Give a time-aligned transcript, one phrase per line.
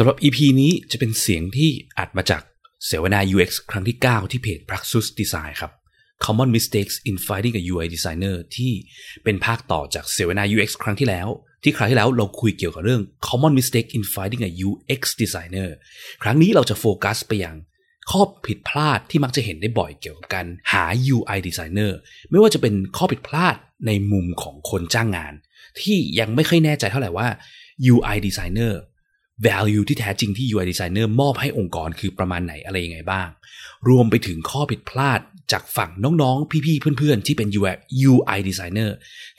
[0.00, 2.42] สำหรับ EP นี้จะเป็นเสียงที่อัดมาจาก
[2.86, 5.72] เสวนา UX ครั้งที่ 9 ที่เพจ Praxis Design ครับ
[6.24, 8.72] Common Mistakes in Finding a UI Designer ที่
[9.24, 11.28] เป็นภาคต่อจากเสวนา UX ครั้งที่แล้ว
[11.62, 15.70] ที่ครั้งที่แล้วเราคุยเกี่ยวกับเรื่อง Common Mistake in Finding a UX Designer
[16.22, 17.56] ครั้งนี้เราจะโฟกัสไปยัง
[18.10, 20.84] ข้อผิดพลาดที่มักจะเห็นได้บ่อยเกี่ยวกับการหา
[21.16, 21.92] UI designer
[22.30, 23.54] ไม่ว่าจะเป็นข้อผิดพลาด
[23.86, 25.34] ในมุมของคนจ้างงาน
[25.80, 27.28] ที่ยังไม่ค่อยแน่ใจเท่าไหร่ว่า
[27.92, 28.74] UI designer
[29.46, 33.28] value ที่แท้จริงที่ UI designer มอบให้องค์กรคือประมาณไหนอะไรยังไงบ้าง
[33.88, 35.20] รวมไปถึงข้อผิดพลาด
[35.52, 35.90] จากฝั่ง
[36.22, 37.74] น้องๆ พี่ๆ เพื่อนๆ ที่เป็น UI
[38.10, 38.90] UI designer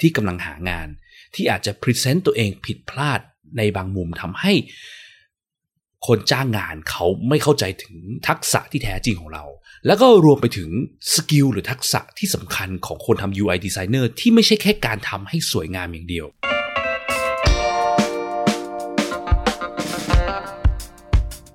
[0.01, 0.87] ที่กำลังหางาน
[1.35, 3.19] ที่อาจจะ present ตัวเองผิดพลาด
[3.57, 4.53] ในบางมุมทำให้
[6.07, 7.95] คนจ้างงานเขาไม่เข้าใจถึง
[8.27, 9.45] ทักษะที่แท้จริงของเรา
[9.85, 10.69] แล้วก็รวมไปถึง
[11.13, 16.27] สกิลหรือทักษะที่สำคัญของคนทำ UI designer ที่ไม่ใช่แค่การทำให้สวยงามอย่างเดียว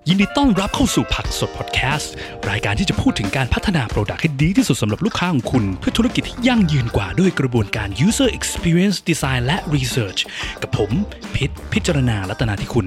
[0.08, 2.12] ยินดีต้อนรับเข้าสู่ผักสดพอดแคสต์
[2.50, 10.20] รายการที่จะพูดถึงการพัฒนาโปรดักต์ให้ดีที่สุดสำหรับลูกค้าของคุณ เพื่อธุรกิจที่ยั่งยืนกว่าด้วยกระบวนการ user experience design และ research
[10.62, 10.90] กับผม
[11.34, 12.86] พิษพิจารณาลัตนาที่คุณ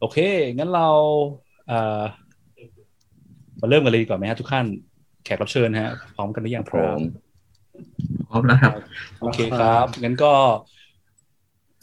[0.00, 0.18] โอเค
[0.56, 0.88] งั้นเรา
[1.68, 2.02] เอ่อ
[3.60, 4.66] มาเริ่มกันเลยดีกว่าไหมฮะทุกท่าน
[5.24, 7.00] แขกรับเชิญฮะ พร้อมกันหรือยังพร้อม
[8.30, 8.72] พร้อมแล้วครับ
[9.20, 10.32] โอเคครับ งั้นก็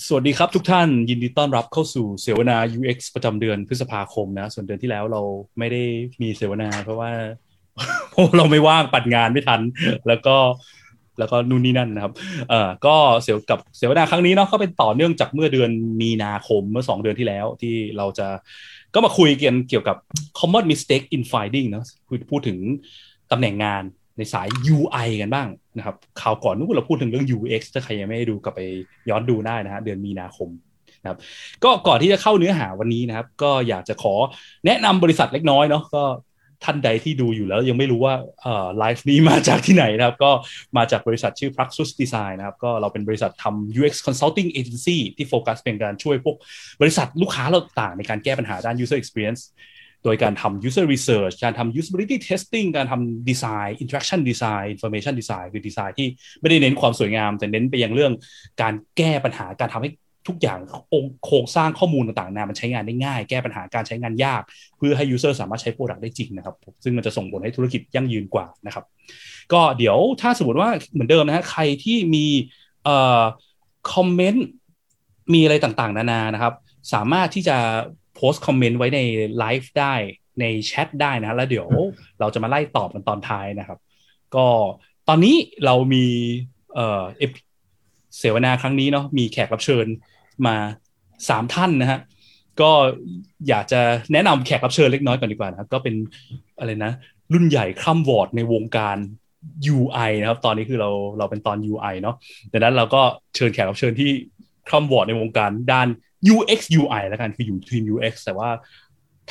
[0.04, 5.22] สวัสดีครับทุกท่านยินดีต้อนรับเข้าสู่เสวนา UX ประจำเดือนพฤษภาคมนะ ส่วนเดือนที่แล้วเรา
[5.60, 5.84] ไม่ได้
[6.22, 7.12] มีเสวนา เพราะว่า
[8.12, 9.62] เพราะเราไม่ว่างปัดงานไม่ทัน
[10.08, 10.36] แล้วก็
[11.20, 12.14] แล้วก็นู่นนี่นั่นนะครับ
[12.50, 18.28] เอ่อ ก็เสวกับเสวนาครั้งนี้เนาะก็เป็นต่อเนื่องจากเมื่อเดือนมีนาคมเมื่อสองเดือนที่แล้วที่เราจะ
[18.94, 19.98] ก็มาคุยกันเกี่ยวกับ
[20.40, 22.58] common mistake in finding เนอะคือพูดถึง
[23.32, 23.84] ตำแหน่งงาน
[24.18, 28.62] ในสาย UI กันบ้าง นะครับข่าวก่อนนู้นเราพูดถึงเรื่อง UX ถ้าใครยังไม่ได้ดูกลับไป
[29.10, 30.50] ย้อนดูได้นะฮะเดือนมีนาคม
[31.02, 31.20] นะครับ
[31.64, 34.16] ก็ก่อนที่จะเข้าเนื้อหาวันนี้นะครับ ก็อยากจะขอ
[34.66, 36.04] แนะนำบริษัทเล็กน้อยเนาะก็
[36.64, 40.32] ท่านใดที่ดูอยู่แล้วยังไม่รู้ว่าเอ่อไลฟ์นี้มาจากที่ไหนนะครับ ก็
[40.78, 46.36] มาจากบริษัทชื่อ Praxis Design นะครับ ก็เราเป็นบริษัททำ UX Consulting Agency ที่โฟกัสเป็นการช่วยพวก
[46.82, 49.42] บริษัทลูกค้าเราต่างในการแก้ปัญหาด้าน user experience
[50.06, 56.08] โดยการทำ user research การทำ usability testing การทำ design interaction design information design คือดีไซน์ที่
[56.42, 58.14] ไม่ได้เน้นความสวยงาม แต่เน้นไปยังเรื่อง
[58.62, 59.90] การแก้ปัญหาการทำให้
[60.28, 60.60] ทุกอย่าง
[61.26, 64.42] โครงสร้างข้อมูลต่างๆนามันใช้งานได้ง่าย แก้ปัญหาการใช้งานยาก
[64.78, 68.86] เพื่อให้ user สามารถใช้ product ได้จริงนะครับ ซึ่งมันจะส่งผลให้ธุรกิจยั่งยืนกว่านะครับ
[69.54, 72.26] ก็เดี๋ยวถ้าสมมติว่าเหมือนเดิมนะฮะใครที่มี
[72.84, 73.22] เอ่อ
[73.94, 74.46] คอมเมนต์
[75.34, 76.54] มีอะไรต่างๆ นานานะครับ
[76.94, 77.58] สามารถที่จะ
[78.16, 79.00] โพสต์คอมเมนต์ไว้ใน
[79.40, 79.94] ไลฟ์ได้
[80.42, 81.68] ในแชทได้นะแล้วเดี๋ยว
[82.20, 83.80] เราจะมาไล่ตอบกันตอนท้ายนะครับ
[84.36, 84.48] ก็
[85.08, 86.06] ตอนนี้เรามี
[86.76, 87.04] เอ่อ
[88.20, 89.86] เสวนาครั้งนี้เนาะมีแขกรับเชิญ
[90.48, 90.56] มา
[91.30, 92.00] สามท่านนะฮะ
[92.62, 92.72] ก็
[93.48, 93.82] อยากจะ
[94.14, 95.96] แนะนำแขกรับเชิญเล็กน้อยก่อนดีกว่านะครับ ก็เป็น
[96.60, 96.92] อะไรนะ
[97.34, 98.98] รุ่นใหญ่คร่ำวอร์ดในวงการ
[99.76, 102.16] UI นะครับ ตอนนี้คือเราเราเป็นตอน UI เนาะ
[102.52, 103.02] ดังนั้นเราก็
[103.36, 104.12] เชิญแขกรับเชิญที่
[104.68, 105.88] คร่ำวอร์ดในวงการด้าน
[106.34, 108.50] UX UI แล้วกันคืออยู่ทีม UX แต่ว่า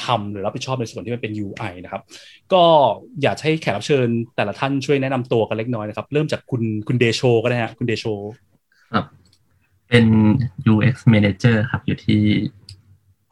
[0.05, 2.03] ทำหรือรับผิดชอบในส่วนที่มันเป็น UI นะครับ
[2.53, 2.65] ก็
[3.23, 8.05] อยากให้แขกรับเชิญแต่ละท่านช่วยแนะนำตัวกันเล็กน้อยนะครับ เริ่มจากคุณคุณเดโชก็ได้ฮะคุณเดโช
[8.95, 9.05] ครับ
[9.89, 10.07] เป็น
[10.73, 12.21] UX Manager ครับ อยู่ที่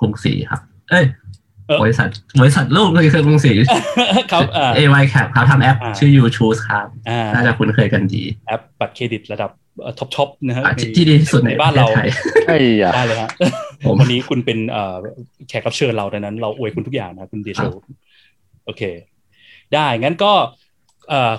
[0.00, 1.04] กรุงศรีครับ เอ้ย
[1.82, 2.08] บริษัท
[2.40, 3.52] บริษัทลูกเลยคือกรุงศรี
[4.32, 4.42] ครับ
[4.78, 6.86] AY Cap ครับทำแอปชื่อ UChoose ครับ
[7.34, 9.50] น่าจะคุ้นเคยกันดี แอปบัตรเครดิตระดับ
[9.98, 10.64] ท็อปท็อปนะฮะ
[10.96, 13.30] ที่ดีที่สุดในบ้านเรา tie-in ได้เลยฮะ
[13.98, 14.58] วันนี้คุณเป็น
[15.48, 17.62] แขกรับเชิญเราดังนั้น เราอวยคุณทุกอย่างนะคุณเดโช
[18.64, 18.82] โอเค
[19.74, 20.32] ได้งั้นก็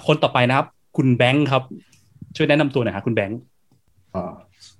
[0.08, 0.68] คนต่อไปนะครับ
[0.98, 1.64] คุณแบงค์ครับ
[2.36, 3.40] ช่วยแนะนำตัวหน่อยครับคุณแบงค์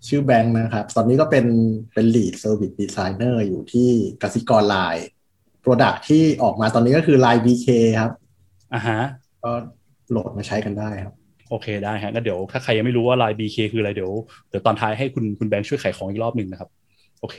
[0.08, 1.46] ชื่อแบงค์นะครับ ตอนนี้ก็เป็น
[1.94, 3.90] เป็น lead service designer อยู่ที่
[4.24, 5.08] กสิกรไลน์
[5.64, 7.68] product ที่ออกมาตอนนี้ก็คือ Line BK
[8.00, 8.12] ครับ
[8.74, 9.00] อ่าฮะ
[9.44, 9.52] ก็
[10.10, 11.16] โหลดมาใช้กันได้ครับ
[11.50, 14.12] โอเคได้ฮะงั้นเดี๋ยวถ้าใครยังไม่รู้ว่า Line BK คืออะไรเดี๋ยว
[14.50, 16.70] เดี๋ยวตอนท้ายให้คุณคุณแบงค์ช่วยขายของอีกรอบหนึ่งนะครับ
[17.22, 17.38] โอเค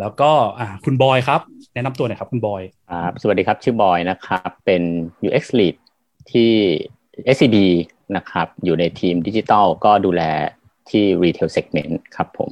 [0.00, 1.40] แล้วก็อ่าคุณบอยครับ
[1.74, 4.82] แนะนำตัวหน่อยครับคุณบอยครับสวัสดีครับชื่อบอยนะครับ เป็น
[5.26, 5.74] UX lead
[6.32, 6.52] ที่
[7.34, 7.56] SCB
[8.16, 10.22] นะครับ อยู่ในทีมดิจิทัลก็ดูแล
[10.90, 12.50] ที่ retail segment ครับผม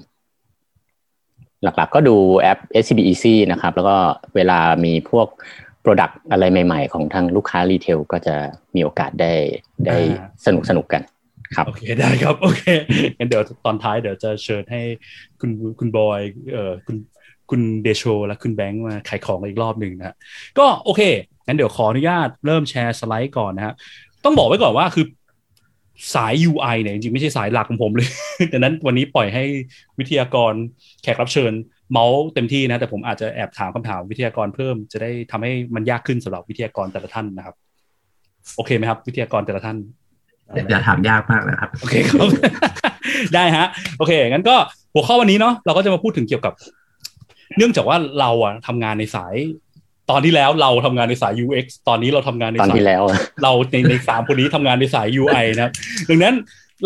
[1.77, 3.97] หลักๆ ก็ดูแอป SCB Easy นะครับ แล้วก็
[4.37, 5.29] เวลามีพวก
[5.85, 8.37] Product อะไรใหม่ ๆ ของทางลูกค้ารีเทลก็จะ
[8.75, 9.33] มีโอกาสได้
[9.87, 9.97] ได้
[10.47, 11.03] สนุกสนุกกัน
[11.55, 12.63] ครับโอเคได้ครับโอเค
[13.19, 14.83] งั้นเดี๋ยวตอนท้ายเดี๋ยวจะเชิญให้
[15.41, 16.21] คุณคุณบอย
[16.53, 16.97] เอ่อคุณ
[17.51, 20.17] คุณเดโชและคุณแบงค์มาขายของอีกรอบหนึ่งนะ
[20.59, 21.03] ก็โอเค
[21.47, 23.75] งั้นเดี๋ยวขออนุญาตเริ่มแชร์สไลด์ก่อนนะฮะ
[24.25, 25.07] ต้องบอกไว้ก่อนว่าคือ
[26.15, 28.09] สาย UI เนี่ยจริงๆไม่ใช่สายหลักของผมเลย
[28.53, 29.45] ดังนั้นวันนี้ปล่อยให้
[29.99, 30.53] วิทยากร
[31.03, 31.53] แขกรับเชิญ
[31.93, 37.55] เมาส์เต็มที่นะ แต่ผมอาจจะแอบถามคำถามวิทยากรเพิ่ม จะได้ทำให้มันยากขึ้นสำหรับวิทยากรแต่ละท่านนะครับ
[38.57, 39.77] โอเคไหมครับ วิทยากรแต่ละท่าน
[40.71, 42.29] อย่าถามยากมากนะครับ โอเคครับ
[43.35, 43.67] ได้ฮะ
[43.99, 44.57] โอเค งั้นก็
[44.95, 46.55] หัวข้อวันนี้เนาะเราก็จะมาพูดถึงเกี่ยวกับ
[47.57, 49.35] เนื่องจากว่าเราอะทำงานในสาย
[50.11, 53.03] ตอนที่แล้วเราทำงานในสาย UX ตอนนี้เราทำงานในตอนสายที่แล้ว
[53.43, 55.73] เราในในสามคนนี้ทำงานในสาย UI นะครับ
[56.11, 56.35] ดังนั้น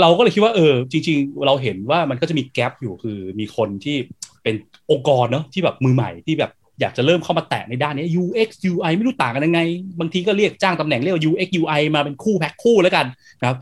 [0.00, 3.96] เราก็เลยคิดว่าเออ จริง ๆ เราเห็นว่ามันก็จะมี gap อยู่คือมีคนที่
[4.42, 4.54] เป็น
[4.90, 9.60] องค์กรเนาะที่แบบมือใหม่ที่แบบอยากจะเริ่มเข้ามาแตะในด้านนี้ UX UI ไม่รู้ต่างกันยังไง
[10.00, 13.06] บางทีก็เรียกจ้างตำแหน่งเรียกว่า UX UI มาเป็นคู่แพ็คคู่แล้วกัน
[13.40, 13.58] นะครับ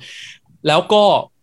[0.68, 1.02] แล้วก็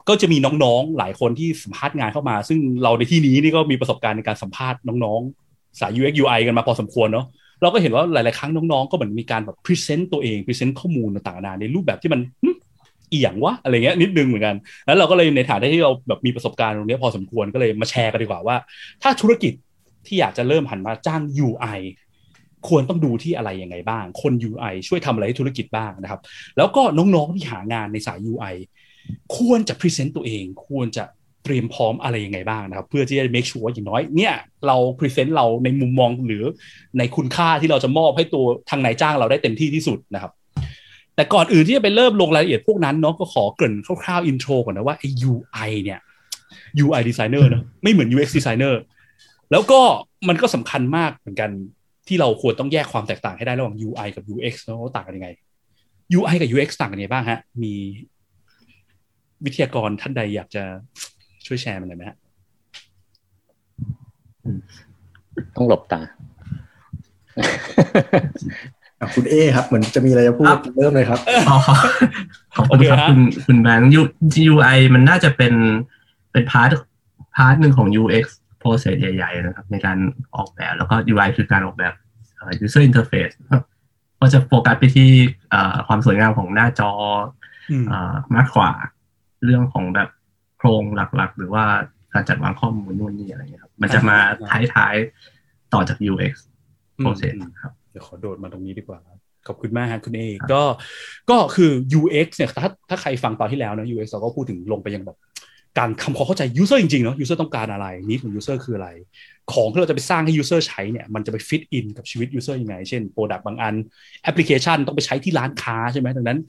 [0.10, 7.26] ก็จะมีน้องๆ หลายคนที่สัมภาษณ์งานเข้ามา ซึ่งเราในที่นี้นี่ก็มีประสบการณ์ในการสัมภาษณ์น้องๆ สาย UX UI กันมาพอสมควรเนาะ
[7.62, 12.22] เราก็เห็นว่าหลาย ๆ ครั้งน้อง ๆ ก็เหมือนมีการแบบ present ตัวเอง present ข้อมูลต่างๆนาในรูปแบบที่มัน
[13.10, 14.56] เอียงวะอะไรเงี้ยนิดนึงเหมือนกัน
[14.86, 18.58] แล้วเราก็เลยในฐานะที่เราแบบมีประสบการณ์ตรงนี้พอสมควรก็เลยมาแชร์กันดีกว่าว่า
[19.02, 19.54] ถ้าธุรกิจ
[20.08, 21.80] ที่อยากจะเริ่มหันมาจ้าง UI
[22.68, 26.22] ควรต้องดูที่อะไรยังไงบ้าง คน UI ช่วยทำอะไรให้ธุรกิจบ้างนะครับ
[26.58, 28.56] แล้วก็น้อง ๆ ที่หางานในสาย UI
[29.38, 31.04] ควรจะ present ตัวเอง ควรจะ
[31.46, 34.34] เตรียมพร้อมอะไรยังไงบ้างนะครับ เพื่อที่จะ make sure ว่าอย่างน้อยเนี่ย
[34.68, 36.44] เรา present เราในมุมมองหรือ
[36.98, 40.32] ในคุณค่าที่เราจะมอบให้ตัวทางนายจ้างเราได้เต็มที่ที่สุดนะครับ
[41.16, 46.00] แต่ก่อนอื่นที่จะไปเริ่มลงรายละเอียดพวกนั้นเนาะก็ขอเกริ่นคร่าวๆอินโทรก่อนนะว่าไอ้ UI เนี่ย
[46.84, 48.74] UI designer เนะไม่เหมือน UX designer
[49.52, 49.80] แล้วก็
[50.28, 51.50] มันก็สำคัญมากเหมือนกัน
[52.08, 55.30] ที่เราควรต้องแยกความแตกต่างให้ได้ระหว่าง UI กับ UX เนอะว่าต่างกันยังไง
[56.18, 57.74] UI กับ UX ต่างกันยังไงบ้างฮะ มี
[59.46, 60.64] วิทยากรท่านใดอยากจะ
[61.46, 62.18] ช่วยแชร์มันหน่อยไหมฮะ
[65.56, 66.02] ต้องหลบตา
[69.00, 71.20] อะคุณเอครับ เหมือนจะมีอะไรจะพูดครับเริ่มเลยครับ
[71.50, 71.58] อ๋อ
[72.56, 74.14] ขอบคุณครับโอเคฮะคุณคุณแบงค์ U-
[74.54, 75.54] UI มันน่าจะเป็น
[76.32, 76.72] เป็น part
[77.36, 78.26] part หนึ่งของ UX
[78.62, 79.98] process ใหญ่ๆนะครับ ในการ
[80.36, 81.94] ออกแบบแล้วก็ UI คือการออกแบบ
[82.36, 83.34] เอ่อ user interface
[84.20, 85.10] ก็จะโฟกัสไปที่
[85.50, 86.92] เอ่อความสวยงามของหน้าจอ
[87.72, 88.72] อืมเอ่อมากกว่า
[89.44, 90.84] เรื่องของแบบโครง
[91.16, 91.64] หลักๆ หรือว่า
[92.14, 94.18] การจัดวางข้อมูลนู่นนี่อะไรเงี้ยครับ มันจะมา
[94.74, 96.34] ท้ายๆต่อจาก UX
[97.04, 99.00] process ครับเดี๋ยวขอโดดมาตรงนี้ดีกว่า
[99.48, 100.22] ขอบคุณมากฮะคุณเอ
[100.52, 100.62] ก็
[101.30, 105.18] ก็คือ UX เนี่ยถ้าถ้าใครฟังตอนที่แล้วนะ UX เราก็พูดถึงลงไปยังแบบ
[105.80, 108.90] การทำความเข้าใจ user จริงๆเนาะ user ต้องการอะไรนี้ของ user คืออะไร
[109.54, 113.76] ของที่เราจะไปสร้างให้ user ใช้เนี่ยมันจะไป fit in กับชีวิต user ยังไง เช่น product บางอัน
[114.30, 116.40] application ต้องไปใช้ที่ร้านค้าใช่ไหมดังนั้น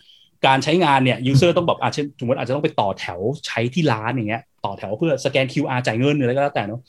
[0.46, 6.80] การใช้งานเนี่ย user ต้องแบบอาจจะสมมติอาจจะต้องไปต่อแถวใช้ที่ร้านอย่างเงี้ย ต่อแถวเพื่อสแกน QR จ่ายเงินอะไรก็แล้วแต่เนาะ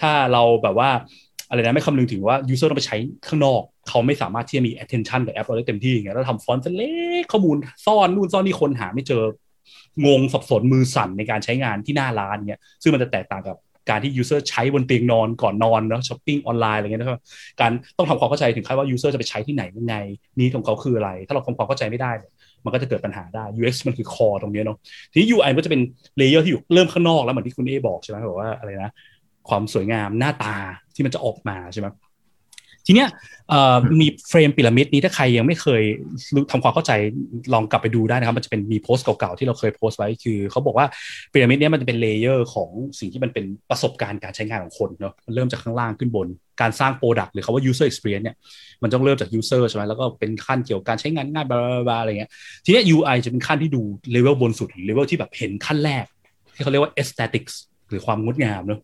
[0.00, 0.90] ถ้าเราแบบว่า
[1.48, 2.96] อะไรนะไม่คำนึงถึงว่า user ต้องไปใช้
[3.26, 6.90] ข้างนอก เขาไม่สามารถที่จะมี attention กับแอปเราได้เต็มที่อย่างเงี้ยแล้วทำฟอนต์เล็
[7.22, 7.56] กข้อมูล
[7.86, 9.22] ซ่อนนู่นซ่อนนี่คนหาไม่เจอ
[10.06, 13.56] งงสับสนมือสั่นในการใช้งานที่หน้าร้านเงี้ยซึ่งมันจะแตกต่างกับ
[13.90, 17.20] การที่ user ใช้บนเตียงนอนก่อนนอนเนาะช้อปปิ้งออนไลน์อะไรเงี้ยนะครับ
[17.60, 19.96] การต้องทำความเข้าใจถึงขั้นว่า user จะไปใช้ที่ไหนยังไง
[20.38, 22.10] นี้ของเขาคืออะไร ถ้าเราทำความเข้าใจไม่ได้
[22.64, 24.78] มันก็จะเกิดปัญหาได้ UX มันคือ core ตรงนี้เนาะ
[25.10, 25.80] ทีนี้ UI ก็จะเป็น
[26.18, 28.92] layer ที่อยู่เริ่มข้างนอกแล้วเหมือนที่คุณเอบอกใช่ไหมบอกว่าอะไรนะ
[29.48, 30.54] ความสวยงามหน้าตา
[30.94, 31.86] ที่มันจะออกมาใช่ไหม
[32.86, 33.08] ทีเนี้ย
[33.48, 35.82] เอ่อมี frame พีระมิดนี้ถ้าใครยังไม่เคย
[36.34, 36.92] รู้ทำความเข้าใจ
[37.52, 40.86] ลองกลับไปดูได้นะครับ มันจะเป็นมีโพสต์เก่าๆที่เราเคยโพสต์ไว้คือเขาบอกว่า
[41.32, 46.28] พีระมิดเนี้ยมันจะเป็น layer ของสิ่งที่มันเป็นประสบการณ์การใช้งานของคนเนาะมันเริ่มจากข้างล่างขึ้นบน
[46.60, 48.36] การสร้าง product หรือคำว่า user experience เนี่ย
[48.82, 52.30] มันต้องเริ่มจาก user ใช่ไหมแล้วก็เป็นขั้นเกี่ยวกับการใช้งานง่าย blah blah อะไรเงี้ย
[52.64, 56.04] ทีเนี้ย UI จะเป็นขั้นที่ดูเลเวลบนสุดหรือเลเวลที่แบบเห็นขั้นแรก
[56.54, 57.54] ที่เขาเรียกว่า aesthetics
[57.88, 58.80] หรือความงดงามเนาะ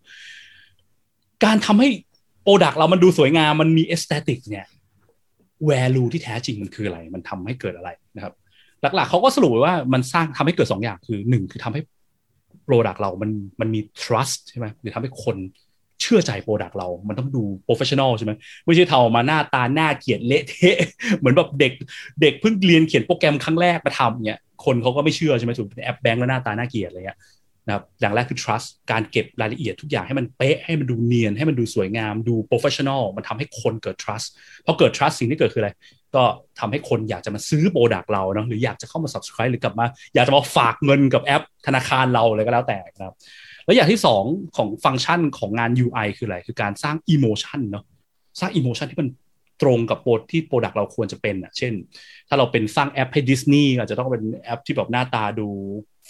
[1.44, 4.66] การทำให้ product เรามันดูสวยงามมันมี aesthetics เนี่ย
[5.70, 8.34] value ที่แท้จริงมันคืออะไร มันทำให้เกิดอะไรนะครับ
[8.94, 11.82] หลักๆเขาก็สรุปไว้ว่ามันสร้างทำให้เกิดสองอย่างคือหนึ่งคือทำให้
[12.64, 15.36] product เรามันมันมี trust ใช่ไหมหรือทำให้คน
[16.02, 18.32] เชื่อใจ product เรา มันต้องดู professional ใช่ไหม
[18.64, 20.76] ไม่ใช่ทำออกมาหน้าตาน่าเกลียดเละเทะ
[21.18, 21.72] เหมือนแบบเด็ก
[22.20, 27.18] เด็กเพิ่งเรียนเขียนโปรแกรมครั้งแรกมาทำเนี่ยคนเขาก็ไม่เชื่อใช่ไหมถูกเป็นแอปแบงก์แล้วหน้าตาน่าเกลียดอะไรเงี้ย
[27.68, 34.26] นะครับอย่างแรกคือ trust การเก็บรายละเอียดทุกอย่างให้มันเป๊ะให้มันดูเนียน ให้มันดูสวยงาม ดู professional มันทำให้คนเกิด trust
[34.66, 35.70] พอเกิด trust สิ่งที่เกิดคืออะไร
[36.16, 36.24] ก็
[36.60, 43.14] ทำให้คนอยากจะมาซื้อ product เราเนาะหรืออยากจะเข้ามา subscribe หรือกลับมา อยากจะมาฝากเงินกับแอปธนาคารเราอะไรก็แล้วแต่นะครับ
[43.64, 44.24] แล้วอย่างที่สอง
[44.56, 47.84] ของฟังก์ชันของงาน UI คืออะไร คือการสร้าง emotion เนาะ
[48.40, 49.08] สร้าง emotion ที่มัน
[49.62, 51.72] ตรงกับโปร- ที่ product เราควรจะเป็นอะ เช่น
[52.28, 55.48] ถ้าเราเป็นสร้างแอปให้ดิสนีย์อาจจะต้องเป็นแอปที่แบบหน้าตาดู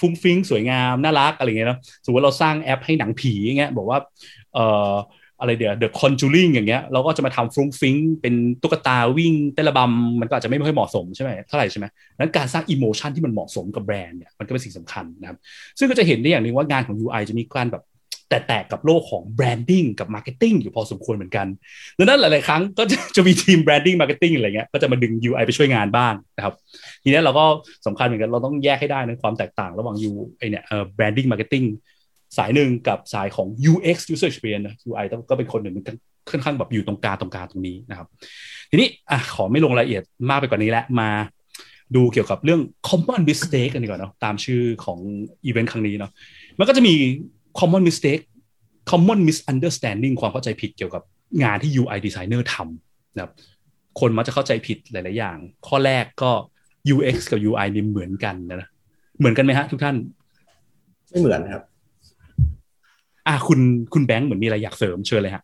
[0.00, 3.99] ฟรุ้งฟริ้งสวยงาม น่ารักอะไรเงี้ยนะสมมติเราสร้างแอปให้หนังผีอย่างเงี้ยบอกว่า
[4.55, 4.93] เอ่อ
[5.40, 11.87] อะไรเดี๋ยว The Conjuring อย่างเงี้ยเราก็จะมาทำฟรุ้งฟริ้งเป็นตุ๊กตาวิ่งเต้นระบำมันก็อาจจะไม่ค่อยเหมาะสมใช่ไหมเท่าไหร่ใช่ไหม
[12.19, 15.38] นั้นการสร้าง emotion ที่มันเหมาะสมกับแบรนด์เนี่ยมันก็เป็นสิ่งสำคัญนะครับ
[15.78, 17.83] ซึ่งก็จะเห็นได้อย่างหนึ่งว่างานของ UI จะมีการแบบ
[18.28, 21.47] แตะแตะกับโลกของ branding กับ marketing อยู่พอสมควรเหมือนกัน
[21.99, 22.82] ดังนั้นหลาย ๆ ครั้งก็
[23.16, 26.54] จะมีทีม branding marketing อะไรเงี้ยก็จะมาดึง UI ไปช่วยงานบ้างนะครับ
[27.02, 27.44] ทีนี้เราก็
[27.87, 31.66] สำคัญเหมือนกันเราต้องแยกให้ได้นะความแตกต่างระหว่าง U ไอเนี่ยเอ่อ branding marketing
[32.37, 35.85] สายหนึ่งกับสายของ UX user experience นะ UI ก็เป็นคนหนึ่งมัน
[36.30, 38.06] ค่อนข้างแบบอยู่ตรงกลางตรงกลางตรงนี้นะครับ
[38.70, 41.11] ทีนี้อะขอไม่ลงรายละเอียดมากไปกว่านี้แล้วมา
[41.97, 44.99] ดูเกี่ยวกับเรื่อง common mistake กันดีกว่าเนาะตามชื่อของ
[45.44, 46.11] อีเวนต์ครั้งนี้เนาะ
[46.58, 46.94] มันก็จะมี
[47.58, 48.22] common mistake
[48.90, 51.02] common misunderstanding ความเข้าใจผิดเกี่ยวกับ
[51.42, 53.32] งานที่ UI designer ทำนะครับ
[54.00, 55.36] คนมักจะเข้าใจผิดหลาย ๆ อย่าง
[55.66, 56.30] ข้อแรกก็
[56.94, 58.68] UX กับ UI นี่เหมือนกันนะ
[59.18, 59.96] เหมือนกันไหมฮะทุกท่าน
[61.08, 61.62] ไม่เหมือนครับ
[63.26, 63.60] อะคุณ
[63.92, 65.42] คุณแบงค์เหมือนมีอะไรอยากเสริมเชิญเลยฮะ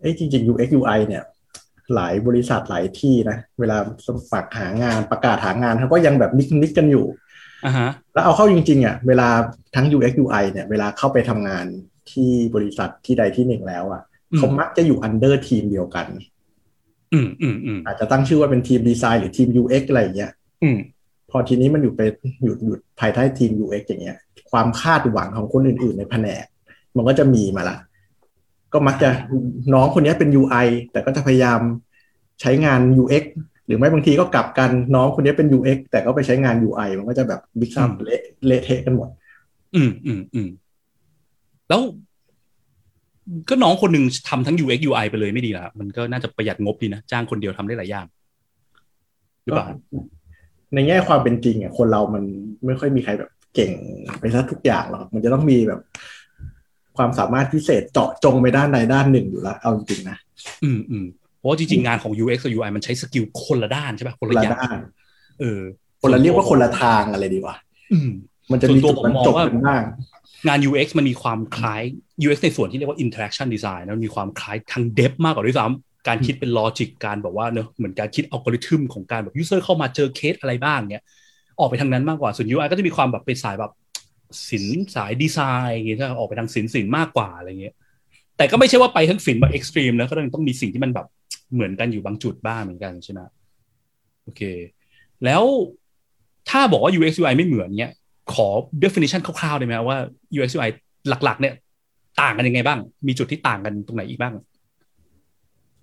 [0.00, 1.24] เอ้ยจริง ๆ UX UI เนี่ย
[1.94, 7.27] หลายบริษัทหลายที่นะ เวลาสมัครหางานประกาศหางานเขาก็ยังแบบ mix mix กันอยู่อ่าฮะ
[8.12, 9.28] แล้วเอาเข้าจริงๆอะเวลา
[9.74, 11.66] ทั้ง UX UI เนี่ยเวลาเข้าไปทำงาน
[12.10, 16.06] ที่บริษัทที่ใดที่หนึ่งแล้วอะอืมเขามักจะอยู่ under ทีมเดียวกัน
[17.12, 20.78] อืมอืมอืมอาจจะตั้งชื่อว่าเป็นทีมดีไซน์หรือทีม UX อะไรอย่างเงี้ยอืม
[21.30, 22.00] พอทีนี้มันอยู่ไป
[22.42, 24.18] อยู่อยู่ภายใต้ทีม UX อย่างเงี้ย
[24.50, 26.44] ความคาดหวังของคนอื่น ๆ ในแผนก
[26.96, 27.76] มันก็จะมีมาละ
[28.72, 29.10] ก็มักจะ
[29.74, 31.60] น้องคนนี้เป็น UI แต่ก็จะพยายาม
[32.40, 33.24] ใช้งาน UX
[33.68, 39.08] หรือไม่บางทีก็กลับกันน้องคนนี้เป็น UX แต่ก็ไปใช้งาน UI มันก็จะแบบบิ๊กซัมเละเละเทะกันหมด
[39.74, 40.48] อืมอืมอืม
[41.68, 41.80] แล้ว
[43.48, 48.06] ก็น้องคนหนึ่งทำทั้ง UX UI ไปเลยไม่ดีเหรอครับมันก็น่าจะประหยัดงบดีนะ จ้างคนเดียวทำได้หลายอย่าง
[49.44, 49.66] หรือเปล่า
[50.74, 52.22] ในแง่ความเป็นจริงอะคนเรามัน
[52.66, 53.72] ไม่ค่อยมีใครแบบเก่ง
[54.18, 55.80] ไปซะทุกอย่างหรอกมันจะต้องมีแบบ
[56.96, 60.16] ความสามารถพิเศษเจาะจงไปด้านใดด้านหนึ่งอยู่แล้วเอาจริงๆนะ
[60.64, 61.06] อืมอืม
[61.38, 64.78] เพราะว่าจริงๆ งานของ UX กับ UI มันใช้สกิลคนละด้านใช่ป่ะคนคนละละอย่างด้าน
[65.40, 65.60] เออ
[66.02, 67.56] คนละเรียกว่าคนละทางอะไรดีกว่า
[67.92, 68.10] อืม
[68.52, 69.82] มันจะมีส่วนจุตัวดบรรผมมองจบว่ากันบ้าง
[70.46, 71.82] งาน UX มันมีความคล้าย
[72.24, 81.04] UX ในส่วนที่เรียกว่า interaction design นะมันมีความคล้ายทาง depth มากกว่าด้วยซ้ำการคิดเป็นลอจิกการแบบว่าเนอะเหมือนการคิดอัลกอริทึมของการแบบ user เข้ามาเจอเคสอะไรบ้างเนี้ย
[81.58, 83.72] ออกไปทางนั้นมากกว่าส่วน UI ก็จะมีความแบบเป็นสายแบบ
[84.48, 87.74] ศิลป์สายดีไซน์อย่างเงี้ยถ้าออกไปทางศิลป์ศิลป์มากกว่าอะไรเงี้ย
[88.36, 91.06] แต่ก็ไม่ใช่ว่าไปทั้งศิลป์แบบ extreme นะก็ต้องต้องมีสิ่งที่มันแบบ
[91.54, 93.20] เหมือนกันอยู่บางจุดบ้างเหมือนกันใช่ไหม
[94.24, 94.42] โอเค
[95.24, 95.42] แล้ว
[96.50, 97.92] ถ้าบอกว่า UX UI ไม่เหมือนเนี้ย
[98.34, 98.48] ขอ
[98.84, 99.98] definition คร่าวๆได้ไหมว่า
[100.36, 100.70] UX UI
[101.08, 101.54] หลัก ๆ เนี่ย
[102.20, 104.34] ต่างกันยังไงบ้าง มีจุดที่ต่างกันตรงไหนอีกบ้าง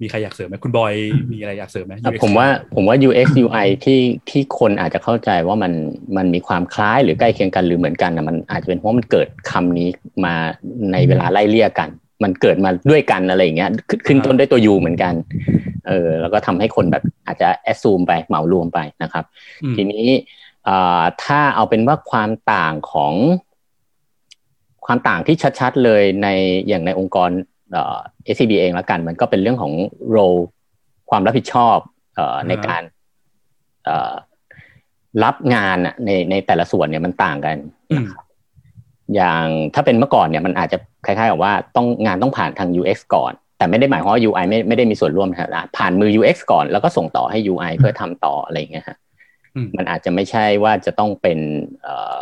[0.01, 0.93] มีใครอยากเสริมไหมคุณบอย
[1.31, 5.74] มีอะไรอยากเสริมไหมอะ UX ผมว่าผมว่า UX UI ที่ที่คนอาจจะเข้าใจว่ามัน
[6.17, 9.88] มันมีความคล้ายหรือใกล้เคียงกันหรือเหมือนกันนะมันอาจจะเป็นเพราะมันเกิดคำนี้
[10.25, 10.36] มา
[10.91, 11.89] ในเวลาไล่เลี่ยกัน
[12.24, 15.13] มันเกิดมาด้วยกันอะไรอย่างเงี้ยขึ้นขึ้นต้นด้วยตัว U เหมือนกัน
[15.88, 19.25] เออแล้วก็ทำให้คนแบบอาจจะแอดซูมไปเหมารวมไปนะครับ
[19.63, 20.07] อืมทีนี้
[20.67, 23.13] อ่าถ้าเอาเป็นว่าความต่างของ
[24.86, 26.27] ความต่างที่ชัดๆเลยใน
[26.67, 27.29] อย่างในองค์กร
[27.72, 27.98] เอ่อ
[28.34, 29.74] SCB เองละกัน มันก็เป็นเรื่องของ
[30.10, 30.17] โร
[31.10, 31.77] ความรับผิดชอบ
[32.15, 32.81] เอ่อในการ
[33.86, 34.13] เอ่อ
[35.24, 37.57] รับงานอะในในแต่ละส่วนเนี่ยมันต่างกัน
[37.91, 38.05] อืม
[39.15, 48.97] อย่างถ้าเป็นเมื่อก่อนเนี่ยมันอาจจะคล้ายๆกับว่าต้องงานต้องผ่านทาง UX ก่อน แต่ไม่ได้หมายความว่า UI ไม่ไม่ได้มีส่วนร่วมนะครับผ่านมือ UX ก่อนแล้วก็ส่งต่อให้ UI เพื่อทำต่ออะไรอย่างเงี้ยฮะ
[49.55, 51.39] อืมมันอาจจะไม่ใช่ว่าจะต้องเป็น
[51.81, 52.17] เอ่อ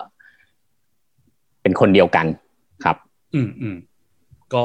[1.61, 2.25] เป็นคนเดียวกัน
[2.83, 2.97] ครับ
[3.35, 3.75] อืมอืม
[4.55, 4.63] ก็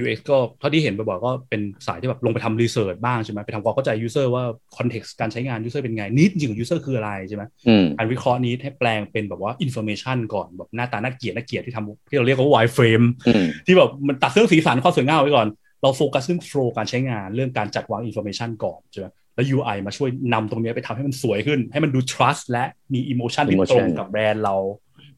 [0.00, 4.44] UX ก็เท่าที่เห็นบ่อยๆก็เป็นสายที่แบบลงไปทำรีเสิร์ชบ้างใช่ไหมไปทำความเข้าใจ user ว่า
[4.76, 15.48] context การใช้งาน user เป็นไงนิดจริงของ user คืออะไรใช่ไหมอืมการวิเคราะห์นี้ให้แปลงเป็นแบบว่า information ก่อนแบบหน้าตาน่าเกลียดน่าเกลียดที่ทำที่เราเรียกว่า wireframe อืมที่แบบมันตัดเรื่องสีสันความสวยงามไว้ก่อน
[15.82, 24.54] เราโฟกัสเรื่อง flow การใช้งานเรื่องการจัดวาง information ก่อนใช่ไหมแล้ว UI มาช่วยนำตรงนี้ไปทำให้มันสวยขึ้น ให้มันดู trust และมี emotion ที่ Emotion ตรงกับแบรนด์เรา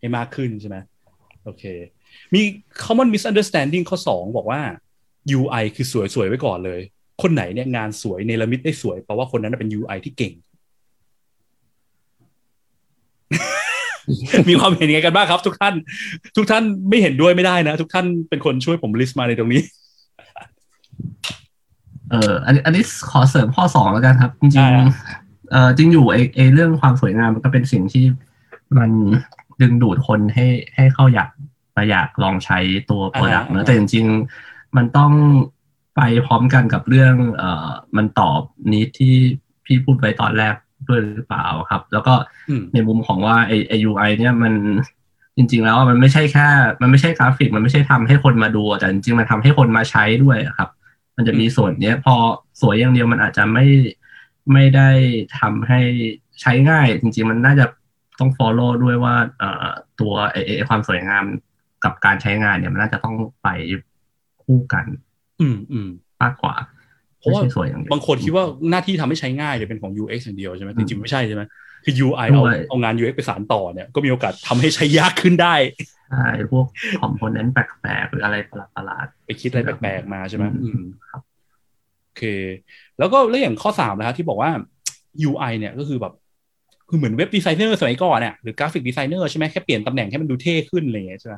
[0.00, 0.76] ให้มากขึ้นใช่ไหม
[1.44, 1.64] โอเค
[2.34, 2.42] มี
[2.84, 4.60] common misunderstanding ข้อ 2 บอกว่า
[5.38, 6.80] UI คือสวยๆไว้ก่อนเลย
[7.22, 10.32] คนไหนเนี่ยงานสวยเนรมิตได้สวยแปลว่าคนนั้นนะเป็น UI ที่เก่ง
[14.48, 15.74] มีความเห็นยังไงกันบ้างครับ ทุกท่าน
[16.36, 19.62] ทุกท่านไม่เห็นด้วยไม่ได้นะ ทุกท่านเป็นคนช่วยผมลิสต์มาในตรงนี้
[22.10, 28.04] เอออันนี้อันนี้ขอเสริมข้อสองแล้วกันครับ จริงได้ครับๆเออจริงอยู่ไอไอเรื่องความสวยงามมันก็เป็นสิ่งที่
[28.78, 28.90] มัน
[29.60, 31.28] ดึงดูดคนให้ให้เข้าอยาก
[31.78, 32.58] มาอยากลองใช้
[32.90, 35.12] ตัว product อ่าฮะนะแต่จริงๆมันต้อง
[35.96, 38.40] ไปพร้อมกันกับเรื่องเอ่อมันตอบ
[38.72, 39.14] need ที่
[39.64, 40.54] พี่พูดไปตอนแรก
[40.88, 42.14] ด้วยหรือเปล่าครับ แล้วก็
[42.48, 44.54] อืมในมุมของว่าไอไอ UI เนี่ยมัน
[45.36, 46.48] จจริง ๆ แล้วมันไม่ใช่แค่
[46.82, 50.68] มันไม่ใช่กราฟิก มันไม่ใช่ทำให้คนมาดู แต่จริงๆมันทำให้คนมาใช้ด้วยอะครับ
[51.16, 52.14] มันจะมีส่วนเนี้ย พอ
[52.60, 53.66] สวยอย่างเดียวมันอาจจะไม่
[54.52, 54.90] ไม่ได้
[55.38, 55.80] ทำให้
[56.40, 57.66] ใช้ง่าย จริง ๆ มันน่าจะ
[58.18, 59.66] ต้อง follow ด้วยว่าเอ่อ
[60.00, 61.24] ตัวไอ้ไอ้ความสวยงาม
[61.84, 63.48] กับการใช้งานเนี่ยมันน่าจะต้องไป
[64.42, 64.84] คู่กัน
[65.40, 65.88] อืมอืม
[66.22, 66.54] มากกว่า
[67.18, 71.42] เพราะว่าไม่ใช่สวยอย่างเดียวบางคนคิดว่าหน้าที่ทำให้ใช้ง่ายเนี่ยเป็นของ UX อย่างเดียวใช่ไหมจริงๆไม่ใช่ใช่ไหม
[71.84, 75.54] คือ UI เอาด้วยเอางาน UX ไปสานต่อเนี่ยก็มีโอกาสทำให้ใช้ยากขึ้นได้
[76.10, 76.66] ใช่พวก
[77.00, 81.22] component แปลกๆหรืออะไรประหลาดไปคิดอะไรแปลกๆมาใช่ไหมอืมอืมครับ
[82.04, 82.22] โอเค
[82.98, 84.50] แล้วก็แล้วอย่างข้อสามนะครับที่บอกว่า
[85.28, 86.12] UI เนี่ยก็คือแบบ
[86.88, 91.34] คือเหมือน web designer สมัยก่อนเนี่ยหรือ graphic designer ใช่ไหมแค่เปลี่ยนตำแหน่งให้มันดูเท่ขึ้นอะไรอย่างเงี้ยใช่ไหม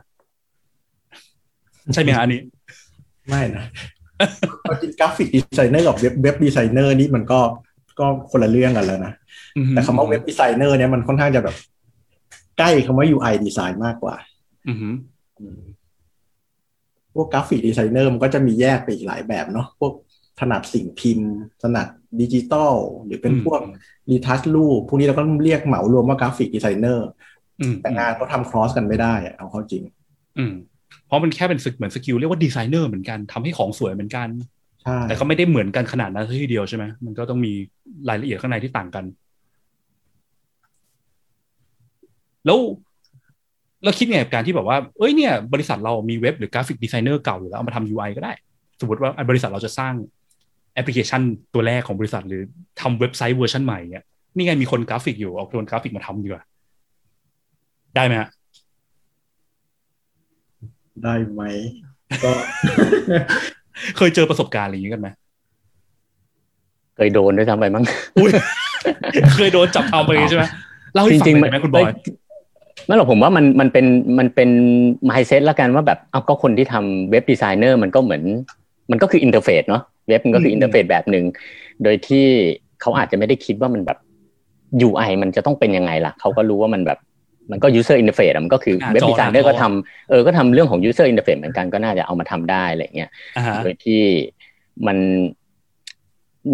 [1.94, 2.40] ใช่ไหมฮะอันนี้
[3.28, 3.64] ไม่นะ
[4.62, 7.40] เอาจริง graphic designer กับเว็บ web designer นี่มันก็
[8.00, 9.12] ก็คนละเรื่องกันแล้วนะ
[9.70, 11.56] แต่คำว่า web designer เนี่ยมันค่อนข้างจะแบบ
[12.58, 14.14] ใกล้คำว่า UI ดีไซน์มากกว่า
[14.68, 14.94] อือหือ
[17.14, 19.92] พวก graphic designer มันก็จะมีแยกไปอีกหลายแบบเนาะพวก
[20.40, 21.32] ถนัดสิ่งพิมพ์
[21.62, 21.88] ถนัด
[22.20, 23.60] ดิจิตอลหรือเป็นพวก
[24.10, 27.06] retouch รูปพวกนี้เราก็เรียกเหมารวมว่า graphic designer
[27.60, 29.82] อืมแต่งานเขาทำ cross กันไม่ได้อะเอาเข้าจริง
[30.38, 30.52] อืม
[31.10, 34.28] เพราะมันแค่เป็นสึกเหมือน skill เรียกว่าดีไซเนอร์เหมือนกันทำให้ของสวยเหมือนกัน
[34.82, 37.52] ใช่แต่ก็ไม่ได้เหมือนกันขนาดนั้นทีเดียวใช่ไหมมันก็ต้องมี
[38.08, 39.04] รายละเอียดข้างในที่ต่างกัน
[42.46, 42.58] แล้ว
[43.82, 48.32] แล้วคิดไงกับการที่แบบว่า เอ้ยเนี่ย บริษัทเรามีเว็บหรือ graphic designer เก่าอยู่แล้วเอามาทำ UI ก็ได้
[48.80, 49.94] สมมติว่าบริษัทเราจะสร้าง
[50.74, 51.22] แอปพลิเคชัน
[51.54, 52.42] ตัวแรกของบริษัท หรือ
[52.80, 54.04] ทำเว็บไซต์เวอร์ชันใหม่เนี่ย
[54.36, 56.42] นี่ไงมีคนกราฟิกอยู่เอาคนกราฟิกมาทำดีกว่า
[57.96, 58.28] ได้ไหมฮะ
[61.04, 61.42] ได้ไหม
[62.24, 62.30] ก็
[63.96, 65.08] เคยเจอประสบการณ์อะไรอย่างนี้กันไหม
[66.96, 67.84] เคยโดนด้วยซ้ำไปมั้ง
[68.16, 68.30] อุ้ย
[69.36, 70.44] เคยโดนจับเอาไปใช่ไหม
[70.94, 71.92] เล่าให้ฟังหน่อยได้ไหมคุณบอย
[72.86, 73.86] ไม่หรอกผมว่ามันมันเป็น
[74.18, 74.50] มันเป็น
[75.08, 78.22] mindset ละกันว่าแบบเอาก็คนที่ทำ web designer มันก็เหมือน
[78.90, 81.24] มันก็คือ interface เนาะเว็บมันก็คือ interface แบบหนึ่ง
[81.82, 82.26] โดยที่
[82.80, 83.98] เขาอาจจะไม่ได้คิดว่ามันแบบ
[84.86, 86.98] UI มันจะต้องเป็นยังไงล่ะเขาก็รู้ว่ามันแบบ
[87.50, 94.02] มันก็ user interface อะมันก็คือหน้าจอเว็บดีไซเนอหน้าจอก็ทำเออก็ทำเรื่องของ user interface เหมือนกันก็น่าจะเอามาทำได้อะไรเงี้ยอ่าฮะโดยที่
[94.86, 94.96] มัน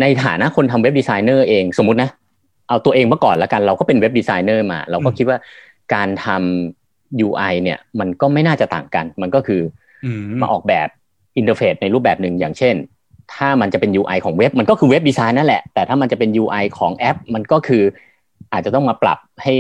[0.00, 2.10] ในฐานะคนทำ web designer เองสมมุตินะ
[2.68, 5.38] เอาตัวเองเมื่อก่อนละกัน เราก็เป็น web designer มา เราก็คิดว่า
[5.94, 9.62] การทำ UI เนี่ย มันก็ไม่น่าจะต่างกัน มันก็คือ
[10.04, 10.88] อืมมาออกแบบ
[11.36, 12.74] interface ในรูปแบบหนึ่งอย่างเช่น
[13.34, 17.82] ถ้ามันจะเป็น UI ของเว็บ มันก็คือ web design นั่นแหละ แต่ถ้ามันจะเป็น UI ของแอป มันก็คือ
[18.52, 19.54] อาจจะต้องมาปรับให้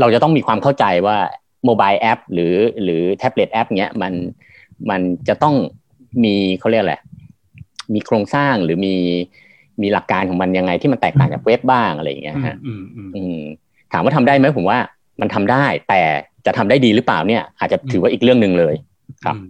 [0.00, 1.16] เราจะต้องมีความเข้าใจว่า
[1.64, 4.12] mobile app หรือหรือแท็บเล็ตแอปเนี้ยมัน
[4.90, 5.54] มันจะต้อง
[6.24, 6.96] มีเขาเรียกอะไร
[7.94, 8.94] มีโครงสร้างหรือมี
[9.82, 13.40] มีหลักการของมันยังไงที่มันแตกต่างจากเว็บบ้างอะไรอย่างเงี้ยฮะอืมอืมอืม
[13.92, 14.78] ถามว่าทำได้ไหมผมว่า
[15.20, 16.02] มันทำได้ แต่
[16.46, 18.74] จะทำได้ดีหรือเปล่าเนี่ย อาจจะถือว่าอีกเรื่องหนึ่งเลย
[19.24, 19.48] ครับอืม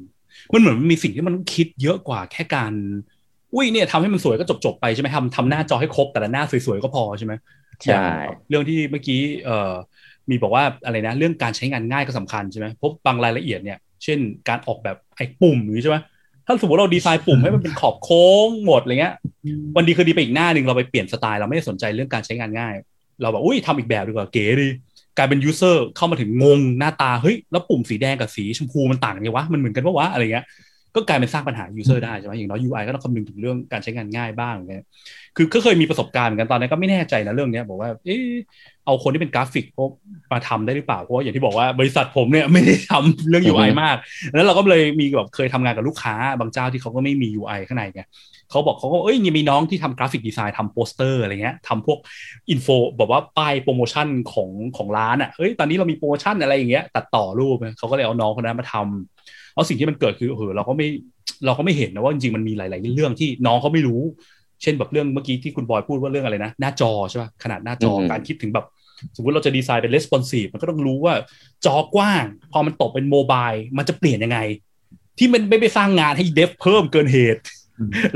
[0.52, 2.72] มันเหมือนมันมีสิ่งที่มันต้องคิดเยอะกว่าแค่การ
[3.54, 7.32] อุ้ยเนี่ยทำให้มันสวยก็จบจบๆไปใช่ไหมทำทำหน้าจอให้ครบแต่ละหน้าสวยๆก็พอใช่ไหม
[7.82, 8.04] ใช่อย่าง
[8.48, 9.72] เรื่องที่เมื่อกี้เอ่อ
[10.30, 15.96] มีบอกว่าอะไรนะ เรื่องการใช้งานง่ายก็สำคัญใช่ไหมเพราะบางรายละเอียดเนี่ย เช่นการออกแบบไอ้ปุ่มอย่างนี้ใช่ไหม
[16.46, 19.14] ถ้าสมมติเราดีไซน์ปุ่มให้มันเป็นขอบโค้งหมดอะไรเงี้ย
[19.76, 22.74] วันดีคือดีไปอีกหน้าหนึ่งเราไปเปลี่ยนสไตล์เราไม่ได้สนใจเรื่องการใช้งานง่าย
[23.22, 24.68] เราแบบอุ้ยทำอีกแบบดีกว่าเก๋ดี
[25.16, 30.44] กลายเป็น user เข้ามาถึงงงหน้าตาเฮ้ยแล้วปุ่มสีแดงกับสีชมพูมันต่างกันไงวะมันเหมือนกันปะวะอะไรเงี้ย
[30.94, 34.86] ก็กลายเป็นสร้างปัญหา user ได้ใช่ไหมอย่างน้อย UI ก็ต้องคำนึงถึงเรื่องการใช้งานง่ายบ้างเนี่ย
[35.36, 38.28] คือก็เคยมีประสบการณ์เหมือนกันตอนนั้นก็ไม่แน่ใจนะเรื่องเนี้ยบอกว่าเออ
[38.86, 39.90] เอาคนที่เป็นกราฟิกพวก
[40.32, 43.96] มาทำได้หรือเปล่าเพราะว่าอย่างที่บอกว่าบริษัทผมเนี่ยไม่ได้ทำเรื่อง UI มาก
[44.34, 48.02] แล้วเราก็เลยมีแบบเคยทำงานกับลูกค้า บางเจ้าที่เขาก็ไม่มี UI ข้างในไง
[48.50, 51.98] เขาบอกเขาก็เอ้ยยังมีน้องที่ทำ graphic design ทำโปสเตอร์อะไรเงี้ยทำพวก
[52.50, 58.84] info แบบว่าป้ายโปรโมชั่นของของร้านอะเฮ้ยตอนนี้เรามีโปรโมชั่นอะไรอย่างเงี้ยตัดต่อรูปเขาก็เลยเอาน้องคนนั้นมาทำ
[59.54, 60.86] เอาสิ่งที่มันเกิดคือเออเราก็ไม่
[61.46, 64.00] เราก็ไม่เห็นนะว่าจริงๆมันมีหลาย ๆ เรื่องที่น้องเขาไม่รู้
[64.62, 68.66] เช่นแบบเรื่องเมื่อกี้ที่คุณบอยพูดว่าเรื่องอะไรนะ หน้าจอใช่ป่ะขนาดหน้าจออืมการคิดถึงแบบ
[69.16, 71.14] สมมติเราจะดีไซน์เป็น responsive มันก็ต้องรู้ว่า
[71.66, 74.38] จอกว้าง พอมันตกเป็น mobile มันจะเปลี่ยนยังไง
[75.18, 77.40] ที่มันไม่ไปสร้างงานให้ dev เพิ่มเกินเหตุ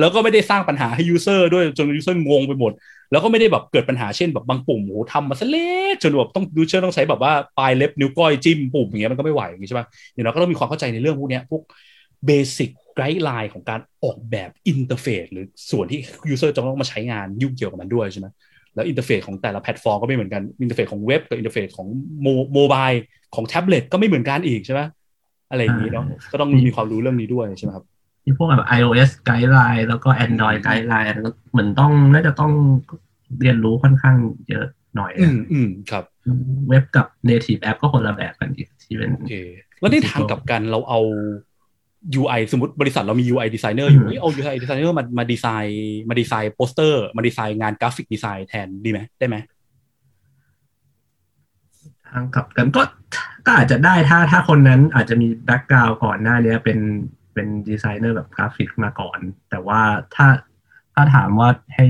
[0.01, 2.73] แล้วก็ไม่ได้สร้างปัญหาให้ user ด้วยจน user งงไปหมด
[3.11, 11.63] แล้วก็ไม่ได้แบบเกิดปัญหาเช่นแบบบางปุ่มโหทำมาซะเล็กจนแบบต้อง user ต้องใช้แบบว่าปลายเล็บนิ้วก้อยจิ้มปุ่มอย่างเงี้ยมันก็ไม่ไหวอย่างงี้ใช่ปะเดี๋ยวเราก็ต้องมีความเข้าใจในเรื่องพวกเนี้ยพวก
[12.27, 18.27] basic guideline ของการออกแบบ interface หรือส่วนที่ user จะต้องมาใช้งานยุ่งเกี่ยวกับมันด้วยใช่ไหม
[18.75, 21.87] แล้ว interface ของแต่ละแพลตฟอร์มก็ไม่เหมือนกัน interface ของเว็บกับ interface ของ
[22.23, 22.89] โม mobile
[23.35, 24.81] ของแท็บเล็ตก็ไม่เหมือนกันอีกใช่ไหม
[25.51, 27.85] อะไรอย่างนี้เนาะก็ต้องมีความรู้เรื่องนี้ด้วยใช่ไหมครับ
[28.27, 32.53] มีพวกแบบ iOS guideline แล้วก็ Android guideline แล้วเหมือนต้องน่าจะต้อง
[33.41, 34.17] เรียนรู้ค่อนข้าง
[34.49, 36.05] เยอะหน่อย อือะมอืมครับ
[36.69, 39.35] เว็บกับ native app ก็คนละแบบกันอีกทที่เป็นโอเค
[39.81, 41.01] แล้วในทางกลับกันเราเอา
[42.21, 49.37] UI สมมติบริษัทเรามี UI designer อยู่อืมเอ้ยเอา UI designer มามาดีไซน์มาดีไซน์โปสเตอร์ มาดีไซน์งาน graphic design แทนดีไหมได้ไหม
[52.09, 52.83] ทางกลับกันก็
[53.47, 56.79] ก็อาจจะได้ถ้าถ้าคนนั้นอาจจะมี background ก่อนหน้าเนี้ยเป็น
[57.37, 59.19] เป็นดีไซเนอร์แบบกราฟิกมาก่อน
[59.51, 59.81] แต่ว่า
[60.15, 60.27] ถ้า
[60.95, 61.87] ถ้าถามว่าให้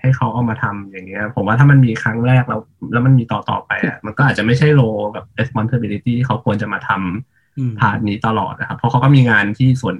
[0.00, 2.60] ให้เขาเอามาทำอย่างเงี้ย ผมว่าถ้ามันมีครั้งแรกแล้ว
[2.92, 9.96] แล้วมันมีต่อต่อไปอะมันก็อาจจะไม่ใช่ role แบบ responsibility ที่เขาควรจะมาทำอืม partนี้ตลอดนะครับ เพราะเขาก็มีงานที่ส่วน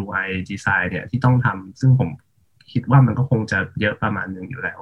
[0.00, 2.08] UI design เนี่ยที่ต้องทำซึ่งผม
[2.72, 4.80] คิดว่ามันก็คงจะเยอะประมาณหนึ่งอยู่แล้ว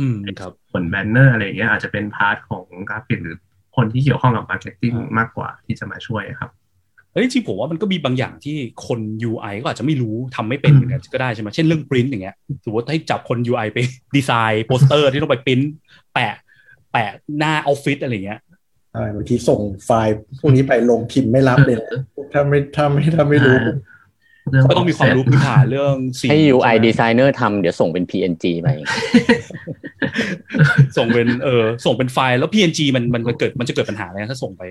[0.00, 3.36] อืมครับส่วนแบนเนอร์อะไรอย่างเงี้ยอาจจะเป็น part ของกราฟิกหรือ
[3.76, 6.50] คนที่เกี่ยวข้องกับ marketing อ่ามมากกว่าที่จะมาช่วยครับ
[7.18, 9.00] เฮ้ยจริงๆผมว่ามันก็มีบางอย่างที่คน
[9.30, 13.78] UI ก็อาจจะไม่รู้ทำไม่เป็นเหมือนกันก็ได้ใช่ไหมเช่นเรื่องปริ้นอย่างเงี้ยสมมติให้จับคน UI ไป
[14.16, 15.60] ดีไซน์โปสเตอร์ที่ต้องไปปริ้น
[16.14, 16.34] แปะ
[16.92, 18.40] แปะหน้าออฟฟิศอะไรเงี้ย
[18.92, 21.98] ใช่บางทีส่งไฟล์พวกนี้ไปลงพิมพ์ไม่รับเลยนะ
[22.32, 23.56] ถ้าไม่ถ้าไม่ถ้าไม่รู้
[24.50, 28.68] เรื่องก็ต้องมีความรู้พื้นฐานเรื่องสีให้ UI ใช่ไหม designer ทำเดี๋ยวส่งเป็น PNG ไป
[30.96, 34.62] ส่งเป็นเออส่งเป็นไฟล์แล้ว PNG มันมันมันเกิดมันจะเกิดปัญหาอะไรนะถ้าส่งไป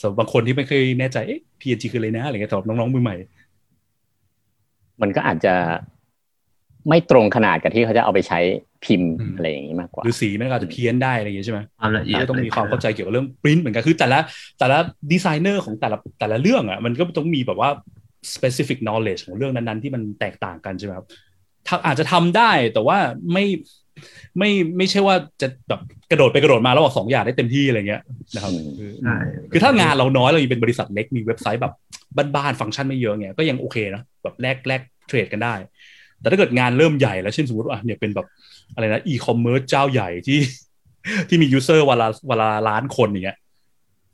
[0.00, 3.16] สำหรับบางคนที่ไม่เคยแน่ใจเอ๊ะ PNG คืออะไรนะอะไรเงี้ยสำหรับน้องๆมือใหม่
[5.02, 5.54] มันก็อาจจะ
[6.88, 8.38] ไม่ตรงขนาดกับที่เขาจะเอาไปใช้
[8.84, 14.18] พิมพ์อืมอะไรอย่างนี้มากกว่าหรือสีมันก็อาจจะเพี้ยนได้อะไรอย่างเงี้ยใช่ไหมความละเอียดก็ต้องมีความเข้าใจเกี่ยวกับเรื่องปริ้นเหมือนกันคือแต่ละ
[14.58, 14.78] แต่ละ
[15.12, 17.70] ดีไซเนอร์ของแต่ละแต่ละเรื่องอะมันก็ต้องมีแบบว่า
[18.34, 21.06] specific knowledge ของเรื่องนั้นๆ ที่มันแตกต่างกันใช่ไหมครับ
[21.66, 22.98] ถ้าอาจจะทำได้แต่ว่า
[23.32, 23.44] ไม่
[24.38, 25.80] ไม่ไม่ใช่ว่าจะแบบ
[26.10, 28.02] กระโดดไปกระโดดมาแล้วบอกสองอย่างได้เต็มที่อะไรเงี้ย
[28.34, 29.16] นะครับอืมคือใช่
[29.52, 31.74] คือถ้างานเราน้อยเรายังเป็นบริษัทเล็กมีเว็บไซต์แบบ
[32.36, 35.54] บ้านๆฟังก์ชันไม่เยอะเงี้ยก็ยังโอเคนะแบบแลกแลก trade กันได้
[36.20, 38.26] แต่ถ้าเกิดงานเริ่มใหญ่แล้วเช่นสมมติว่าเนี่ยเป็นแบบ
[38.74, 40.40] อะไรนะอีคอมเมิร์ซเจ้าใหญ่ที่
[41.28, 43.38] ที่มี user วันละวันละล้านคนอย่างเงี้ย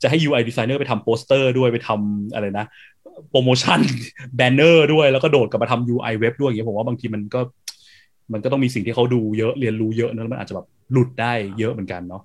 [0.01, 2.65] จะให้ UI designer ไปทำโปสเตอร์ด้วยไปทำอะไรนะ
[3.29, 3.79] โปรโมชั่น
[4.35, 7.39] banner ด้วยแล้วก็โดดกลับมาทำ UI เว็บด้วยอย่างเงี้ยผมว่าบางทีมันก็
[8.33, 12.23] มันก็ต้องมีสิ่งที่เขาดูเยอะเรียนรู้เยอะนะแล้วมันอาจจะแบบหลุดได้เยอะเหมือนกันเนาะ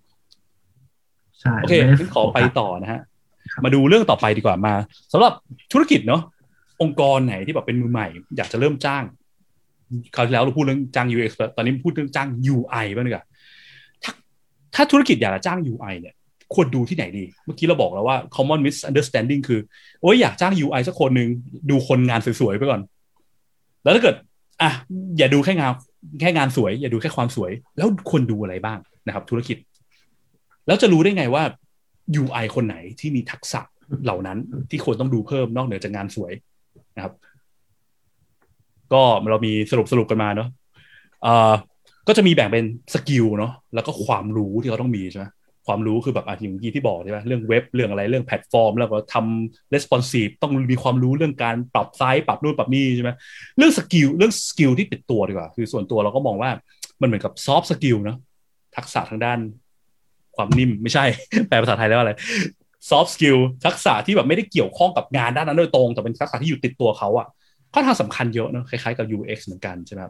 [1.40, 3.00] ใช่โอเคไม่ได้งั้นขอไปต่อนะฮะ
[3.64, 4.74] มาดูเรื่องต่อไปดีกว่ามา
[5.12, 5.32] สำหรับ
[5.72, 6.22] ธุรกิจเนาะ
[6.82, 8.06] องค์กรไหนที่แบบเป็นมือใหม่
[8.36, 9.04] อยากจะเริ่มจ้าง
[10.14, 13.24] คราวที่แล้วเราพูดเรื่องจ้าง UX ไปตอนนี้พูดเรื่องจ้าง UI บ้างดีกว่า
[14.02, 14.12] ถ้า
[14.74, 16.14] ถ้าธุรกิจอยากจะจ้าง UI เนี่ย
[16.54, 19.60] ควรดูที่ไหนดี เมื่อกี้เราบอกแล้วว่า common misunderstanding คือ
[20.02, 21.28] โอ้ยอยากจ้าง UI สักคนหนึ่ง
[21.70, 22.80] ดูคนงานสวยๆไปก่อน
[23.82, 24.16] แล้วถ้าเกิด
[24.62, 24.70] อะ
[25.18, 25.72] อย่าดูแค่งาน
[26.20, 29.56] แค่งานสวย อย่าดูแค่ความสวย แล้วควรดูอะไรบ้างนะครับ ธุรกิจ
[30.66, 31.42] แล้วจะรู้ได้ไงว่า
[32.22, 33.60] UI คนไหนที่มีทักษะ
[34.04, 34.38] เหล่านั้น
[34.70, 36.32] ที่ควรต้องดูเพิ่มนอกเหนือจากงานสวย
[36.96, 37.12] นะครับ
[38.92, 40.48] ก็เรามีสรุปสรุปกันมาเนาะ
[42.08, 45.26] ก็จะมีแบ่งเป็น skill เนาะแล้วก็ความรู้ที่เขาต้องมีใช่ไหม
[45.68, 53.10] ความรู้คือแบบอะอย่างเมื่อกี้ที่บอกใช่ไหมเรื่องเว็บเรื่องอะไรเรื่องแพลตฟอร์ม แล้วก็ทำ responsive ต้องมีความรู้เรื่องการปรับไซส์ปรับนู่นปรับนี่ใช่ไหม
[53.58, 56.50] เรื่อง skill เรื่อง skill ที่ติดตัวดีกว่าคือส่วนตัวเราก็มองว่า
[57.00, 58.18] มันเหมือนกับ soft skill เนาะ
[58.76, 59.38] ทักษะทางด้าน
[60.36, 61.04] ความนิ่มไม่ใช่
[61.48, 62.12] แปลภาษาไทยแล้วอะไร
[62.90, 67.26] soft skill ทักษะที่แบบไม่ได้เกี่ยวข้องกับงานด้านนั้นโดยตรง แต่เป็นทักษะที่อยู่ติดตัวเขาอะ
[67.74, 70.00] ค่อนข้างสำคัญเยอะเนอะคล้ายๆกับ UX เหมือนกันใช่ไหม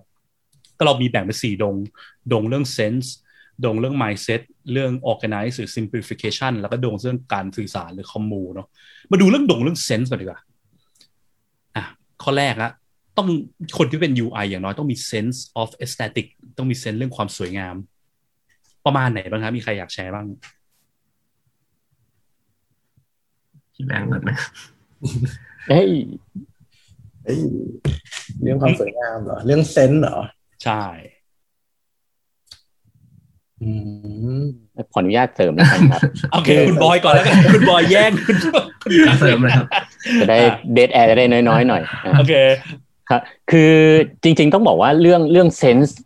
[0.79, 1.75] ก็เรามีแบ่งเป็นสี่ดง
[2.33, 3.09] ดงเรื่อง sense
[3.65, 4.41] ดงเรื่อง mindset
[4.73, 8.69] เรื่อง organize หรือ simplification แล้วก็ดงเรื่องการสื่อสารหรือ commu เนาะ
[9.11, 10.41] มาดูเรื่องดงเรื่อง sense ก่อนดีกว่า
[11.77, 11.85] อะ
[12.23, 12.71] ข้อแรกละ
[13.17, 13.29] ต้อง
[13.79, 16.27] คนที่เป็น UI อย่างน้อยต้องมี sense of aesthetic
[16.59, 17.75] ต้องมี sense เรื่องความสวยงาม
[18.87, 20.27] ประมาณไหนบ้างครับ มีใครอยากแชร์บ้าง
[23.75, 24.31] พี่แบงค์ก่อนไหม
[25.69, 25.91] เฮ้ย
[27.25, 27.41] เอ้ย
[28.43, 30.19] เรื่องความสวยงามเหรอ เรื่องเซนส์เหรอ
[30.65, 31.18] ใช่อืม
[34.93, 36.01] ขออนุญาตเสริมแล้วกันครับ
[36.33, 38.37] โอเค คุณบอยก่อนแล้วกัน คุณบอยแย่งคุณ
[38.83, 39.67] คุณเสริมเลยครับ
[40.21, 40.39] จะได้
[40.73, 42.35] เดทแอร์จะได้น้อยๆหน่อยอะโอเค
[43.09, 43.73] ครับคือ
[44.23, 45.99] จริง ๆ ต้องบอกว่าเรื่องเรื่องเซนส์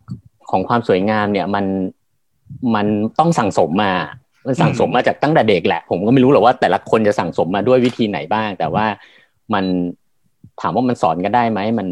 [0.51, 1.65] ของความสวยงามเนี่ยมัน
[2.75, 2.87] มัน
[3.19, 3.93] ต้องสั่งสมมา
[4.47, 8.87] มันสั่งสมมาจากตั้งแต่เด็กแหละ ผมก็ไม่รู้หรอกว่าแต่ละคนจะสั่งสมมาด้วยวิธีไหนบ้าง แต่ว่า
[9.55, 9.65] มัน
[10.61, 11.87] ถามว่ามันสอนกันได้ไหมมัน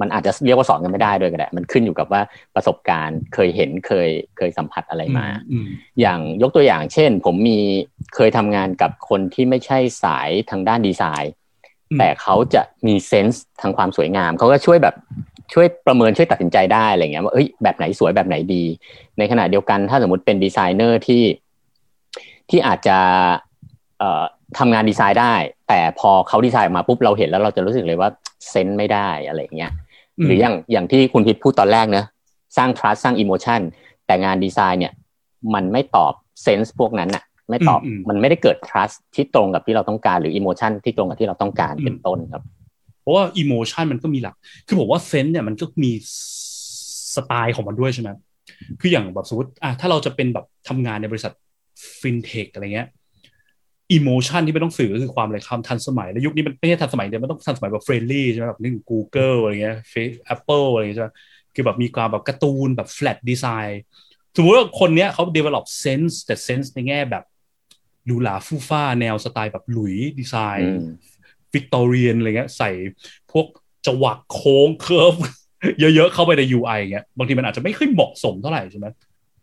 [0.00, 2.22] มันอาจจะเรียกว่าสอนกันไม่ได้ด้วยก็ได้มันขึ้นอยู่กับว่า
[2.54, 5.66] ประสบการณ์เคยเห็นเคยเคยสัมผัสอะไรมาอืม
[6.00, 7.58] อย่างยกตัวอย่างเช่น ผมมี
[8.14, 11.32] เคยทำงานกับคนที่ไม่ใช่สายทางด้านดีไซน์
[11.90, 14.94] อืมแต่เขาจะมีเซนส์ทางความสวยงาม เขาก็ช่วยแบบ
[15.52, 18.64] ช่วยประเมินช่วยตัดสินใจได้อะไรเงี้ยว่าเอ้ยแบบไหนสวยแบบไหนดี
[19.18, 21.22] ในขณะเดียวกันถ้าสมมติเป็นดีไซเนอร์ที่
[22.50, 22.98] ที่อาจจะ
[23.98, 24.24] เอ่อ
[24.58, 25.34] ทำงานดีไซน์ได้
[25.68, 28.10] แต่พอเขาดีไซน์ออกมาปุ๊บเราเห็นแล้วเราจะรู้สึกเลยว่า
[28.50, 29.72] เซนส์ไม่ได้อะไรเงี้ย
[30.24, 32.06] หรืออย่างอย่างที่คุณพิษพูดตอนแรกเนอะ
[32.56, 33.60] สร้าง trust สร้าง emotion
[34.06, 34.92] แต่งานดีไซน์เนี่ย
[35.54, 42.42] มันไม่ตอบเซนส์พวกนั้นอะไม่ตอบอืมอืมมันไม่ได้เกิด trust ที่ตรงกับที่เราต้องการหรือ emotion ที่ตรงกับที่เราต้องการอืมเป็นต้นครับ
[43.02, 44.34] เพราะว่าอิโมชันมันก็มีหลัก
[44.66, 45.92] คือผมว่าเซนส์เนี่ยมันก็มี
[47.14, 48.08] สไตล์ของมันด้วยใช่ไหม
[48.80, 51.32] คืออย่างแบบสมมติอะถ้าเราจะเป็นแบบทำงานในบริษัท
[52.00, 52.88] ฟินเทคอะไรเงี้ย
[53.92, 61.10] emotion ที่ไม่ต้องสื่อก็คือความอะไรความทันสมัย แล้วยุคนี้มันไม่ใช่ทันสมัยเดียวมันต้องทันสมัยแบบ friendly ใช่ไหมแบบนึกถึง Google อะไรเงี้ยเฟซแอปเปิลอะไรเงี้ยใช่ไหม
[61.54, 63.82] คือแบบมีความแบบการ์ตูนแบบ flat design
[64.36, 67.24] สมมติว่าคนเนี้ยเขา develop sense แต่ sense ในแง่แบบ
[68.06, 70.86] หรูหราฟู่ฟ้าแนวสไตล์แบบหลุยส์อืม
[71.54, 72.70] วิกตอเรียนอะไรเงี้ยใส่
[73.32, 73.46] พวก
[73.86, 75.14] จวักโค้ง curve
[75.80, 78.86] เยอะๆเข้าไปใน UI เงี้ยบางทีมันอาจจะไม่ค่อยเหมาะสมเท่าไหร่ใช่ไหม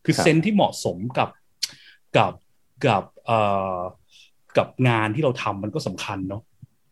[0.06, 1.29] คือครับเซนส์ที่เหมาะสมกับ
[2.17, 2.34] กับ
[2.86, 3.39] กับเอ่
[3.75, 3.79] อ
[4.58, 6.42] กับงานที่เราทำมันก็สำคัญเนาะ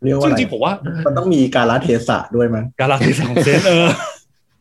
[0.03, 0.73] เรียกว่าซึ่งอะไรจริงๆผมว่า
[1.07, 3.87] มันต้องมีการละเทศะด้วยมั้งการลาเทศะของเซนส์เออ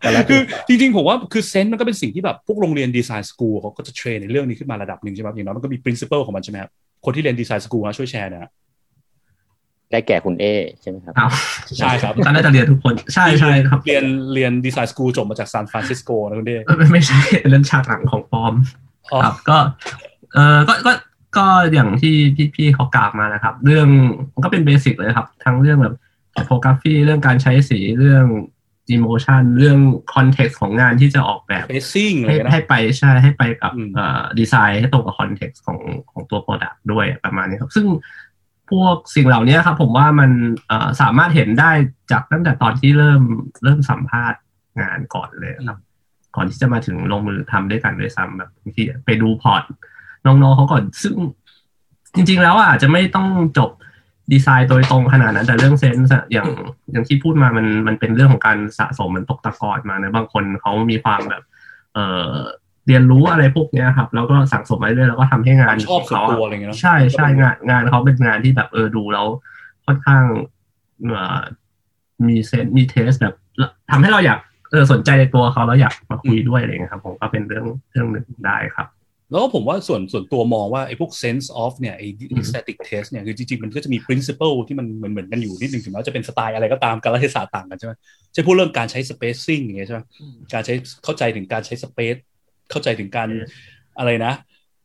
[0.05, 6.71] การละเทคือศะจริงๆ ผมว่าคือเซนส์มันก็เป็นสิ่งที่แบบพวกโรงเรียนดีไซน์สกูลเขาก็จะเทรนในเรื่องนี้ขึ้นมาระดับหนึ่งใช่ไหมอย่างน้อยมันก็มี principle ของมันใช่ไหมครับ
[7.05, 8.51] คนที่เรียนดีไซน์สกูลนะช่วยแชร์นะฮะ
[9.91, 10.45] ได้แก่คุณเอ
[10.81, 11.31] ใช่ไหมครับครับ
[11.79, 18.55] ใช่ครับก็น่าจะเรียนทุกคนใช่ใช่ครับ เรียนเรียนดีไซน์สกูลจบมาจากซานฟรานซิสโกนะคุณเด้ไม่ไม่ใช่เรื่องฉากหลังของปลอม
[19.13, 19.59] อ๋อครับก็
[20.35, 20.93] เออก็ก็
[21.37, 23.88] ก็อย่างที่พี่พี่เขากล่าวมานะครับ เรื่อง
[24.35, 25.95] มันก็เป็นเบสิกเลยครับ ทั้งเรื่องแบบ
[26.47, 28.27] โฟกัสฟีเรื่องการใช้สีเรื่อง
[28.97, 29.79] emotion เรื่อง
[30.14, 35.79] คอนเท็กซ์ของงานที่จะออกแบบเบสซิ่งอะไรให้นะให้ไปใช่ให้ไปกับอืมเอ่อดีไซน์ให้ตรงกับคอนเท็กซ์ของ
[36.11, 37.87] ของตัว Product ด้วยประมาณนี้ครับ ซึ่ง
[38.71, 40.31] พวกสิ่งเหล่านี้ครับ ผมว่ามัน
[40.69, 41.71] เอ่อสามารถเห็นได้
[42.12, 43.23] จากตั้งแต่ตอนที่เริ่ม
[43.64, 44.40] เริ่มสัมภาษณ์
[44.81, 45.79] งานก่อนเลยครับ
[46.37, 49.62] ก่อนที่จะมาถึงลงมือทำด้วยกันด้วยซ้ำแบบบางทีไปดูพอร์ต
[50.26, 51.14] น้องๆเขาก่อน ซึ่ง
[52.14, 53.28] จริง ๆ แล้วอาจจะไม่ต้อง
[53.59, 53.70] จบ
[54.33, 56.48] ดีไซน์โดยตรงขนาดนั้น แต่เรื่องเซนส์อะอย่าง
[56.92, 61.42] อย่างที่พูดมามันมันเป็นเรื่องของการสะสมมันตกตะกอนมานะบางคนเขามีความแบบ
[61.94, 62.33] เอ่อ
[62.87, 69.26] เรียนรู้อะไรพวกเนี้ยครับ แล้วก็สั่งสมไปเรื่อยแล้วก็ทำให้งานชอบส่วนเขาตัวอะไรเงี้ยเนอะใช่ใช่งานงานเขาเป็นงานที่แบบเออดูแล้ว
[69.87, 70.22] ค่อนข้าง
[71.09, 71.40] เอ่อ
[72.26, 73.35] มีเซนมีเทสแบบ
[73.90, 74.38] ทำให้เราอยาก
[74.70, 78.87] เออสนใจในตัวเขาแล้วอยากมาคุยด้วยอะไรเงี้ยครับ ผมก็เป็นเรื่องเรื่องหนึ่งได้ครับ
[79.31, 87.93] แล้วก็ผมว่าส่วนส่วนตัวมองว่าไอ้พวก sense of เนี่ยไอ้อืม aesthetic test เนี่ยคือจริงๆ มันก็จะมี principle ที่มันเหมือนเหมือนกันอยู่นิดนึงถึงแม้ว่าจะเป็นสไตล์อะไรก็ตามการรัฐศาสตร์ต่างกันใช่ไหม
[88.33, 90.01] ใช่พูดเรื่องการใช้ spacing อย่างเงี้ยใช่ไหม
[90.53, 92.19] การใช้เข้าใจถึงการใช้ space
[92.71, 93.29] เข้าใจถึงการ
[93.99, 94.33] อะไรนะ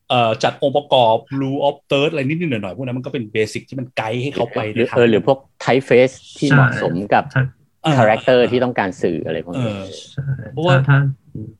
[0.09, 7.41] เอ่อจัดองค์ประกอบ rule of third อะไรนิดๆหน่อยๆพวกนั้นมันก็เป็นเบสิกที่มันไกด์ให้เขาไปหรือในทางเออหรือพวก typeface ที่ใช่เหมาะสมกับใช่
[7.83, 10.97] เออ character ที่ต้องการสื่ออะไรพวกเอนี้อใช่เพราะว่าถ้า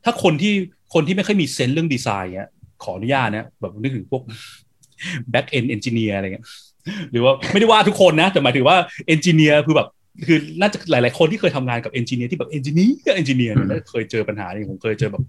[0.04, 0.54] ถ้าคนที่
[0.94, 2.48] คนที่ไม่ค่อยมีเซนส์เรื่องดีไซน์เนี้ย
[2.82, 4.22] ขออนุญาตนะแบบนึกถึงพวก
[5.32, 6.46] back end engineer อะไรเงี้ย
[7.10, 8.76] หรือว่าไม่ได้ว่าทุกคนนะ แต่หมายถึงว่า
[9.14, 9.88] engineer คือแบบ
[10.26, 15.22] คือน่าจะหลาย ๆ คนที่เคยทำงานกับ engineer ที่แบบ engineer engineer เนี่ยน่าจะเคยเจอปัญหานี้ผมเคยเจอแบบ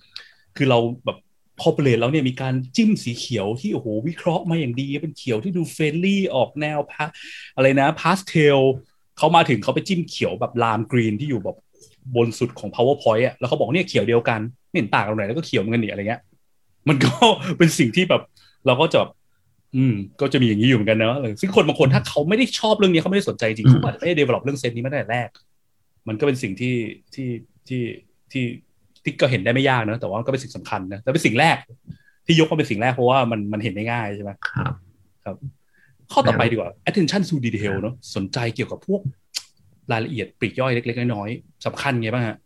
[0.57, 1.17] คือเราแบบ
[1.59, 7.05] พอเปลี่ยนแล้วเนี่ยมีการจิ้มสีเขียวที่โอ้โหวิเคราะห์มาอย่างดี เป็นเขียวที่ดู friendly ออกแนวพา
[7.55, 8.59] อะไรนะพาสเทล
[9.17, 11.57] เขามาถึงเขาไปจิ้มเขียวแบบ lime green ที่อยู่แบบ
[12.15, 16.21] บนสุดของ PowerPoint อะแล้วเขาบอกเนี่ยเขียวเดียวกันไม่เห็นต่างกันตรงไหนแล้วก็เขียวเหมือนกันนี่อะไรเงี้ย
[16.89, 17.11] มันก็
[17.57, 18.21] เป็นสิ่งที่แบบ
[18.67, 19.11] เราก็จะแบบ
[19.75, 25.29] อืม ก็จะมีอย่างนี้อยู่เหมือนกันเนอะซึ่งคนบางคนถ้าเขาไม่ได้ชอบเรื่องนี้เขาไม่ได้สนใจจริงอืมเขาอาจจะไม่ได้ develop เรื่อง sense นี้มาตั้งแต่แรก
[26.07, 26.75] มันก็เป็นสิ่งที่
[27.13, 27.27] ที่
[27.67, 27.81] ที่
[28.31, 28.43] ที่
[29.03, 31.57] ที่ก็เห็นได้ไม่ยากนะแต่ว่ามันก็เป็นสิ่งสำคัญนะแต่เป็นสิ่งแรก
[32.25, 34.73] ที่ยกมาเป็นสิ่งแรกเพราะว่ามันมันเห็นได้ง่ายใช่ไหมครับ
[35.25, 35.35] ครับ
[36.11, 39.01] ข้อต่อไปดีกว่า attention to detail เนอะสนใจเกี่ยวกับพวก
[39.91, 42.37] รายละเอียดปลีกย่อยเล็ก ๆ น้อยๆสำคัญไงบ้างฮะ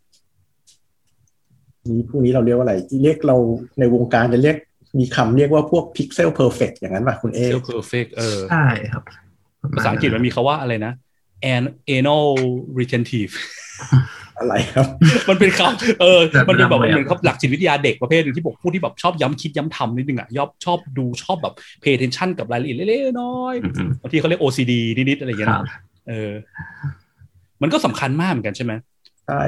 [1.90, 3.36] นี้พวกนี้เราเรียกว่าอะไรเรียกเรา
[3.78, 4.56] ในวงการจะเรียก
[4.98, 9.02] มีคำเรียกว่าพวก pixel perfect อย่างนั้นป่ะคุณเอ self perfect เออใช่ครับ
[9.76, 10.92] ภาษาอังกฤษมันมีคาว่าอะไรนะ
[11.54, 11.64] an
[11.96, 12.26] anal
[12.78, 13.32] retentive
[14.38, 14.86] อะไรครับ
[15.28, 25.66] มันเป็นคำเออแบบมันเป็นแบบแบบเหมือนครับหลักจิตวิทยาเด็กประเภทหนึ่งที่บอกผู้ที่แบบชอบย้ำคิดย้ำทำนิดนึงอะยอบชอบดูชอบแบบ pay attention กับรายละเอียดเล็กๆน้อยอืมๆบางทีเขาเรียก OCD นิดๆอะไรอย่างๆเงี้ยครันะบ
[26.08, 26.30] เออ
[27.62, 28.72] มันก็สำคัญมากเหมือนกันใช่ไหม
[29.28, 29.42] ใช่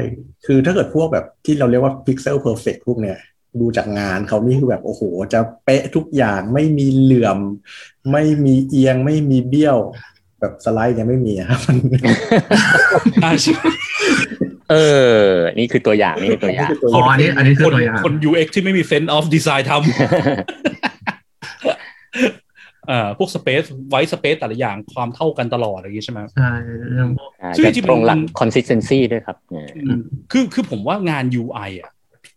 [0.47, 3.19] คือถ้าเกิดพวกแบบที่เราเรียกว่า pixel perfect พวกเนี้ย
[3.61, 7.39] ดูจากงานเขานี่คือแบบ โอ้โห จะเป๊ะทุกอย่างไม่มีเหลื่อม
[8.13, 9.79] ไม่มีเอียงไม่มีเบี้ยว
[10.41, 11.77] แบบสไลด์เนี่ยไม่มีอะครับมัน
[13.25, 13.55] อ่าใช่
[14.71, 14.77] เอ
[15.19, 15.25] อ
[15.59, 19.79] นี่คือตัวอย่างนี่คือตัวอย่างคือตัวอ๋ออันนี้ อันนี้คือคนตัวอย่างคน UX ที่ไม่มี sense of design ทำ
[22.91, 26.51] อ่าพวก space ไว้ space แต่ละอย่างความเท่ากันตลอดอะไรอย่างงี้ใช่ไหมใช่
[26.93, 27.09] เรื่อง
[27.43, 30.01] อ่าซึ่งจะจริงๆตรงหลักมัน consistency ด้วยครับเนี่ยอืม
[30.33, 31.91] คือคือผมว่างาน UI อะ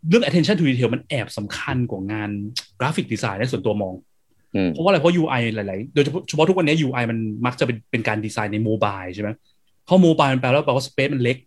[0.10, 2.30] เรื่อง attention to detail มันแอบสำคัญกว่างาน
[2.80, 3.94] graphic design ในส่วนตัวมอง
[4.56, 9.30] อืมเพราะว่าอะไรเพราะ UI หลาย ๆ โดยเฉพาะเฉพาะทุกวันนี้ UI มันมักจะเป็นเป็นการดีไซน์ใน mobile ใช่ไหม
[9.86, 11.38] เพราะ mobile มันแปลว่าแปลว่า space มันเล็ก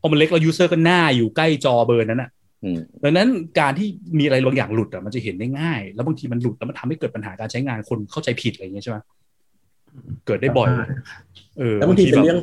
[0.00, 2.35] พอมันเล็กแล้ว user ก็หน้าอยู่ใกล้จอเบอร์นั้นอะอืม
[3.04, 3.28] ดังนั้น
[3.60, 8.98] การที่มีอะไรบางอย่างหลุดอะมันจะเห็นได้ง่าย แล้วบางทีมันหลุดแล้วมันทำให้เกิดปัญหาการใช้งานคนเข้าใจผิดอะไรอย่างเงี้ยใช่ไหม
[10.26, 10.68] เกิดได้บ่อย
[11.58, 12.38] เออแล้วบางทีเป็นเรื่อง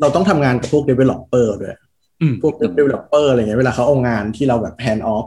[0.00, 1.76] เราต้องทำงานกับพวก developer ด้วย
[2.22, 5.26] อืมพวก developer อะไรเงี้ยเวลาเขาเอางานที่เราแบบ hand off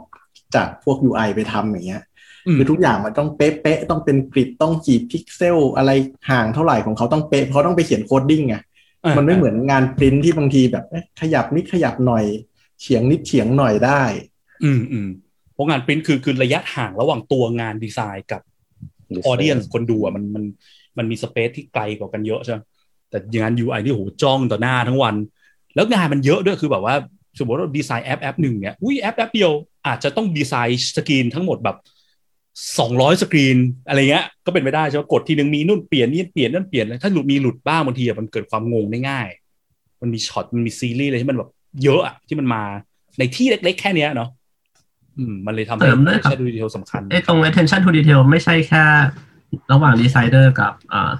[0.54, 2.02] จากพวก UI ไปทำอย่างเงี้ย
[2.46, 5.90] อืมคือทุกอย่างมันต้องเป๊ะๆต้องเป็น grid ต้องกี่พิกเซลอะไร
[6.30, 8.56] ห่างเท่าไหร่ของเขาต้องเป๊ะเพราะเขาต้องไปเขียน coding ไง
[9.04, 12.24] อ่ามันไม่เหมือนงานปริ้นที่บางทีแบบเอ๊ะขยับนิดขยับหน่อย
[12.80, 14.02] เฉียงนิดเฉียงหน่อยได้
[14.64, 15.08] อืมอืม
[15.52, 18.42] เพราะงานปริ้นคือคือระยะห่างระหว่างตัวงานดีไซน์กับ
[19.16, 20.44] User audienceคนดูอะมันมัน
[20.98, 22.58] มันมี space ที่ไกลกว่ากันเยอะใช่ไหม
[23.10, 25.14] แต่งาน UI ที่โหจ้องต่อหน้าทั้งวัน
[25.74, 26.94] แล้วงานมันเยอะด้วยคือแบบว่า
[27.38, 29.50] สมมติว่าดีไซน์แอปแอปหนึ่งเนี่ยอุ้ยแอปแอปเดียว
[29.86, 31.76] อาจจะต้อง design screen ทั้งหมดแบบ
[32.78, 39.28] สองร้อยสกรีนอะไรเงี้ยก็เป็นไปได้ใช่ไหมกดทีหนึ่งมีนู่นเปลี่ยนนี่เปลี่ยนนั่นเปลี่ยนถ้าหลุดมีหลุดบ้างบางทีอะมันเกิดความงงได้ง่าย
[40.02, 41.50] มันมีช็อตมันมีซีรีส์อะไรที่มันแบบ
[41.84, 42.62] เยอะอะที่มันมา
[43.18, 44.28] ในที่เล็ก ๆ แค่เนี้ยเนาะ
[45.18, 48.84] อืมมันเลยทำให้เสริมด้วยครับใช้ดู detail สำคัญไอ้ตรง attention to detail ไม่ใช่แค่
[49.72, 51.12] ระหว่างดีไซเนอร์กับเอ่อ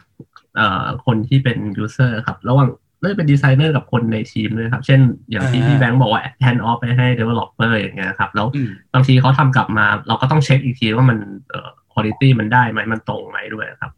[0.56, 2.68] เอ่อคนที่เป็น user ครับ ระหว่าง
[3.00, 11.18] เลือกเป็นดีไซเนอร์กับคนในทีมด้วยครับ เช่น อย่างที่อ่าพี่แบงค์บอกว่า hand off ไปให้ developer อย่างเงี้ยครับ แล้วอืมบางทีเขาทำกลับมา เราก็ต้องเช็คอีกทีว่ามัน
[11.50, 13.92] เอ่อ quality มันได้ไหมมันตรงไหมด้วยครับ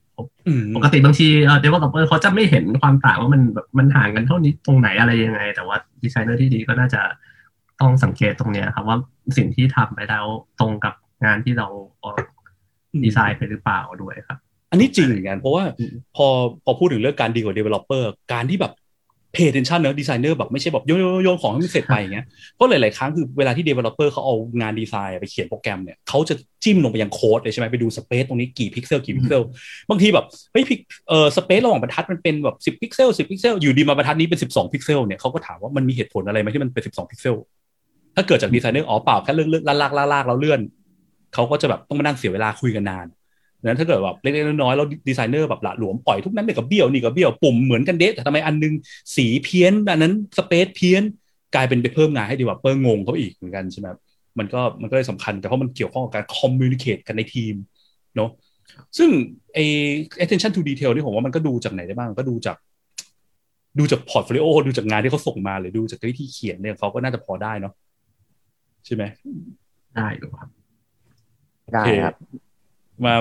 [0.46, 7.02] อืมปกติบางทีเอ่อ developer เขาจะไม่เห็นความต่างว่ามันแบบมันห่างกันเท่านี้ตรงไหนอะไรยังไง แต่ว่าดีไซเนอร์ที่ดีก็น่าจะ
[7.80, 8.96] ต้องสังเกตตรงเนี้ยครับว่า
[9.36, 10.24] สิ่งที่ทำไปแล้ว
[10.60, 11.66] ตรงกับงานที่เรา
[12.00, 12.18] เอ่อ
[13.04, 14.38] ดีไซน์ไปหรือเปล่าด้วยครับ
[14.70, 15.64] อันนี้จริงเหมือนกันเพราะว่า
[16.16, 16.26] พอ
[16.64, 18.74] พอพูดถึงเรื่องการดีกว่า developer การที่แบบ
[19.34, 29.42] pay attention เนอะดีไซเนอร์แบบไม่ใช่แบบโยนโยนโยนของให้มันเสร็จไปอย่างเงี้ยเพราะหลาย ๆ ครั้งคือเวลาที่ developer เขาเอางานดีไซน์ไปเขียนโปรแกรมเนี่ยเขาจะจิ้มลงไปยังโค้ดเลยใช่ไหมไปดู space ตรงนี้กี่พิกเซลกี่พิกเซล
[29.90, 37.36] บางทีแบบเฮ้ยพิกเออ space ระหว่างบรรทัดมันเป็นแบบสิบพิกเซลสิบพิกเซลอยู่ดีมาบรรทัดนี้เป็นสิบสองพิกเซลเนี่ยเขาก็ถามว่ามันมีเหตุผลอะไรไหมที่มันเป็นสิบสองพิกเซล
[38.16, 40.60] ถ้าเกิดจากดีไซเนอร์อ๋อเปล่าแค่เลื่อนเลื่อนลากลากลากแล้วเลื่อน
[41.34, 43.06] เขาก็จะแบบต้องมานั่งเสียเวลาคุยกันนาน
[43.66, 48.74] นั้นถ้าเกิดแบบเล็กๆน้อยๆแล้วดีไซเนอร์แบบหละหลวมปล่อยทุกนั้นเนี่ยกับเบี้ยวนี่กับเบี้ยวปุ่มเหมือนกันเดะแต่ทำไมอันนึง
[49.16, 51.02] สีเพี้ยนอันนั้น space เพี้ยน
[51.54, 53.86] กลายเป็นไปเพิ่มงานให้ developer งงเขาอีกเหมือนกันใช่ไหม
[54.38, 57.54] มันก็มันก็เลยสำคัญแต่เพราะมันเกี่ยวข้องกับการ communicate กันในทีม
[58.16, 58.30] เนาะ
[58.98, 59.10] ซึ่ง
[59.54, 59.58] ไอ
[60.22, 62.56] attention to detail นี่ผมว่ามันก็ดูจากไหนได้บ้างก็ดูจาก
[63.78, 67.72] ดูจาก portfolio ดูจากงานที่เขาส่งมาหรือดูจากวิธีเขียนเนี่ยเขาก็น่าจะพอได้เนาะ
[68.84, 69.04] ใช่ไหม
[69.94, 70.48] ได้อยู่ครับ
[71.72, 72.14] ได้ครับ
[73.04, 73.14] มา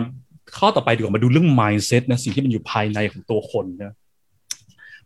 [0.58, 3.94] ข้อต่อไปดีกว่ามาดูเรื่อง mindset นะ สิ่งที่มันอยู่ภายในของตัวคนนะ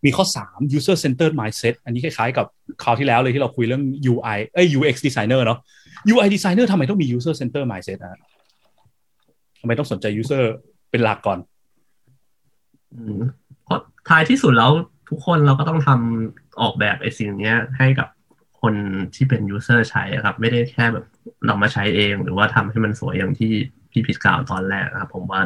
[0.06, 2.46] มีข้อ 3 user centered mindset อันนี้คล้ายๆ กับ
[2.84, 5.60] คราวที่แล้วเลยที่เราคุยเรื่อง UI เอ้ย UX designer เนาะ
[6.14, 8.12] UI designer ทำไมต้องมี user centered mindset อะ
[9.60, 10.44] ทำไมต้องสนใจ user
[10.92, 11.40] เป็นหลักก่อน
[12.94, 13.22] อืม
[13.64, 14.72] เพราะท้ายที่สุดแล้ว
[15.10, 18.08] ทุกคนเราก็ต้องทำออกแบบไอ้สิ่งเนี้ยให้กับ
[18.64, 18.76] คน
[19.16, 21.06] ที่เป็นยูเซอร์ใช้อะครับ ไม่ได้แค่แบบ
[21.46, 23.52] เรามาใช้เอง หรือว่าทำให้มันสวยอย่างที่
[23.92, 25.42] พี่พิดกล่าวตอนแรกนะครับ ผมว่า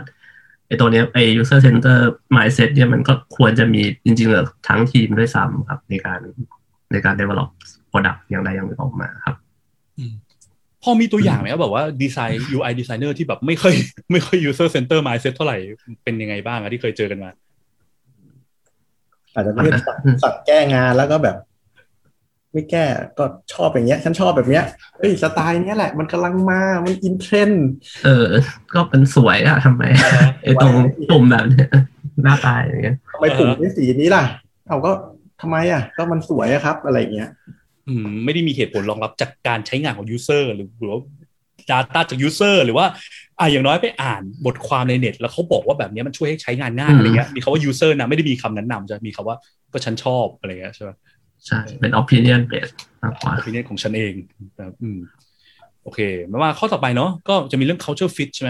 [0.68, 2.00] ไอ้ตัวเนี้ยไอ้ user center
[2.36, 6.20] mindset เนี่ยมันก็ควรจะมีจริงๆแล้วทั้งทีมด้วยซ้ำครับ ในการ
[6.92, 7.50] ในการ develop
[7.92, 9.36] product อย่างใดอย่างหนึ่งออกมาครับ
[10.84, 13.74] พอมีตัวอย่างไหมครับแบบว่าดีไซน์ UI designer ที่แบบไม่ค่อย
[14.12, 15.58] ไม่ค่อย user center mindset เท่าไหร่
[16.04, 17.32] เป็นยังไงบ้างอะที่เคยเจอกันมา
[19.34, 21.36] อาจจะไม่ได้สั่งสั่งแก้งานแล้วก็แบบ
[22.54, 22.86] ไม่แก้
[23.18, 24.66] ก็ชอบอย่างเงี้ย ฉันชอบแบบเนี้ย
[24.98, 27.68] เฮ้ยสไตล์เนี้ยแหละ มันกำลังมา มันอินเทรนด์
[28.06, 28.28] เออ
[28.74, 29.84] ก็เป็นสวยอะทำไม
[30.44, 30.74] ไอ้ตรง
[31.10, 31.70] ปุ่มแบบเนี้ย
[32.24, 34.24] หน้าตายอย่างเงี้ยทำไมปุ่มไม่สีนี้ล่ะ
[34.68, 34.92] เอาก็
[35.42, 37.30] ทำไมอะ ก็มันสวยอะครับ อะไรอย่างเงี้ย
[37.88, 41.02] อืมไม่ได้มีเหตุผลรองรับจากการใช้งานของ user หรือหรือว่า
[41.70, 42.86] data จาก user หรือว่า
[43.40, 49.38] อะอย่างน้อยไปอ่านบทความในเน็ต แล้วเขาบอกว่าแบบเนี้ยมันช่วยให้ใช้งานง่ายอืมอะไรเงี้ยมีคำว่า user นะไม่ได้มีคำแนะนำจะมีคำว่า
[49.74, 50.90] ก็ฉันชอบอะไรเงี้ยใช่ไหม
[51.45, 54.13] ใช่ เป็น opinion based มากกว่า opinion ของฉันเอง
[54.58, 55.00] นะครับอืม
[55.84, 58.50] โอเคไม่ว่าข้อต่อไปเนาะก็จะมีเรื่อง culture fit ใช่ไหม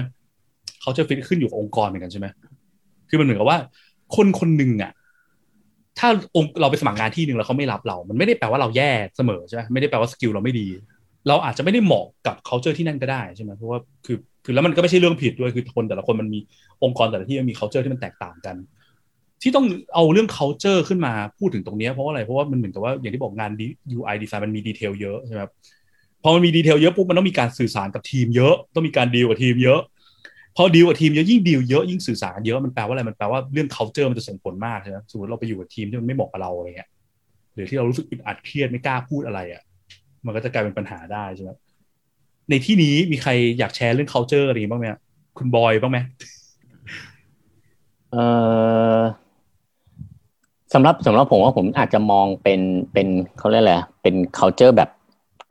[0.84, 2.28] culture fit ขึ้นอยู่กับองค์กรเหมือนกันใช่ไหม
[3.10, 3.60] คือมันเหมือนกับว่า
[4.16, 4.92] คนคนหนึ่งอะ
[6.00, 10.68] ถ้าองค์เราไปสมัครงานที่หนึ่งแล้วเขาไม่รับเรา มันไม่ได้แปลว่าเราแย่เสมอใช่ไหมไม่ได้แปลว่า skill เราไม่ดี
[11.28, 16.40] เราอาจจะไม่ได้เหมาะกับ culture ที่นั่นก็ได้ใช่ไหมเพราะว่าคือคือแล้วมันก็ไม่ใช่เรื่องผิดด้วยคือคนแต่ละคนมันมี
[16.84, 18.56] องค์กรแต่ละที่มันมี culture ที่มันแตกต่างกัน
[19.42, 23.52] ที่ต้องเอาเรื่อง culture ขึ้นมาพูดถึงตรงนี้เพราะว่าอะไรเพราะว่ามันเหมือนกับว่าอย่างที่บอกงาน
[23.98, 25.52] UI design มันมี detail เยอะใช่ไหมครับ
[26.24, 29.82] พอมันมีดีเทลเยอะปุ๊บมันต้องมีการสื่อสารกับทีมเยอะ ต้องมีการดีลกับทีมเยอะ
[30.56, 36.90] พอดีลกับทีมเยอะยิ่งดีลเยอะยิ่งสื่อสารเยอะมันแปลว่าอะไรมันแปลว่าเรื่อง culture มันจะส่งผลมากใช่ไหมสมมติเราไปอยู่กับทีมที่มันไม่เหมาะกับเราอะไรเงี้ย
[37.54, 39.62] หรือที่เรารู้สึกอึดอัดเครียดไม่กล้าพูดอะไรอะ
[40.26, 41.52] มันก็จะกลายเป็นปัญหาได้ใช่ไหม
[42.50, 44.88] ในที่นี้มีใครอยากแชร์เรื่อง culture อะไรบ้างไหม
[45.38, 45.98] คุณบอยบ้างไหม
[48.12, 48.18] เอ
[49.00, 49.02] อ
[50.74, 52.62] สำหรับสำหรับผมว่าผมอาจจะมองเป็น
[52.94, 53.08] เป็น
[53.40, 54.90] เขาเรียกอะไรอะเป็น culture แบบ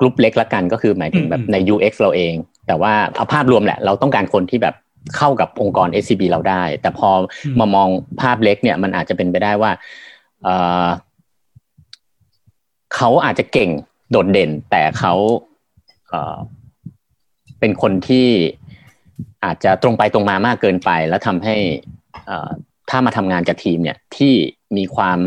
[0.01, 2.35] กลุ่มเล็กละกันก็คือหมายถึงแบบใน UX เราเอง
[2.67, 4.75] แต่ว่าเอาภาพรวมแหละ เราต้องการคนที่แบบ
[5.17, 7.11] เข้ากับองค์กร SCB เราได้ แต่พอ
[7.61, 7.89] มามอง
[8.21, 9.71] ภาพเล็กเนี่ยมันอาจจะเป็นไปได้ว่า
[10.43, 13.71] เเขาอาจจะเก่ง
[14.11, 15.15] โดดเด่น แต่เขา
[17.61, 18.29] เป็นคนที่
[19.45, 21.57] อาจจะตรงไปตรงมามากเกินไป แล้วทำให้
[22.91, 24.35] ถ้ามาทำงานกับทีมเนี่ยที่
[24.77, 25.19] มีความ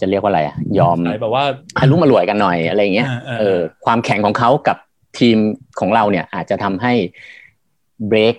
[0.00, 0.42] จะเรียกว่าอะไร
[0.78, 1.44] ยอมแบบว่า
[1.78, 3.08] ทะลุมารวยกันหน่อยอะไรเงี้ย
[3.40, 4.76] เออความแข็งของเขากับ
[5.18, 5.36] ทีม
[5.80, 6.92] ของเราเนี่ย อาจจะทำให้
[8.06, 8.34] เบรก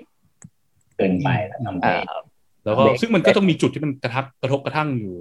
[0.97, 1.93] เกินไปแล้วทำให้
[2.65, 5.13] แล้วก็ซึ่งมันก็ต้องมีจุดที่มันกระทับกระทบกระทั่งอยู่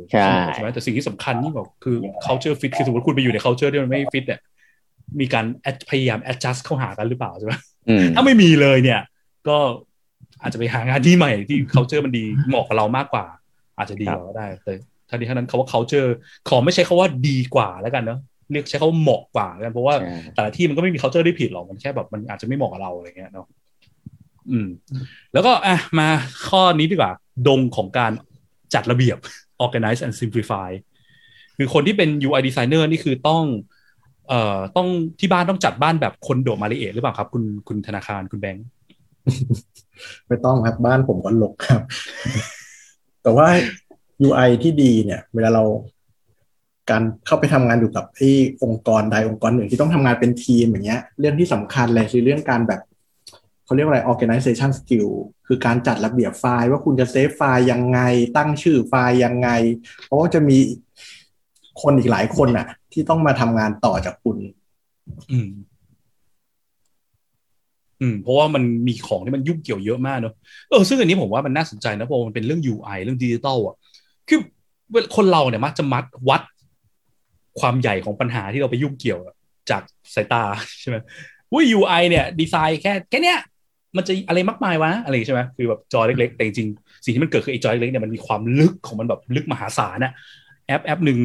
[0.55, 4.41] ใช่ไหมแต่สิ่งที่สำคัญนี่บอกคือ culture fit คือสมมติคุณไปอยู่ใน culture ที่มันไม่ fit เนี่ย
[5.21, 5.45] มีการ
[5.91, 7.55] พยายาม adjust เข้าหากันหรือเปล่าใช่ไหม
[8.15, 9.01] ถ้าไม่มีเลยเนี่ย
[9.49, 9.59] ก็
[10.43, 13.27] อาจจะไปหางานที่ใหม่ที่ culture มันดีเหมาะกับเรามากกว่า
[13.77, 14.73] อาจจะดีกว่าก็ได้ แต่
[15.09, 16.09] ท่านี้ท่านั้นเขาว่า culture
[16.49, 18.19] ขอไม่ใช่เขาว่าดีกว่าแล้วกันเนาะ
[18.53, 19.95] เรียกใช้เขาเหมาะกว่ากันเพราะว่า
[20.35, 23.47] แต่ละที่มันก็ไม่มี culture ได้ผิดหรอกมันแค่แบบมันอาจจะไม่เหมาะกับเราอะไรเงี้ยเนาะ
[24.51, 24.69] อืม
[25.33, 26.09] แล้วก็อะมา
[26.49, 27.13] ข้อนี้ดีกว่า
[27.49, 28.13] ดงของการ
[28.75, 29.19] จัดระเบียบ
[29.65, 30.71] organize and simplify
[31.57, 33.45] คือคนที่เป็น UI designer นี่คือต้อง
[34.29, 34.89] เอ่อต้อง
[35.21, 38.67] ที่บ้านต้องจัดบ้านแบบคนโดมาริเอหรือเปล่าครับ คุณคุณธนาคารคุณแบงค์
[40.29, 41.83] ไม่ต้องครับบ้านผมก็รกครับ
[43.23, 43.49] แต่ว่า
[44.27, 45.65] UI ที่ดีเนี่ย เวลาเรา
[46.91, 48.31] การเข้าไปทำงานอยู่กับไอ้
[48.65, 52.81] องค์กรใดองค์กรหนึ่งที่ต้องทำงานเป็นทีมอย่างเงี้ย เรื่องที่สำคัญเลยคือเรื่องการแบบ
[53.65, 55.09] เขาเรียกว่าอะไร organization skill
[55.47, 58.01] คือการจัดระเบียบไฟล์ว่าคุณจะ save ไฟล์ยังไง
[58.37, 59.49] ตั้งชื่อไฟล์ยังไง
[60.05, 60.59] เพราะว่าจะมี
[61.83, 64.37] คนอีกหลายคนอะ ที่ต้องมาทำงานต่อจากคุณ
[65.31, 65.51] อืม
[68.03, 70.35] อืมเพราะว่ามันมีของที่มันยุ่งเกี่ยวเยอะมากเนอะ
[70.71, 73.77] เออซึ่งอันนี้ผมว่ามันน่าสนใจนะเพราะมันเป็นเรื่อง UI เรื่องดิจิตอลอะ
[74.29, 74.39] คือ
[75.17, 76.43] คนเราเนี่ยมักจะมัดวัด
[77.61, 79.19] ความใหญ่ของปัญหาที่เราไปยุ่งเกี่ยว
[79.71, 79.83] จาก
[80.15, 80.43] สายตา
[80.81, 80.97] ใช่ไหม
[81.53, 83.39] อุ้ย UI เนี่ย ดีไซน์แค่แค่เนี้ย
[83.97, 86.69] มันจะอะไรมากมายวะอะไรใช่ไหมคือแบบจอเล็กๆ แต่จริง
[87.05, 90.13] สิ่งที่มันเกิดคือไอ้จอเล็กๆเนี่ยมันมีความลึกของมันแบบลึกมหาศาลนะ
[90.67, 91.19] แอปแอปหนึ่ง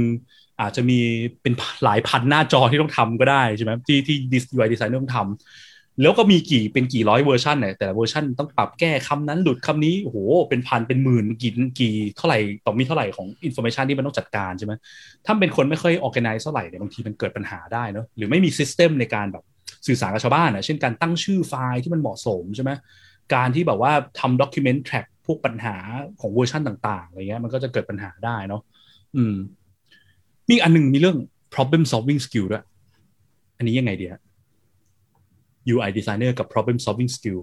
[0.62, 1.00] อาจจะมี
[1.42, 1.54] เป็น
[1.84, 4.16] หลายพันหน้าจอที่ต้องทำก็ได้ใช่ไหมที่ที่
[4.54, 5.67] UI designer ต้องทำ
[6.02, 10.18] แล้วก็มีกี่เป็นกี่ร้อยเวอร์ชันเนี่ยแต่ละเวอร์ชันต้องปรับแก้คำนั้นหลุดคำนี้โอ้โห
[10.50, 14.74] เป็นพันเป็นหมื่นกี่กี่เท่าไหร่ต่อมีเท่าไหร่ของ information ที่มันต้องจัดการใช่ไหม
[15.26, 19.44] ถ้าเป็นคนไม่ค่อย organize เท่าไหร่เนี่ยบางทีมันเกิดปัญหาได้เนาะหรือไม่มี system ในการแบบ
[19.88, 22.72] สื่อสารกับชาวบ้านนะเช่นการตั้งชื่อไฟล์ที่มันเหมาะสมใช่ไหม
[23.36, 25.76] การที่แบบว่าทำ document track พวกปัญหา
[26.22, 28.62] ของเวอร์ชันต่างๆอะไรเงี้ยมันก็จะเกิดปัญหาได้เนาะ
[29.16, 29.36] อืม
[30.50, 31.18] มีอันหนึ่งมีเรื่อง
[31.54, 32.64] problem solving skill ด้วย
[33.58, 34.22] อันนี้ยังไงดีฮะ
[35.74, 37.40] UI designer กับ problem solving skill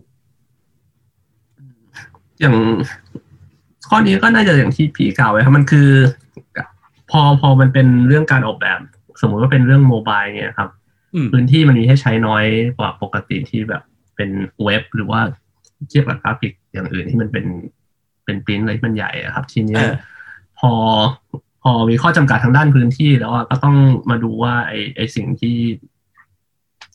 [2.41, 2.55] อย่าง
[3.89, 5.89] ข้อนี้ก็น่าจะอย่างที่พี่กล่าวไว้ครับมันคือ
[7.11, 8.79] พอพอมันเป็นเรื่องการออกแบบ
[9.21, 10.71] สมมติว่าเป็นเรื่อง mobile เนี่ยครับ
[11.33, 12.45] พื้นที่มันมีให้ใช้น้อย
[12.79, 13.83] กว่าปกติที่แบบ
[14.17, 14.31] เป็น
[14.65, 15.21] เว็บหรือว่า
[15.89, 17.47] เทียบกับกราฟิกอย่างอื่นที่มันเป็น
[18.25, 19.81] เป็นปริ้นอะไรที่มันใหญ่ครับ ทีนี้
[20.59, 20.73] พอ
[21.63, 23.77] พอมีข้อจำกัดทางด้านพื้นที่แล้วก็ต้อง
[24.11, 25.57] มาดูว่าไอไอสิ่งที่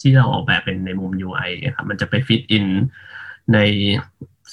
[0.02, 2.66] ที่เราออกแบบเป็นในมุม UI ครับมันจะไปฟิตอิน
[3.54, 3.60] ใน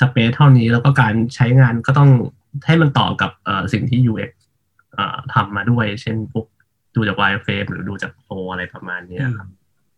[0.00, 2.10] สเปซเท่านี้แล้วก็การใช้งานก็ต้อง
[2.66, 3.30] ให้มันต่อกับ
[3.72, 4.30] สิ่งที่ UX
[5.34, 6.46] ทำมาด้วย เช่นพวก
[6.94, 9.48] ดูจาก wireframe หรือดูจากโฟอะไรประมาณนี้ครับ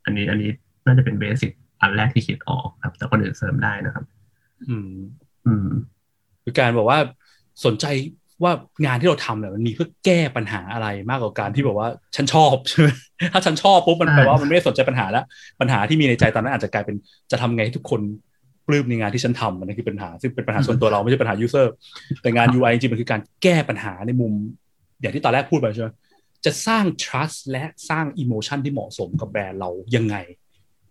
[0.04, 0.50] อันนี้อันนี้
[0.86, 4.04] น่าจะเป็นเบสิกอันแรกที่คิดออกครับ แต่คนอื่นเสริมได้นะครับ
[4.68, 4.92] อืม
[5.46, 5.68] อืม
[6.42, 6.98] คือการบอกว่า
[7.64, 7.86] สนใจ
[8.42, 8.52] ว่า
[8.86, 12.88] งานที่เราทำเนี่ยมันมีเพื่อแก้ปัญหาอะไรมากกว่าการที่แบบว่าฉันชอบใช่ไหม
[13.32, 15.24] ถ้าฉันชอบปุ๊บมันแปลว่ามันไม่ได้สนใจปัญหาแล้ว
[15.60, 16.96] ปัญหาที่มีในใจตอนนั้นอาจจะกลายเป็น
[17.30, 18.00] จะทำไงให้ทุกคน
[18.66, 21.72] ปลื้มในงานที่ฉันทำมันคือปัญหา ซึ่งเป็นปัญหาส่วนตัวเราไม่ใช่ปัญหายูเซอร์
[22.22, 24.32] แต่งาน UI จริงๆมันคือการแก้ปัญหาในมุม
[25.00, 25.88] อย่างที่ตอนแรกพูดไปใช่ไหม
[26.44, 30.16] จะสร้าง trust และสร้าง emotion ที่เหมาะสมกับแบรนด์เรายังไง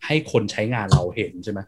[0.06, 1.60] ให้คนใช้งานเราเห็นใช่ไหม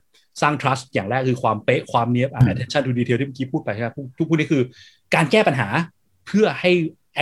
[0.41, 4.63] สร้าง trust อย่างแรกคือความเป๊ะความเนี้ยบ attention to detail ที่เมื่อกี้พูดไปใช่ไหมทุกพวกนี้คือ
[5.15, 5.67] การแก้ปัญหา
[6.27, 6.71] เพื่อให้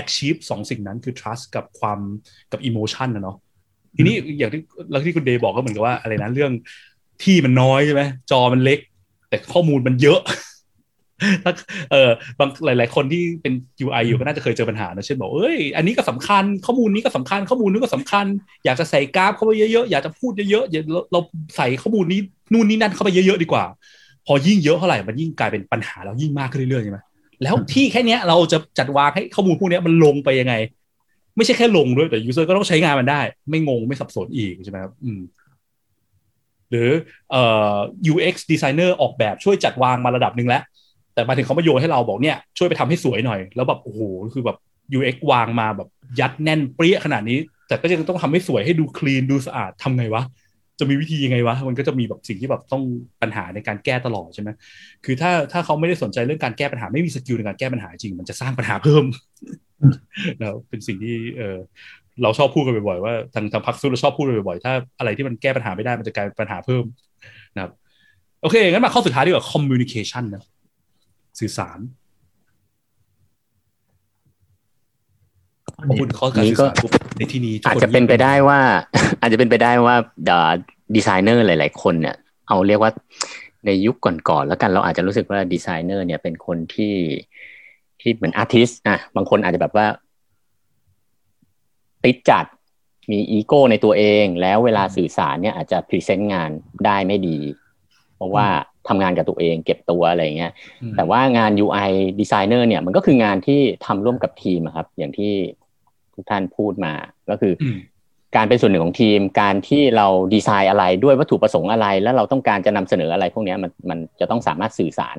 [0.02, 2.00] achieve สองสิ่งนั้นคือ trust กับความ
[2.52, 3.38] กับ emotion นะเนาะ
[3.96, 4.62] ทีนี้อย่างที่
[4.92, 6.52] แล้วที่คุณเดย์บอกก็เหมือนกับว่าอะไรนะเรื่อง
[7.24, 8.02] ที่มันน้อยใช่ไหม
[8.32, 8.80] จอมันเล็ก
[9.30, 10.20] แต่ข้อมูลมันเยอะ
[11.44, 11.54] ถ้า
[11.92, 12.10] เออ
[12.40, 13.54] บางหลาย ๆ คนที่เป็น
[13.86, 18.26] UI อยู่ก็น่าจะเคยเจอปัญหานะเช่นบอกเอ้ยอันนี้ก็สำคัญข้อมูลนี้ก็สำคัญข้อมูลนี้ก็สำคัญ
[18.66, 21.20] อยากจะใส่กราฟเข้าไปเยอะ ๆ อยากจะพูดเยอะๆอย่าเรา
[21.58, 22.20] ใส่ข้อมูลนี้
[22.54, 23.64] นู่นนี่นั่นเข้าไปเยอะ ๆ ดีกว่า
[24.26, 27.00] พอยิ่งเยอะเท่าไหร่มันยิ่งกลายเป็นปัญหาแล้วยิ่งมากขึ้นเรื่อยๆใช่ไหม
[27.44, 30.54] แล้วที่แค่นี้เราจะจัดวางให้ข้อมูลพวกนี้มันลงไปยังไง
[31.38, 35.20] ไม่ใช่แค่ลงด้วยแต่ยูเซอร์ก็ต้องใช้งานมันได้ ไม่งงไม่สับสนอีกใช่ไหมครับอืม
[36.70, 36.90] หรือ
[37.32, 37.44] เอ่
[37.74, 37.76] อ
[38.12, 40.64] UX designer ออกแบบช่วยจัดวางมาระดับหนึ่งแล้ว
[41.18, 44.02] แต่มาถึงเขามาโยนให้เราบอกเนี่ยช่วยไปทำให้สวยหน่อย แล้วแบบโอ้โห
[44.34, 44.58] คือแบบ
[44.98, 45.90] UX วางมาแบบ
[46.20, 47.38] ยัดแน่นเปรี้ยขนาดนี้
[47.68, 50.24] แต่ก็ยังต้องทำให้สวยให้ดูคลีนดูสะอาดทำไงวะ
[50.80, 52.84] จะมีวิธียังไงวะมันก็จะมีแบบสิ่งที่แบบต้อง
[53.22, 54.50] ปัญหาในการแก้ตลอดใช่ไหม
[55.06, 59.04] คือถ้าถ้าเขาไม่ได้สนใจเรื่องการแก้ปัญหาไม่มีสกิลในการแก้ปัญหาจริง มันจะสร้างปัญหาเพิ่ม
[60.40, 61.58] นะเป็นสิ่งที่เออ
[62.24, 66.84] เราชอบพูดกันบ่อยๆว่าทางทางพักซูเราชอบพูดกันบ่อยๆถ้าอะไรที่มันแก้ปัญหาไม่ได้มันจะกลายเป็นปัญหาเพิ่ม
[67.56, 67.72] นะครับ
[68.42, 70.44] โอเคงั้นมาข้อสุดท้ายดีกว่า communication นะ
[71.40, 71.80] สื่อสาร
[75.88, 78.60] พอพูดถึงข้อการสื่อสารปุ๊บในที่นี้ทุกอาจคนจะเป็นไปได้ว่า
[79.22, 79.96] อาจจะเป็นไปได้ว่า
[80.96, 82.16] ดีไซเนอร์หลาย ๆ คนเนี่ย
[82.48, 82.92] เอาเรียกว่า
[83.66, 86.96] ในยุคก่อนๆแล้วกันเราอาจจะรู้สึกว่าดีไซเนอร์เนี่ยเป็นคนที่
[88.02, 89.88] ที่เหมือน artist อะบางคนอาจจะแบบว่า
[92.06, 92.46] ติสต์จัด
[93.12, 96.50] มีอีโก้ในตัวเอง แล้วเวลาสื่อสารเนี่ยอาจจะ present งาน
[96.86, 97.38] ได้ไม่ดี
[98.16, 98.48] เพราะว่า
[98.90, 105.34] ทำงานกับตัวเองเก็บตัวอะไรเงี้ยอืมแต่ว่างาน UI designer เนี่ยมันก็คืองานที่ทำร่วมกับทีมอะครับ อย่างที่
[106.16, 106.94] ทุกท่านพูดมา
[107.30, 107.78] ก็คืออืม
[108.36, 115.18] การเป็นส่วนหนึ่งของทีม การที่เราดีไซน์อะไรด้วยวัตถุประสงค์อะไร แล้วเราต้องการจะนำเสนออะไร พวกเนี้ยมันมันจะต้องสามารถสื่อสาร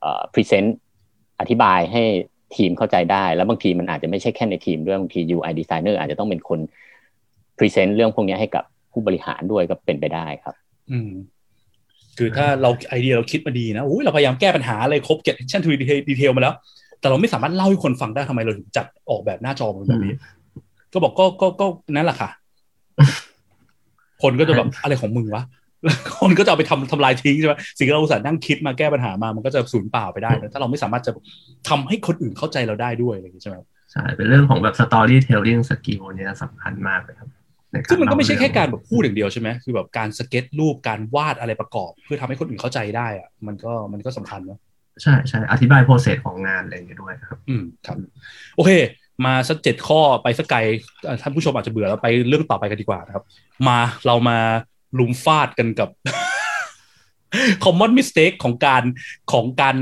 [0.00, 0.76] เอ่อ present
[1.40, 2.02] อธิบายให้
[2.56, 6.60] ทีมเข้าใจได้ แล้วบางทีมันอาจจะไม่ใช่แค่ในทีมด้วยบางที UI designer อาจจะต้องเป็นคน
[7.58, 10.54] present เรื่องพวกเนี้ยให้กับผู้บริหารด้วยก็เป็นไปได้ครับ
[10.92, 11.10] อืม
[12.18, 16.54] คือถ้าเราไอเดียเราคิดมาดีนะอุ้ยเราพยายามแก้ปัญหาอะไรครบ attention to detail มาแล้ว
[17.00, 20.14] แต่เราไม่สามารถเล่าให้คนฟังได้ทำไมเราถึงจัดออกแบบหน้าจอมาแบบนี้
[20.92, 22.30] ก็บอกก็ก็ก็นั่นแหละค่ะ
[24.22, 25.44] คนก็จะแบบอะไรของมึงวะ
[25.84, 31.12] แล้วคนก็จะเอาไปทำทำลายทิ้งใช่ไหมสิ่งที่เราอุตส่าห์นั่งคิดมาแก้ปัญหามามันก็จะสูญเปล่าไปได้นะถ้าเราไม่สามารถจะ
[31.68, 37.37] ทำให้คนอื่นเข้าใจเราได้ด้วยอะไรอย่างงี้ใช่ไหมครับใช่เป็นเรื่องของแบบ storytelling skill เนี่ยสำคัญมากเลยครับใา
[37.88, 44.58] ซึ่งมันก็ไม่ใช่แค่การเล่แบบพูดอย่างเดียวใช่ไหมคือแบบการสเก็ตรูปการวาดอะไรประกอบ เพื่อทำให้คนอื่นเข้าใจได้อะมันก็มันก็สำคัญเนาะ
[45.02, 47.96] ใช่ใช่อธิบาย process ของงานอะไรอย่างเงี้ยด้วยครับ อืมครับ
[48.56, 48.70] โอเค
[49.26, 50.58] มาสักเจ็ดข้อไปสักไกล
[51.04, 53.24] เอ่อท่านผู้ชมอาจจะเบื่อแล้วไปเรื่องต่อไปกันดีกว่านะครับ
[53.68, 54.38] มาเรามา
[54.98, 55.88] ลุมฟาดกันกับ
[57.64, 58.82] common mistake ของการ
[59.32, 59.76] ของการ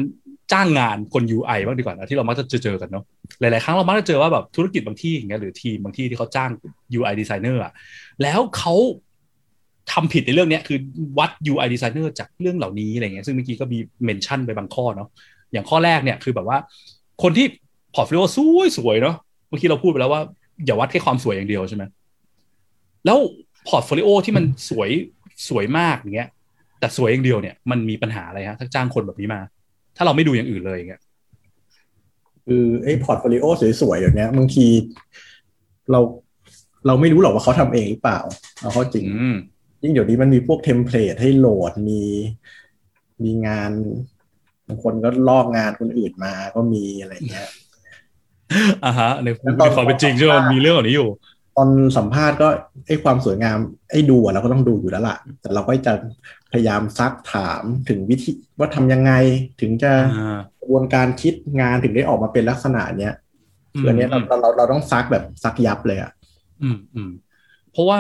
[0.52, 3.04] จ้างงานคน UI บ้างดีกว่านะที่เรามักจะเจอกันเนาะ
[3.40, 6.50] หลาย ๆ ครั้งเรามักจะเจอว่าแบบธุรกิจบางที่อย่างเงี้ยหรือทีมบางที่ที่เขาจ้าง
[6.98, 7.72] UI designer อะ
[8.22, 8.74] แล้วเขา
[9.92, 10.78] ทำผิดในเรื่องเนี้ยคือ
[11.18, 15.08] วัด UI designer จากเรื่องเหล่านี้อะไรเงี้ยซึ่งเมื่อกี้ก็มีเมนชั่นไปบางข้อเนาะ
[15.52, 16.58] อย่างข้อแรกเนี่ยคือแบบว่า
[17.22, 17.46] คนที่
[17.94, 19.16] portfolio สวยสวยเนาะ
[19.48, 20.22] เมื่อกี้เราพูดไปแล้วว่า
[20.66, 21.84] อย่าวัดแค่ความสวยอย่างเดียวใช่ไหม
[23.06, 23.18] แล้ว
[23.68, 24.90] portfolio ที่มันสวย
[25.48, 26.28] สวยมากอย่างเงี้ย
[26.80, 29.40] แต่สวยอย่างเดียวเนี่ยมันมีปัญหาอะไรฮะถ้าจ้างคนแบบนี้มา
[29.96, 31.02] ถ้าเราไม่ดูอย่างอื่นเลยอย่างเงี้ย
[32.46, 33.44] คือไอ้ portfolio
[33.80, 34.66] สวยๆอย่างเนี้ยบางที
[35.90, 36.00] เรา
[36.86, 38.18] เราไม่รู้หรอกว่าเขาทำเองหรือเปล่า
[38.60, 39.36] เอาเข้าจริงอืม
[39.82, 42.02] ยิ่งเดี๋ยวนี้มันมีพวก template ให้โหลดมี
[43.24, 43.70] มีงาน
[44.68, 47.48] บางคนก็ลอกงานคนอื่นมาก็มีอะไรเงี้ย
[48.84, 51.08] อ่าฮะในแล้วตอนในความเป็นจริงใช่ไหมมันมีเรื่องเหล่านี้อยู่
[51.56, 52.48] ตอนสัมภาษณ์ก็
[52.86, 53.58] ไอ้ความสวยงาม
[53.90, 55.92] ไอ้ดูอะเราก็ต้องดูอยู่แล้วล่ะ แต่เราก็จะ
[56.52, 59.12] พยายามซักถามถึงวิธีว่าทำยังไง
[59.60, 63.14] ถึงจะอ่ากระบวนการคิดงานถึงได้ออกมาเป็นลักษณะเนี้ย
[63.78, 66.10] คืออันเนี้ยเราเราเราเราต้องซักแบบซักยับเลยอะ
[66.62, 67.10] อืมอืม
[67.72, 67.98] เพราะว่า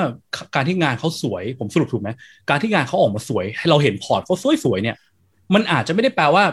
[0.54, 2.10] การที่งานเขาสวยผมสรุปถูกไหม
[2.50, 4.34] การที่งานเขาออกมาสวย ให้เราเห็นพอร์ตเขา
[4.64, 4.96] สวยๆเนี่ย
[5.54, 6.44] มันอาจจะไม่ได้แปลว่า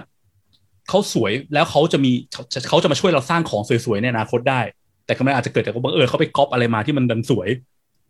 [0.89, 4.62] เขาสวยแล้วเขาจะมีเขาจะเขาจะมาช่วยเราสร้างของสวยๆในอนาคตได้
[5.06, 7.50] แต่ก็มันอาจจะเกิดจากว่าบังเอิญเขาไปก๊อปอะไรมาที่มันดันสวย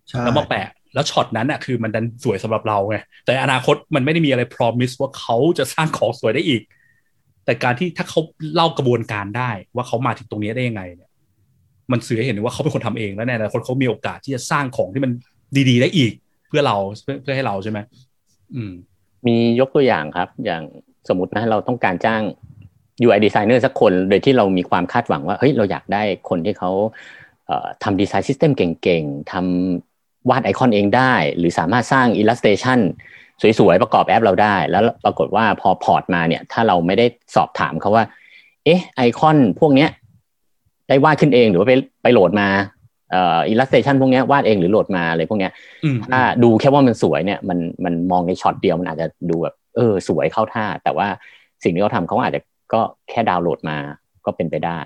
[0.09, 6.61] ใช่แล้วมาแปะ แล้วช็อตนั้นอะคือมันดันสวยสำหรับเราไงแต่อนาคตมันไม่ได้มีอะไร promise ว่าเขาจะสร้างของสวยได้อีก
[7.45, 8.21] แต่การที่ถ้าเขา
[8.53, 11.09] เล่ากระบวนการได้ว่าเขามาถึงตรงนี้ได้ยังไงเนี่ย
[11.91, 15.11] มันสื่อให้เห็นว่าเขาเป็นคนทำเองแล้วในอนาคตเขามีโอกาสที่จะสร้างของที่มัน
[15.69, 16.11] ดีๆ ได้อีก
[16.47, 17.79] เพื่อเราเพื่อเพื่อให้เราใช่ไหม
[18.55, 18.71] อืม
[19.27, 20.63] มียกตัวอย่างครับ อย่าง
[21.09, 22.21] สมมตินะเราต้องการจ้าง
[23.05, 26.71] UI designer สักคนโดยที่เรามีความคาดหวังว่าเฮ้ยเราอยากได้คนที่เขา
[27.83, 29.92] ทำ design system เก่งๆทำ
[30.29, 32.79] วาดไอคอนเองได้ หรือสามารถสร้าง illustration
[33.59, 37.05] สวยๆ ประกอบแอปเราได้ แล้วปรากฏว่าพอ port มาเนี่ย ถ้าเราไม่ได้
[37.35, 38.03] สอบถามเขาว่า
[38.65, 39.89] เอ๊ะ ไอคอนพวกเนี้ย
[40.89, 42.47] ได้วาดขึ้นเองหรือว่าไปไปโหลดมา
[43.11, 45.51] เอ่อ illustration พวกเนี้ยวาดเองหรือโหลดมาอะไรพวกเนี้ย
[45.83, 51.07] อืมถ้าดูแค่ว่ามันสวยเนี่ยมันมันมองในช็อตเดียวมันอาจจะดูแบบเออสวยเข้าท่า แต่ว่า
[51.63, 52.41] สิ่งที่เขาทำเขาอาจจะ
[52.73, 53.77] ก็แค่ดาวน์โหลดมา
[54.25, 54.79] ก็เป็นไปได้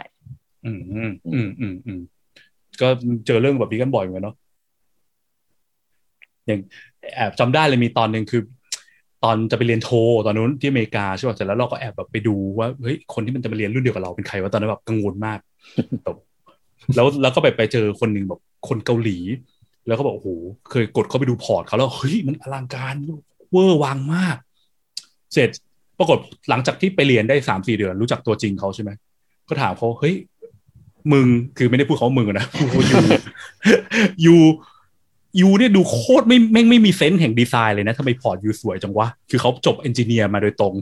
[0.66, 2.00] อืมอืมอืมอืมอืม
[2.82, 2.88] ก็
[3.26, 4.36] เจอเรื่องแบบนี้กันบ่อยเหมือนกันเนาะ
[6.48, 6.62] อย่าง
[7.16, 8.42] แอบจำได้เลยมีตอนหนึ่งคือ
[9.24, 9.90] ตอนจะไปเรียนโท
[10.26, 15.40] ตอนนู้นที่อเมริกาใช่ป่ะเสร็จแล้วเราก็แอบแบบไปดูว่าเฮ้ยคนที่มันจะมาเรียนรุ่นเดียวกับเราเป็นใครวะตอนนั้นแบบกังวลมาก
[16.96, 19.18] แล้วแล้วก็ไปไปเจอคนหนึ่งแบบคนเกาหลี
[19.88, 20.30] แล้วก็บอกโอ้โห
[20.72, 22.96] เคยกดเข้าไปดู port เขาแล้วเฮ้ยมันอลังการ
[23.52, 24.38] เวอร์วังมาก
[25.34, 25.50] เสร็จ
[26.00, 26.18] ปรากฏ
[26.50, 28.90] หลังจากที่ไปเรียนได้สามสี่เดือน รู้จักตัวจริงเขาใช่ไหม
[29.48, 30.16] ก็ถามเขาเฮ้ย
[31.12, 31.28] มึง
[31.58, 33.08] คือไม่ได้พูดเขามึงอะนะพูดเขาอยู่
[34.26, 40.74] you you เนี่ยดูโคตรไม่ไม่ไม่มี sense แห่งดีไซน์เลยนะทำไม port you สวยจังวะ คือเขาจบ engineer มาโดยตรง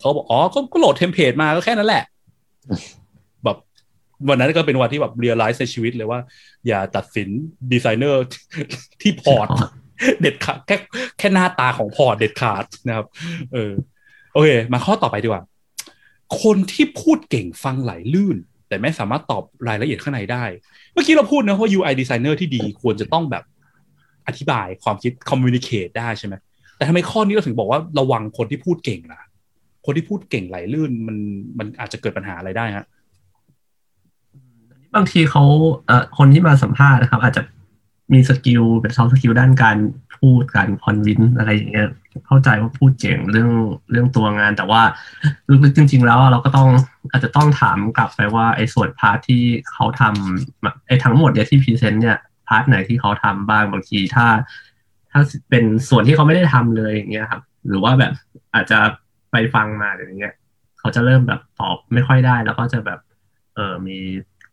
[0.00, 2.04] เขาบอกอ๋อก็ก็โหลด template มาก็แค่นั้นแหละ
[3.44, 3.56] แบบ
[4.28, 6.20] วันนั้นก็เป็นวันที่แบบ realize ในชีวิตเลยว่า
[6.66, 7.28] อย่าตัดสิน
[7.72, 8.24] ดีไซเนอร์
[9.00, 9.48] ที่ port
[10.20, 10.76] เด็ดขาดแค่
[11.18, 13.06] แค่หน้าตาของ port เด็ดขาดนะครับ
[13.52, 13.72] เออ
[14.32, 15.42] โอเค มาข้อต่อไปดีกว่า
[16.42, 18.36] คนที่พูดเก่งฟังไหลลื่น
[18.70, 20.44] แต่ไม่สามารถตอบรายละเอียดข้างในได้
[20.92, 23.44] เมื่อกี้เราพูดนะว่า UI designer ที่ดีควรจะต้องแบบ
[24.26, 26.34] อธิบายความคิด communicate ได้ใช่ไหม
[26.76, 29.20] แต่ทำไมข้อนี้เราถึงบอกว่าระวังคนที่พูดเก่งล่ะ
[29.84, 31.16] คนที่พูดเก่งไหลลื่นมัน
[31.58, 32.86] มันอาจจะเกิดปัญหาอะไรได้ฮะ
[34.94, 35.44] บางทีเขา
[35.86, 37.42] เอ่อคนที่มาสัมภาษณ์นะครับ อาจจะ
[38.12, 39.76] มี skill เป็น soft skill ด้านการ
[40.18, 41.88] พูดการ convince อะไรอย่างเงี้ย
[42.26, 43.50] เข้าใจว่าพูดเจ๋งเรื่อง
[43.90, 44.82] เรื่องตัวงาน แต่ว่า
[45.64, 46.68] ลึกๆจริง ๆ แล้วเราก็ต้อง
[47.10, 49.42] อาจจะต้องถามกลับไปว่าไอ้ส่วน part ที่
[49.72, 52.18] เขาทำไอ้ทั้งหมดเนี่ยที่ present เนี่ย
[52.48, 54.26] part ไหนที่เขาทำบ้างบางทีถ้า
[55.10, 58.12] ถ้าเป็นส่วนที่เขาไม่ได้ทำเลยอย่างเงี้ยครับ หรือว่าแบบ
[58.54, 58.78] อาจจะ
[59.32, 60.34] ไปฟังมาอย่างเงี้ย
[60.78, 63.00] เขาจะเริ่มแบบตอบไม่ค่อยได้ แล้วก็จะแบบ
[63.54, 63.98] เออมี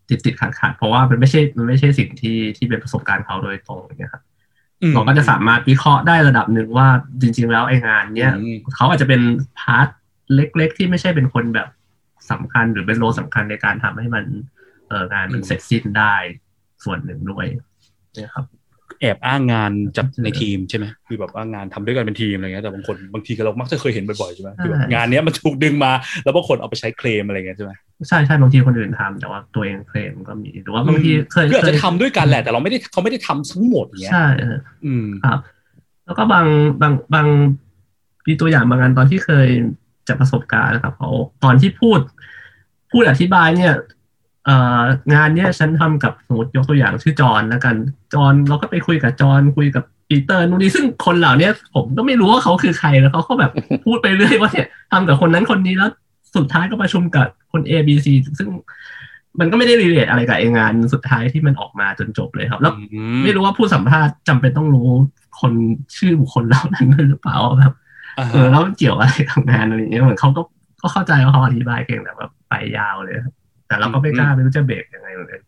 [0.10, 4.24] ติดติดขัดขัดเพราะว่ามันไม่ใช่มันไม่ใช่สิ่งที่ที่เป็นประสบการณ์เขาโดยตรงอย่างเงี้ยครับ
[4.94, 6.88] เราก็จะสามารถวิเคราะห์ได้ระดับหนึ่งว่า
[7.22, 9.22] จริง ๆ แล้วไอ้งานเนี้ยอืมเขาอาจจะเป็น
[9.60, 9.88] พาร์ท
[10.34, 11.68] เล็ก ๆ ที่ไม่ใช่เป็นคนแบบ
[12.32, 14.26] สำคัญหรือเป็นโรลสำคัญในการทำให้มัน
[14.90, 16.16] เอองานมันเสร็จสิ้นได้
[16.84, 17.46] ส่วนหนึ่งด้วย
[18.24, 18.46] นะครับ
[19.02, 25.92] แอบอ้างงานจากในทีมใช่ไหมคือแบบว่างานทำด้วยกันเป็นทีมอะไรเงี้ยแต่บางคนบางทีก็เรามักจะเคยเห็นบ่อยๆใช่ไหมคือแบบใช่งานเนี้ยมันถูกดึงมา
[26.24, 27.72] แล้วบางคนเอาไปใช้เคลมอะไรเงี้ยใช่ไหม
[28.08, 35.40] ใช่ใช่บางทีคนอื่นทำแต่ว่าตัวเองเคลมก็มีหรือว่าบางทีเคยคืออาจเคจะยทำด้วยกันแหละแต่เราไม่ได้เขาไม่ได้ทำทั้งหมดอย่างเงี้ยใช่เอออืมครับ
[36.06, 36.46] แล้วก็บาง
[36.82, 37.28] บางบาง
[38.28, 39.48] มีตัวอย่างบางงานตอนที่เคย
[40.08, 41.12] จากประสบการณ์นะครับเขา
[41.44, 42.00] ตอนที่พูด
[42.92, 43.80] พูดอธิบายเนี่ยเอ่อ
[45.14, 47.76] งานเนี้ยฉันทำกับสมมติยกตัวอย่างชื่อจอห์นแล้วกัน
[48.14, 53.52] จอห์นเราก็ไปคุยกับจอห์นคุยกับปีเตอร์นู่นนี่ซึ่งคนเหล่าเนี้ยผมก็ไม่รู้ว่าเขาคือใครแล้วเขาก็แบบ
[53.86, 55.90] พูดไปเรื่อยว่าเนี่ยทำกับคนนั้นคนนี้แล้ว
[56.36, 58.08] สุดท้ายก็ประชุมกับคน A B C
[58.40, 58.50] ซึ่ง
[59.40, 64.90] มันก็ไม่ได้รีเลทอะไรกับไอ้งานสุดท้ายที่มันออกมาจนจบเลยครับ แล้วอืไม่รู้ว่าผู้สัมภาษณ์จำเป็นต้องรู้
[65.40, 65.54] คน
[65.98, 67.74] ชื่อบุคคลเหล่านั้นด้วยหรือเปล่าแบบ
[68.18, 70.42] อ่าเออแล้วมันเกี่ยวอะไรกับงานอะไรอย่างเงี้ยเหมือนเขาก็
[70.82, 73.34] ก็เข้าใจว่าเขาอธิบายเก่งแต่แบบไปยาวเลยครับ
[73.68, 75.42] แต่เราก็ไม่กล้าไม่รู้จะเบรกยังไงเหมือนกัน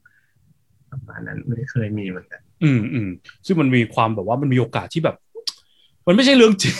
[0.92, 3.10] ประมาณนั้นไม่ได้เคยมีเหมือนกัน อืมอืม
[3.46, 5.16] ซึ่งมันมีความแบบว่ามันมีโอกาสที่แบบ
[6.08, 6.76] มันไม่ใช่เรื่องจริง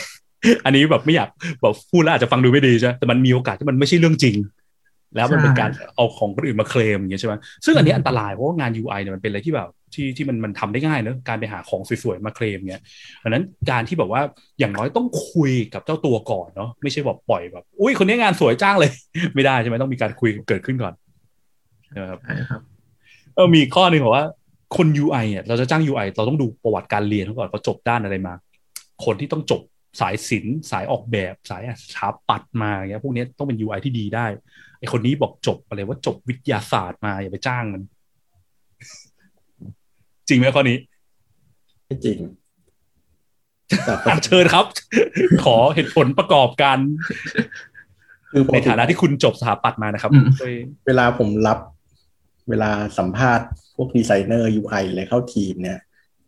[0.66, 1.30] อันนี้แบบไม่อยาก
[1.62, 4.36] แบบพูดแล้วอาจจะฟังดูไม่ดีใช่ไหมแต่มันมีโอกาสที่มันไม่ใช่เรื่องจริง
[5.16, 7.34] แล้วมันเป็นการเอาของคนอื่นมาเคลมอย่างเงี้ยใช่ไหม
[7.66, 12.82] ซึ่งอันนี้อันตรายเพราะว่างาน UI เนี่ยมันเป็นอะไรที่แบบที่ที่มันมันทำได้ง่ายเนอะการไปหาของสวยๆมาเคลมเงี้ย
[13.24, 14.22] ดังนั้นการที่แบบว่า
[14.60, 18.92] อย่างน้อยต้องคุยกับเจ้าตัวก่อนเนาะไม่ใช่แบบปล่อยแบบ อุ้ยคนนี้งานสวยจ้างเลย
[19.36, 20.94] ไม่ได้ใช่ไหมต้องมีการคุยเกิดขึ้นก่อน
[21.96, 22.62] นะครับใช่ครับ
[23.36, 24.26] เออมีข้อหนึ่งบอกว่า
[24.78, 28.34] คน UI เนี่ยเราจะจ้าง UI เราต้องดูประวัติการเรียนเขาก่อนเขาจบด้านอะไรมา
[29.06, 29.62] คนที่ต้องจบ
[30.02, 34.26] สายศิลป์สายออกแบบสายสถาปัตย์มาอย่างเงี้ยพวกเนี้ยต้องเป็น UI ที่ดีได้
[34.80, 37.84] ไอคนนี้บอกจบอะไรว่าจบวิทยาศาสตร์มาอย่าไปจ้างมัน
[40.28, 40.78] จริงไหมข้อนี้
[41.86, 42.18] ไม่จริง
[43.86, 44.66] แต่อะเชิญครับ
[45.46, 46.78] ขอเหตุผลประกอบการ
[48.32, 50.54] คือปกติในฐานะที่คุณจบสถาปัตย์มานะครับอืมช่วย
[50.88, 51.58] เวลาผมรับ
[52.50, 55.80] เวลาสัมภาษณ์พวก designer UI อะไรเข้าทีมเนี่ย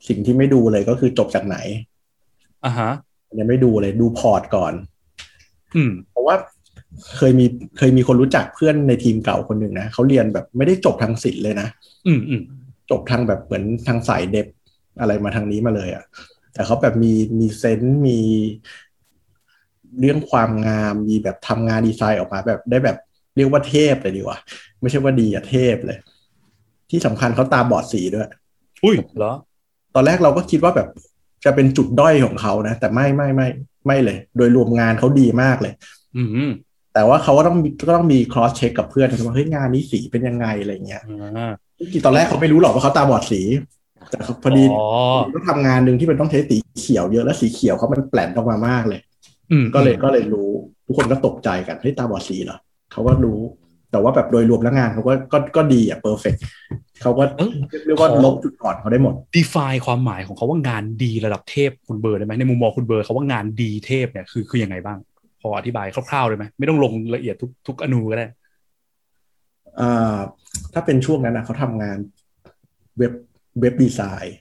[0.07, 1.57] สิ่งที่ไม่ดูเลยก็คือจบจากไหน
[2.65, 2.91] อ่าฮะ
[3.39, 4.74] ยังไม่ดูเลยดูพอร์ตก่อน
[5.76, 6.36] อืมเพราะว่า
[7.17, 7.45] เคยมี
[7.78, 11.67] เคยมีคนรู้จักเพื่อนในทีมเก่าคนหนึ่งนะเขาเรียนแบบไม่ได้จบทางศิลป์เลยนะ
[12.07, 12.41] อืมอืม
[12.89, 14.47] จบทางแบบเหมือนทางสายเดบ
[14.99, 16.05] อะไรมาทางนี้มาเลยอะ่ะ
[16.53, 18.19] แต่เขาแบบมีมีเซนส์มี
[19.99, 22.97] เรื่องความงามมีแบบทำงานดีไซน์ออกมาแบบได้แบบ
[23.36, 24.38] เรียกว่าเทพเลยดีกว่า
[24.82, 25.97] ไม่ใช่ว่าดีอะเทพเลย
[26.91, 28.29] ที่สำคัญเขาตาบอดสีด้วย
[28.83, 29.33] อุ้ยเหรอ
[29.95, 30.87] ตอนแรกเราก็คิดว่าแบบ
[31.45, 33.47] จะเป็นจุดด้อยของเขานะ แต่ไม่ไม่ไม่
[33.85, 35.73] ไม่เลย โดยรวมงานเขาดีมากเลย
[36.17, 36.51] อืม
[36.93, 43.41] แต่ว่าเขาก็ต้องมีก็ต้องมี cross check กับเพื่อนว่าเฮ้ยงานนี้สีเป็นยังไงอะไรเงี้ยอ่าจริงๆตอนแรกเขาไม่รู้หรอกว่าเขาตาบอดสี
[44.09, 44.85] แต่เขาพอดีอ๋อ
[45.33, 48.99] ต้องทำงานหนึ่งที่มันต้องใช้สีเขียวเยอะแล้วสีเขียวเขามันแปลนออกมามากเลย
[49.51, 50.49] อืมก็เลยก็เลยรู้
[50.85, 52.57] ทุกคนก็ตกใจกันเฮ้ยตาบอดสีเหรอ
[52.91, 53.39] เขาก็รู้
[53.91, 56.36] แต่ว่าแบบโดยรวมแล้วงานเขาก็ก็ก็ดีอะ perfect
[57.01, 57.51] เขาก็เอ้ย
[57.85, 64.97] เรียกว่าลบจุดอ่อนเขาได้หมด define ความหมายของเขาว่างานดีระดับเทพคุณเบอร์ได้ไหมในมุมมองคุณเบอร์เขาว่างานดีเทพเนี่ยคือคือยังไงบ้าง
[65.41, 68.27] พออธิบายคร่าวๆได้ไหมไม่ต้องลงละเอียดทุกทุกอณูก็ได้
[69.79, 70.17] อ่า
[70.73, 71.97] ถ้าเป็นช่วงนั้นนะเขาทำงาน
[72.97, 73.13] เว็บ
[73.61, 74.38] web design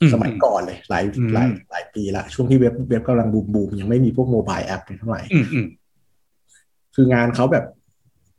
[0.00, 5.66] อืมสมัยก่อนเลย หลายอืมหลายหลายปีละช่วงที่เว็บเว็บกำลังบูมบูมยังไม่มีพวก mobile app เท่าไหร่อืมอืม
[6.94, 7.64] คืองานเขาแบบ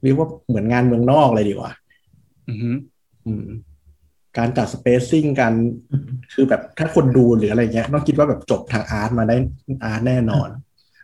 [0.05, 1.71] เรียกว่าเหมือนงานเมืองนอกเลยดีกว่า
[2.49, 2.77] อืม
[3.25, 3.47] อืม
[4.37, 5.53] การจัด spacing การ
[6.33, 9.35] คือแบบถ้าคนดูหรืออะไรเงี้ยต้องคิดว่าแบบจบทาง art มาได้
[9.83, 10.49] art แน่นอน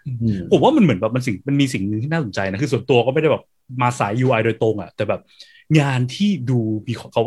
[0.07, 3.43] อืมผมว่ามันเหมือนแบบมันสิ่งมันมีสิ่งหนึ่งที่น่าสนใจนะ คือส่วนตัวก็ไม่ได้แบบ
[3.81, 5.21] มาสาย UI โดยตรงอะแต่แบบ
[5.79, 7.23] งานที่ดูมีเขา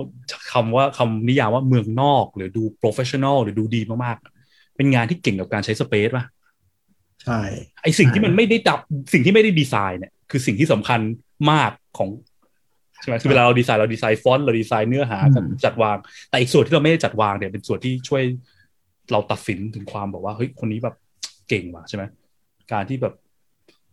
[0.53, 6.25] คำว่าคำนิยามว่าเมืองนอก หรือดู professional หรือดูดีมากๆ เป็นงานที่เก่งกับการใช้สเปซป่ะ
[7.25, 7.41] ใช่
[7.83, 8.81] ไอสิ่งที่มันไม่ได้ดับ
[9.13, 11.01] สิ่งที่ไม่ได้ดีไซน์เนี่ย คือสิ่งที่สำคัญ
[11.51, 12.09] มากของ
[13.01, 15.97] ใช่ไหมคือเวลาเราดีไซน์เราดีไซน์ฟอนต์เราดีไซน์เนื้อหากับจัดวาง
[16.31, 18.23] แต่อีกส่วนที่เราไม่ได้จัดวางเนี่ยเป็นส่วนที่ช่วย
[19.13, 20.95] เราตัดสินถึงความแบบว่าเฮ้ยคนนี้แบบ
[21.49, 22.05] เก่งว่ะใช่ไหม
[22.73, 23.15] การที่แบบ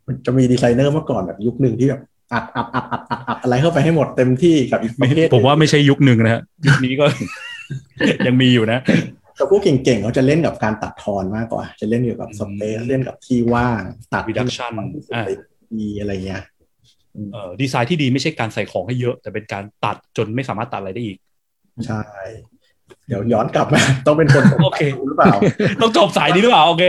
[0.07, 2.01] มันจะมีดีไซเนอร์เมื่อก่อนแบบยุคหนึ่งที่แบบ
[2.33, 7.05] อัดอัดอัดอัดอัดอัดอะไรเข้าไปให้หมดเต็มที่กับอีกประเภทผมว่าไม่ใช่ยุคหนึ่งนะฮะยุคนี้ก็
[8.27, 8.79] ยังมีอยู่นะ
[9.35, 13.81] แต่พวกเก่งๆเขาจะเล่นกับการตัดทอนมากกว่า จะเล่นเกี่ยวกับสเปซเล่นกับที่ว่าง
[14.13, 14.71] ตัด Reduction
[15.15, 15.25] อ่า
[15.79, 16.43] ดีอะไรเงี้ย
[17.31, 21.17] เอ่อดีไซน์ที่ดีไม่ใช่การใส่ของให้เยอะ แต่เป็นการตัดจนไม่สามารถตัดอะไรได้อีก
[21.85, 22.01] ใช่
[23.07, 25.33] เดี๋ยวย้อนกลับมา ต้องเป็นคนโอเคหรือเปล่า
[25.81, 26.83] ต้องจบสายนี้หรือเปล่า โอเค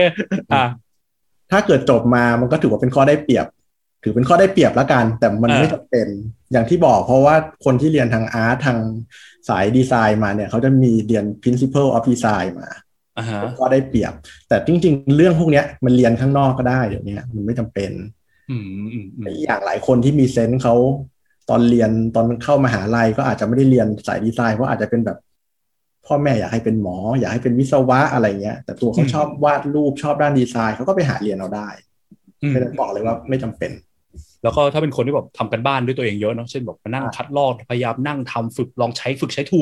[0.53, 0.63] อ่า
[1.51, 3.47] ถ้าเกิดจบมามันก็ถือว่าเป็นข้อได้เปรียบ
[4.03, 6.07] ถือเป็นข้อได้เปรียบแล้วกัน แต่มันอ่าไม่จำเป็น
[6.51, 8.77] อย่างที่บอกเพราะว่าคนที่เรียนทางอาร์ตทาง
[9.49, 12.69] สายดีไซน์มาเนี่ย เขาจะมีเรียน principle of design มา
[13.17, 14.13] อ่าฮะก็ได้เปรียบ
[14.47, 17.91] แต่จริง ๆ เรื่องพวกเนี้ยมันเรียนข้างนอกก็ได้เดี๋ยวนี้มันไม่จำเป็น
[18.53, 20.75] อืมอืมอืมอีกอย่างหลายคนที่มีเซนส์เขา
[21.49, 25.17] ตอนเรียนตอนเข้ามหาลัยก็อาจจะไม่ได้เรียนสายดีไซน์เพราะอาจจะเป็นแบบ
[26.05, 31.67] พ่อแม่อยากให้เป็นหมอ อยากให้เป็นวิศวะอะไรเงี้ย แต่ตัวเขาชอบวาดรูปชอบด้านดีไซน์เขาก็ไปหาเรียนเอาได้
[32.41, 33.71] อืมไม่ได้บอกเลยว่าไม่จำเป็น
[34.43, 39.61] แล้วก็ถ้าเป็นคนที่แบบทำกันบ้านด้วยตัวเองเยอะเนาะเช่นแบบมานั่งคัดลอกพยายามนั่งทำฝึกลองใช้ฝึกใช้ทู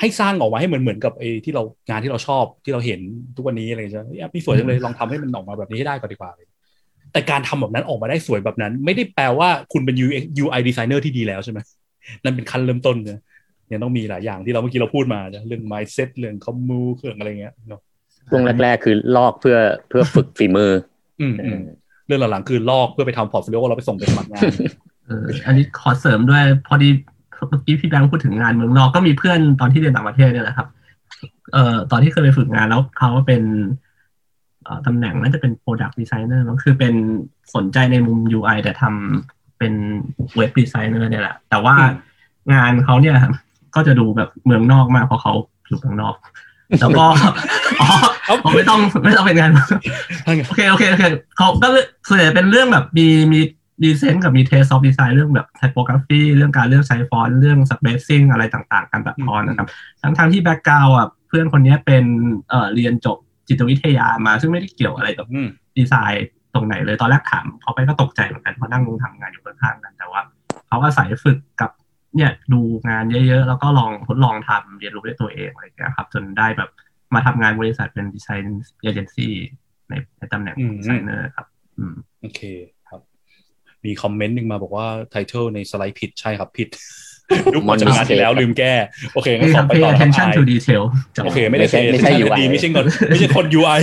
[0.00, 3.00] ให้สร้างออกมาให้เหมือนเหมือนกับไอ้ที่เรางานที่เราชอบที่เราเห็น
[3.36, 6.30] ทุกวันนี้อะไรอย่างเงี้ยเอ้ยแอปนี่สวยจังเลยลองทำให้มันออกมาแบบนี้ให้ได้ก่อนดีกว่า
[7.12, 11.58] แต่การทำแบบนั้นออกมาได้สวยแบบนั้น ไม่ได้แปลว่าคุณเป็น UX UI designer ที่ดีแล้วใช่ไหม
[12.24, 13.20] นั่นเป็นขั้นเริ่มต้นนะ
[13.72, 17.80] ยังต้องมีหลายอย่างที่เราเมื่อกี้เราพูดมานะเรื่อง mindset เรื่อง commu เรื่องอะไรเงี้ยเนาะ
[18.30, 19.56] ช่วงแรกๆคือลอกเพื่อ
[19.88, 20.72] เพื่อฝึกฝีมือ
[21.20, 21.60] อืมอืม
[22.06, 24.42] เรื่องหลังๆคือลอกเพื่อไปทำ portfolio เราไปส่งไปสมัครงาน
[25.06, 26.88] เอออันนี้ขอเสริมด้วยพอดี
[27.48, 30.68] เมื่อกี้พี่แบงค์พูดถึงงานเมืองนอกก็มีเพื่อนตอนที่เรียนต่างประเทศเนี่ยแหละครับ
[31.52, 33.70] เอ่อตอนที่เคยไปฝึกงานแล้วเขาก็เป็นเอ่อ
[34.86, 36.94] ตำแหน่งน่าจะเป็น product designer มั้งคือเป็น
[37.54, 39.72] สนใจในมุม UI แต่ทำเป็น
[40.36, 42.10] web designer เนี่ยแหละ แต่ว่าอืม
[42.52, 43.32] งานเขาเนี่ยครับ
[43.74, 45.32] ก็จะดูแบบเมืองนอกมากเพราะเขา
[45.68, 46.14] อยู่เมืองนอก
[46.80, 47.04] แล้วก็
[47.80, 47.88] อ๋อ
[48.28, 49.50] อ๋อไม่ต้องไม่ต้องเป็นงาน
[50.24, 51.04] โอเคโอเคโอเค
[51.36, 51.68] เขาก็
[52.08, 53.40] ส่วนใหญ่เป็นเรื่องแบบมีมี
[53.82, 59.68] ดี sense กับมี taste of design เรื่องแบบ typography เรื่องการเลือกใช้ฟอนต์เรื่อง spacing อะไรต่างๆ การตัดทอนนะครับ
[60.02, 62.04] ทั้งทั้งที่ background อะเพื่อนคนนี้เป็น
[62.48, 63.18] เอ่อเรียนจบ
[63.48, 70.20] จิตวิทยามา ซึ่งไม่ได้เกี่ยวอะไรกับอืมดีไซน์ตรงไหนเลยตอนแรกถามเขาไปก็ตกใจเหมือนกันเพราะนั่งทำงานอยู่ข้างๆกันแต่ว่า
[70.68, 71.70] เขาอาศัยฝึกกับ
[72.16, 76.70] เนี่ยดูงานเยอะๆ แล้วก็ลองทดลองทำเรียนรู้ด้วยตัวเองอะไรอย่างเงี้ยครับ จนได้แบบ
[77.14, 79.32] มาทำงานบริษัทเป็น design agency
[79.88, 81.46] ในในตำแหน่งอืมดีไซเนอร์ครับ
[81.78, 82.40] อืมโอเค
[82.88, 83.00] ครับ
[83.84, 86.68] มี comment หนึ่งมาบอกว่า title ในสไลด์ผิดใช่ครับผิด
[87.54, 88.74] ยุคมาจากงานที่แล้วลืมแก้
[89.14, 90.82] โอเคงั้นนี่ขคอรับไป pay ต่อ attention ครับ to detail
[91.24, 93.80] โอเค ไม่ได้ไม่ใช่ไม่ใช่ attention UI ดีไม่ใช่คนไม่ใช่คน UI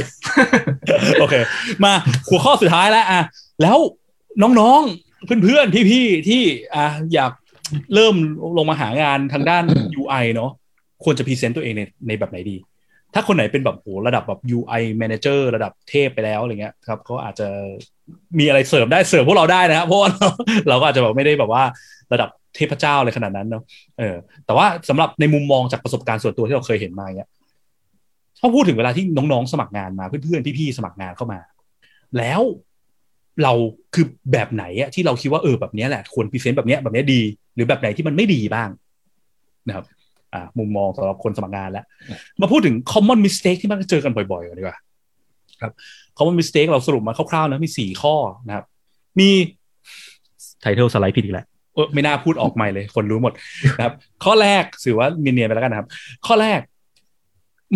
[1.22, 1.36] โอเค
[1.84, 1.94] มา
[2.30, 3.22] หัวข้อสุดท้ายแล้วอะ
[3.62, 3.78] แล้ว
[4.60, 6.44] น้องๆ เพื่อนๆ พี่ๆ ที่
[6.76, 7.32] อะอยาก
[7.94, 8.16] เริ่ม
[8.58, 9.64] ลงมาหางานทางด้าน
[10.02, 10.52] UI เนาะ
[11.04, 12.58] ควรจะ present ตัวเองในในแบบไหนดี
[13.14, 17.48] ถ้าคนไหนเป็นแบบโหระดับแบบ UI manager ระดับเทพไปแล้วอะไรเงี้ยครับก็อาจจะ
[18.40, 20.28] มีอะไรเสริมได้เสริมพวกเราได้นะครับเพราะว่าเรา
[20.70, 21.64] เราก็อาจจะแบบไม่ได้แบบว่า
[22.14, 23.64] ระดับ เทพเจ้าอะไรขนาดนั้นเนาะ
[24.00, 27.30] เออ แต่ว่าสำหรับในมุมมองจากประสบการณ์ส่วนตัวที่เราเคยเห็นมาเนี้ย
[28.40, 31.40] ถ้าพูดถึงเวลาที่น้องๆสมัครงานมาเพื่อนๆพี่ๆสมัครงานเข้ามา
[32.18, 32.42] แล้ว
[33.44, 33.54] เรา
[33.96, 37.22] คือแบบไหนอะที่เราคิดว่าเออแบบนี้แหละควรพรีเซนต์แบบนี้แบบนี้ดี
[37.56, 38.70] หรือแบบไหนที่มันไม่ดีบ้าง
[39.68, 39.86] นะครับ
[40.34, 41.86] อ่า มุมมองสำหรับคนสมัครงานแล้ว
[42.42, 44.78] มาพูดถึง common mistake ที่มักจะเจอกันบ่อยๆก่อนดีกว่า
[45.62, 45.72] ครับ
[46.18, 48.16] common mistake เราสรุปมาคร่าวๆนะมีสี่ข้อ
[48.48, 48.66] นะครับ
[49.20, 49.30] มี
[50.62, 53.34] title สไลด์ผิดอีกแล้ว เออไม่น่าพูดออกไมค์เลย คนรู้หมด
[53.78, 53.94] นะครับ
[54.24, 55.88] ข้อแรกถือว่ามีเนียนไปแล้วกันนะครับ
[56.28, 56.60] ข้อแรก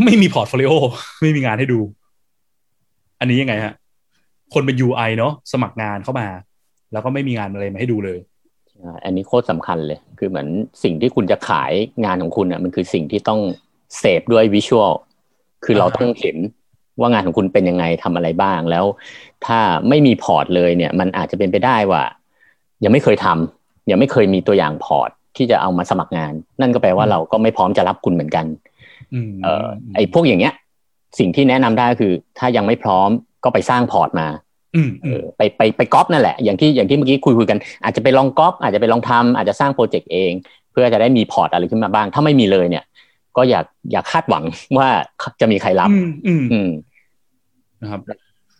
[0.04, 0.72] ไม่มี portfolio
[1.22, 1.80] ไม่มีงานให้ดู
[3.20, 3.74] อันนี้ยังไงฮะ
[4.54, 6.28] คนเป็น UI เนาะสมัครงานเข้ามา
[6.92, 8.20] แล้วก็ไม่มีงานอะไรมาให้ดูเลย
[9.06, 10.48] อันนี้โคตรสำคัญเลย คือเหมือน
[10.84, 11.72] สิ่งที่คุณจะขาย
[12.06, 13.40] งานของคุณอะ มันคือสิ่งที่ต้อง
[14.00, 14.94] เสพด้วย visual
[15.64, 16.38] คือเราต้องเห็น
[17.00, 18.86] ว่างานของคุณเป็นยังไงทำอะไรบ้างแล้ว
[19.46, 22.04] ถ้าไม่มีพอร์ตเลยเนี่ย มันอาจจะเป็นไปได้ว่า
[22.84, 28.46] ยังไม่เคยทำ ยังไม่เคยมีตัวอย่างพอร์ตที่จะเอามาสมัครงาน นั่นก็แปลว่าเราก็ไม่พร้อมจะรับคุณเหมือนกัน
[29.14, 30.54] อืมเอ่อไอ้พวกอย่างเงี้ย
[31.20, 33.10] สิ่งที่แนะนำได้คือ ถ้ายังไม่พร้อม
[33.44, 34.28] ก็ไปสร้างพอร์ตมา
[34.76, 40.32] อืมเออไปไปไปก๊อปนั่นแหละ อย่างที่อย่างที่เมื่อกี้คุยคุยกัน อาจจะไปลองก๊อปอาจจะไปลองทำอาจจะสร้างโปรเจกต์เอง
[40.72, 42.84] เพื่อจะได้มีพอร์ตอะไรขึ้นมาบ้าง ถ้าไม่มีเลยเนี่ย
[43.38, 44.44] ก็อยากอยากคาดหวัง
[44.78, 44.88] ว่า
[45.42, 46.70] จะมีใครรับ อืมอืมอืม
[47.82, 48.02] นะครับ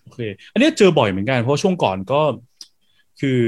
[0.04, 0.20] โอเค
[0.54, 2.22] อันนี้เจอบ่อยเหมือนกันเพราะช่วงก่อนก็
[3.26, 3.42] คือ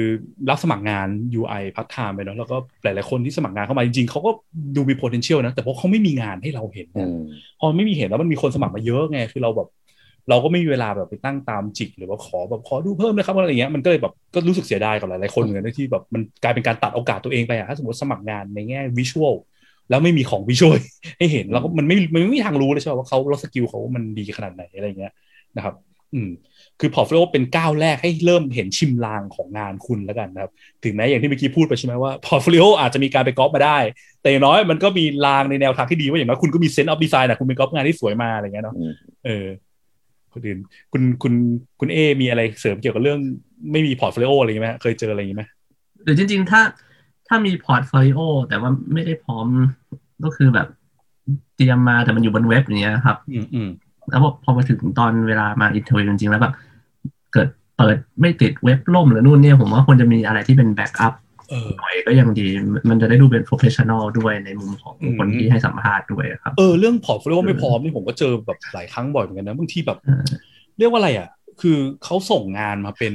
[0.49, 1.07] รับสมัครงาน
[1.39, 4.31] UI พัฒนาไปเนาะแล้วก็หลาย ๆ คนที่สมัครงานเข้ามาจริง ๆเขาก็
[4.75, 7.19] ดูมี potential นะ แต่เพราะเขาไม่มีงานให้เราเห็นอืนะม
[7.59, 9.67] พอไม่มีเห็นแล้วมันมีคนสมัครมาเยอะไงคือเราแบบ
[10.29, 19.35] เราก็ไม่มีเวลาแบบไปตั้งตามจิก หรือว่าขอแบบขอดูเพิ่มนะครับอะไรอย่างเงี้ยมันก็เลยแบบก็รู้สึกเสียดายกับหลาย ๆ คนเหมือนกันนะที่แบบมันกลายเป็นการตัดโอกาสตัวเองไปอะถ้าสมมติสมัครงานในแง่วิชวล
[19.89, 20.79] แล้วไม่มีของ visual
[21.17, 25.13] ให้เห็นแล้วก็มันไม่มันไม่มีทางรู้เลยใช่ไหมว่าเขาเรา skill เขามันดีขนาดไหนอะไรอย่างเงี้ย
[25.55, 25.75] นะครับ
[26.13, 26.29] อืม
[26.79, 30.51] คือ portfolio เป็นก้าวแรกให้เริ่มเห็นชิมลางของงานคุณแล้วกันนะครับ
[30.83, 33.77] ถึงแม้อย่างที่เมื่อกี้พูดไปใช่ไหมว่า portfolio อาจจะมีการไปก๊อปมาได้
[34.21, 38.91] แต่อย่างน้อยมันก็มีลางในแนวทางที่ดีว่าอย่างน้อยคุณก็มี sense of design นะคุณเป็นก๊อปงานที่สวยมาอะไรเงี้ยเนาะอืม
[39.25, 39.45] เออ
[40.33, 40.59] คนอื่น
[40.91, 41.33] คุณคุณ
[41.79, 43.19] คุณเอ มีอะไรเสริมเกี่ยวกับเรื่อง
[43.71, 45.43] ไม่มี portfolio อะไรอย่างงี้ไหมเคยเจออะไรอย่างงี้ไหม
[46.03, 46.61] หรือจริง ๆ ถ้า
[47.27, 49.47] ถ้ามีพอร์ตโฟลิโอแต่ว่าไม่ได้พร้อม
[50.23, 50.67] ก็คือแบบ
[51.55, 53.69] เตรียมมาแต่มันอยู่บนเว็บอย่างเงี้ยครับ อืมอืม
[54.09, 56.53] แล้วพอพอมาถึงตอนเวลามา interview จริงๆแล้วแบบ
[57.33, 57.47] เกิด
[57.77, 61.13] เปิดไม่ติดเว็บล่มหรือนู่นเนี่ยผมว่าควรจะมีอะไรที่เป็น backup
[61.49, 62.47] เออหน่อยก็ยังดี
[62.89, 70.23] มันจะได้ดูเป็น professional ด้วยในมุมของอืมคนที่ให้สัมภาษณ์ด้วยครับ เออเรื่อง portfolio ไม่พร้อมนี่ผมก็เจอแบบหลายครั้งบ่อยเหมือนกันนะบางทีแบบเออ
[70.77, 71.27] เรียกว่าอะไรอะ
[71.61, 73.13] คือเขาส่งงานมาเป็น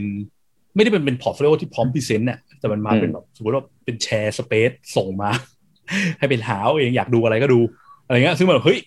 [0.74, 5.30] ไม่ได้เป็นเป็น portfolio ที่พร้อม present เนี่ยแต่มันมาเป็นแบบสมมติว่าเป็น share space ส่งมา
[6.18, 7.61] ให้เป็นหาเอาเองอยากดูอะไรก็ดู
[8.07, 8.78] อะไรเงี้ยซึ่งมันแบบเฮ้ย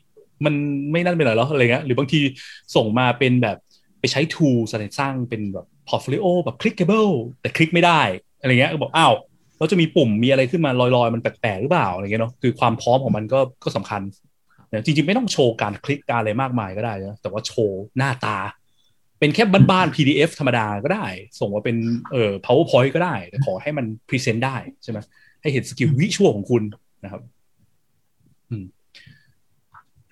[0.46, 0.54] มัน
[0.92, 2.20] ไม่นั่นไปหน่อยเหรออะไรเงี้ยหรือบางที
[2.76, 3.58] ส่งมาเป็นแบบ
[4.00, 8.02] ไปใช้ tool สร้างเป็นแบบ portfolio แบบ clickable แต่คลิกไม่ได้
[8.42, 9.14] อะไรเงี้ยก็บอกอ้าว
[9.58, 14.02] แล้วจะมีปุ่มมีอะไรขึ้นมาลอยๆ มันแปลกๆหรือเปล่าอะไรเงี้ยเนาะคือความพร้อมของมันก็ก็สำคัญ
[14.72, 18.38] นะจริงๆ ไม่ต้องโชว์การคลิกการอะไรมากมายก็ได้นะแต่ว่าโชว์หน้าตา
[19.20, 21.06] เป็นแค่บ้านๆ PDF ธรรมดาก็ได้
[21.40, 21.78] ส่งมาเป็น
[22.12, 25.00] เอ่อ powerpoint ก็ได้ แต่ขอให้มัน present ได้ใช่ไหม
[25.42, 26.64] ให้เห็น skill visual ของคุณ
[27.04, 27.33] นะครับอืม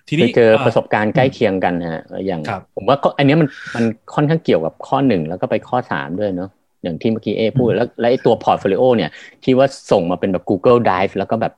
[0.08, 3.84] ทีเนี้ยเคยเจอประสบการณ์ใกล้เคียงกันฮะอย่างครับผมว่าก็อันเนี้ยมันมัน
[4.14, 6.50] ค่อนข้างเกี่ยวกับข้อหนึ่งแล้วก็ไปข้อสามด้วยเนาะ
[6.82, 9.10] อย่างที่เมื่อกี้เอพูดแล้วแล้วไอ้ตัว portfolio เนี่ย
[9.44, 11.52] ที่ว่าส่งมาเป็นแบบ Google Drive แล้วก็แบบ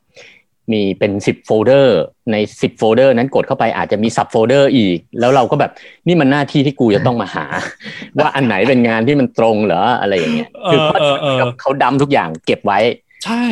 [0.73, 2.01] มีเป็นสิบโฟลเดอร์
[2.33, 5.71] ในสิบโฟลเดอร์นั้นกดเข้าไปอาจจะมี subfolder อีก แล้วเราก็แบบ
[6.07, 7.47] นี่มันหน้าที่ที่กูจะต้องมาหา
[8.19, 12.79] ว่าอันไหนเป็นงานที่มันตรงเหรออะไรอย่างเงี้ยคือเออเออเออเขาทำทุกอย่างเก็บไว้
[13.25, 13.45] ใช่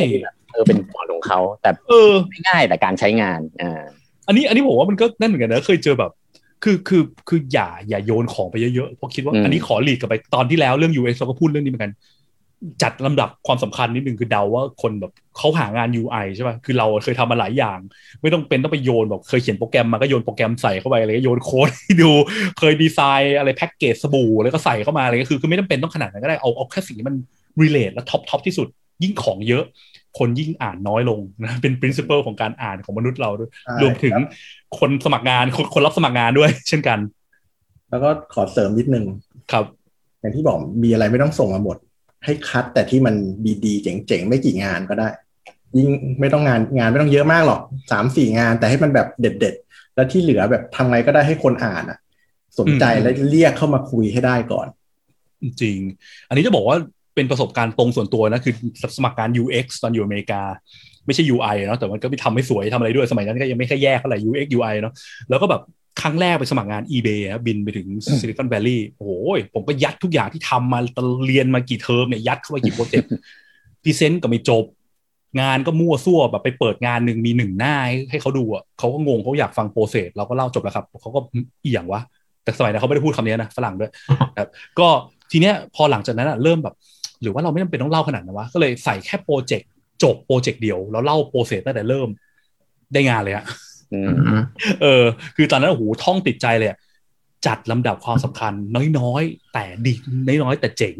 [0.53, 3.82] เออเป็น port ของเขาแต่เออไม่ง่ายแต่การใช้งานอ่า
[4.27, 6.12] อันนี้อันนี้ผมว่ามันก็นั่นเหมือนกันนะเคยเจอแบบ
[6.64, 11.93] คือคือคืออย่าอย่าโยนของไปเยอะๆเพราะคิดว่าอืมอันนี้ขอหลีกกลับไปตอนที่แล้วเรื่อง UX เราก็พูดเรื่องนี้เหมือนกัน
[12.83, 17.79] จัดลำดับความสำคัญนิดนึงคือเดาว่าคนแบบเขาหางาน UI ใช่ป่ะคือเราเคยทำมาหลายอย่าง
[18.23, 22.11] ไม่ต้องเป็นต้องไปโยนแบบเคยเขียนโปรแกรมมาก็โยนโปรแกรมใส่เข้าไปอะไรก็โยนโค้ดให้ดู
[22.59, 27.16] เคยดีไซน์อะไรแพ็กเกจสบู่แล้วก็ใส่เข้ามาอะไรก็คือคือไม่จำเป็นต้องขนาดนั้นก็ได้เอาเอาแค่สิ่งที่มัน
[27.62, 28.68] relate และ top top ที่สุด
[29.03, 29.64] ยิ่งของเยอะ
[30.19, 34.25] คนยิ่งอ่านน้อยลงนะเป็น principle ของการอ่านของมนุษย์เราด้วยใช่รวมถึงครับ
[34.79, 36.99] คนสมัครงานคนคนรับสมัครงานด้วย เช่นกัน
[37.91, 39.05] แล้วก็ขอเสริมนิดนึง
[39.53, 39.65] ครับ
[40.21, 41.77] อย่างที่บอกมีอะไรไม่ต้องส่งมาหมด
[42.25, 43.15] ให้คัดแต่ที่มัน
[43.65, 45.09] ดีๆ เจ๋งๆ ไม่กี่งานก็ได้
[45.77, 45.89] ยิ่ง
[46.21, 47.61] ไม่ต้องงานงานไม่ต้องเยอะมากหรอก
[47.91, 51.99] สามสี่งาน แต่ให้มันแบบเด็ด ๆ แล้วที่เหลือแบบทำไงก็ได้ให้คนอ่านอะ
[52.59, 54.67] สนใจอืมและเรียกเข้ามาคุยให้ได้ก่อน
[55.43, 55.79] จริง
[56.29, 56.77] อันนี้จะบอกว่า
[57.15, 58.55] เป็นประสบการณ์ตรงส่วนตัวนะ คือ
[58.97, 60.43] สมัครงาน UX ตอนอยู่อเมริกา
[61.07, 64.93] ไม่ใช่ UI เนาะแต่มันก็ไปทำให้สวยทำอะไรด้วยสมัยนั้นก็ยังไม่ค่อยแยกเท่าไหร่ UX UI เนาะ
[65.31, 65.63] แล้วก็แบบ
[66.01, 67.87] ครั้งแรกไปสมัครงาน eBay นะบินไปถึง
[68.20, 69.11] Silicon Valley โอ้โห
[69.55, 70.81] ผมก็ยัดทุกอย่างที่ทำมา
[71.27, 74.65] เรียนมากี่เทอมเนี่ยยัดเข้าไปกี่ project present ก็ไม่จบ
[75.41, 82.01] งานก็มั่วซั่วแบบไปเปิดงานหนึ่งมีหนึ่งหน้าให้ให้เขาดูอะเขาก็งงเขาอยากฟัง process เราก็เล่าจบแล้วครับเขาก็อิหยังวะ
[82.45, 83.91] แต่สมัยนั้นเขาไม่ได้พูดคำนี้นะฝรั่งด้วย
[84.39, 84.89] ครับก็
[85.31, 86.75] ทีเนี้ยพอหลังจากนั้นอะเริ่มแบบ
[87.23, 89.70] หรือว่าเราไม่จำเป็นต้องเล่าขนาดนั้นวะก็เลยใส่แค่ project
[90.03, 92.09] จบ project เดียว แล้วเล่า process ตั้งแต่เริ่ม
[92.93, 93.45] ได้งานเลยอะ
[93.93, 94.41] อือืมม
[94.83, 95.05] เออ
[95.37, 96.79] คือตอนนั้นโอ้โหท่องติดใจเลยอะ
[97.47, 98.53] จัดลำดับความสำคัญ
[98.99, 99.93] น้อยๆ แต่ดี
[100.43, 100.97] น้อยๆ แต่เจ๋ง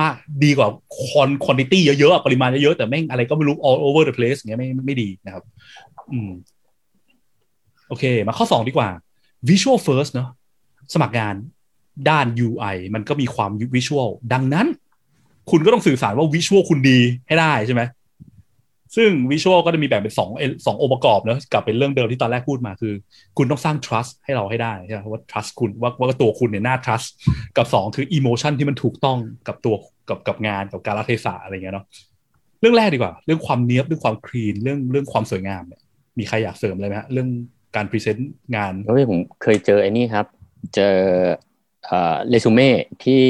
[0.00, 0.14] มาก
[0.44, 0.68] ดีกว่า
[0.98, 5.44] คอนควอนติตี้เยอะๆอะปริมาณเยอะๆ แต่แม่งอะไรก็ไม่รู้ all over the place อย่างเงี้ยไม่ไม่ดีนะครับ
[6.12, 6.30] อืม
[7.88, 8.88] โอเค มาข้อสองดีกว่า
[9.48, 10.28] visual first เนอะ
[10.94, 11.34] สมัครงาน
[12.08, 14.66] ด้าน UI มันก็มีความ visual ดังนั้น
[15.50, 17.82] คุณก็ต้องสื่อสารว่า visual คุณดีให้ได้ใช่ไหม
[18.96, 20.30] ซึ่ง visual ก็จะมีแบ่งเป็นสอง
[20.66, 22.94] สององค์ประกอบเนอะกลับเป็นเรื่องเดิมที่ตอนแรกพูดมาคือ
[23.38, 27.08] คุณต้องสร้าง trust ให้เราให้ได้ใช่ไหมว่า trust คุณว่าว่าตัวคุณเนี่ยน่า trust
[27.56, 29.18] กับสองคือ emotion ที่มันถูกต้อง
[29.48, 29.74] กับตัว
[30.08, 31.86] กับกับงานกับการรัเทศะอะไรเงี้ยเนาะ
[32.60, 35.80] เรื่องแรกดีกว่า เรื่องความเนี้ยบเรื่องความคลีนเรื่องเรื่องความสวยงามเนี่ย
[36.18, 37.28] มีใครอยากเสริมอะไรไหมฮะเรื่อง
[37.76, 40.26] การพรีเซนต์งานเฮ้ยผมเคยเจอไอ้นี่ครับ
[40.74, 40.96] เจอ
[41.86, 42.68] เอ่อเรซูเม่
[43.04, 43.20] ที่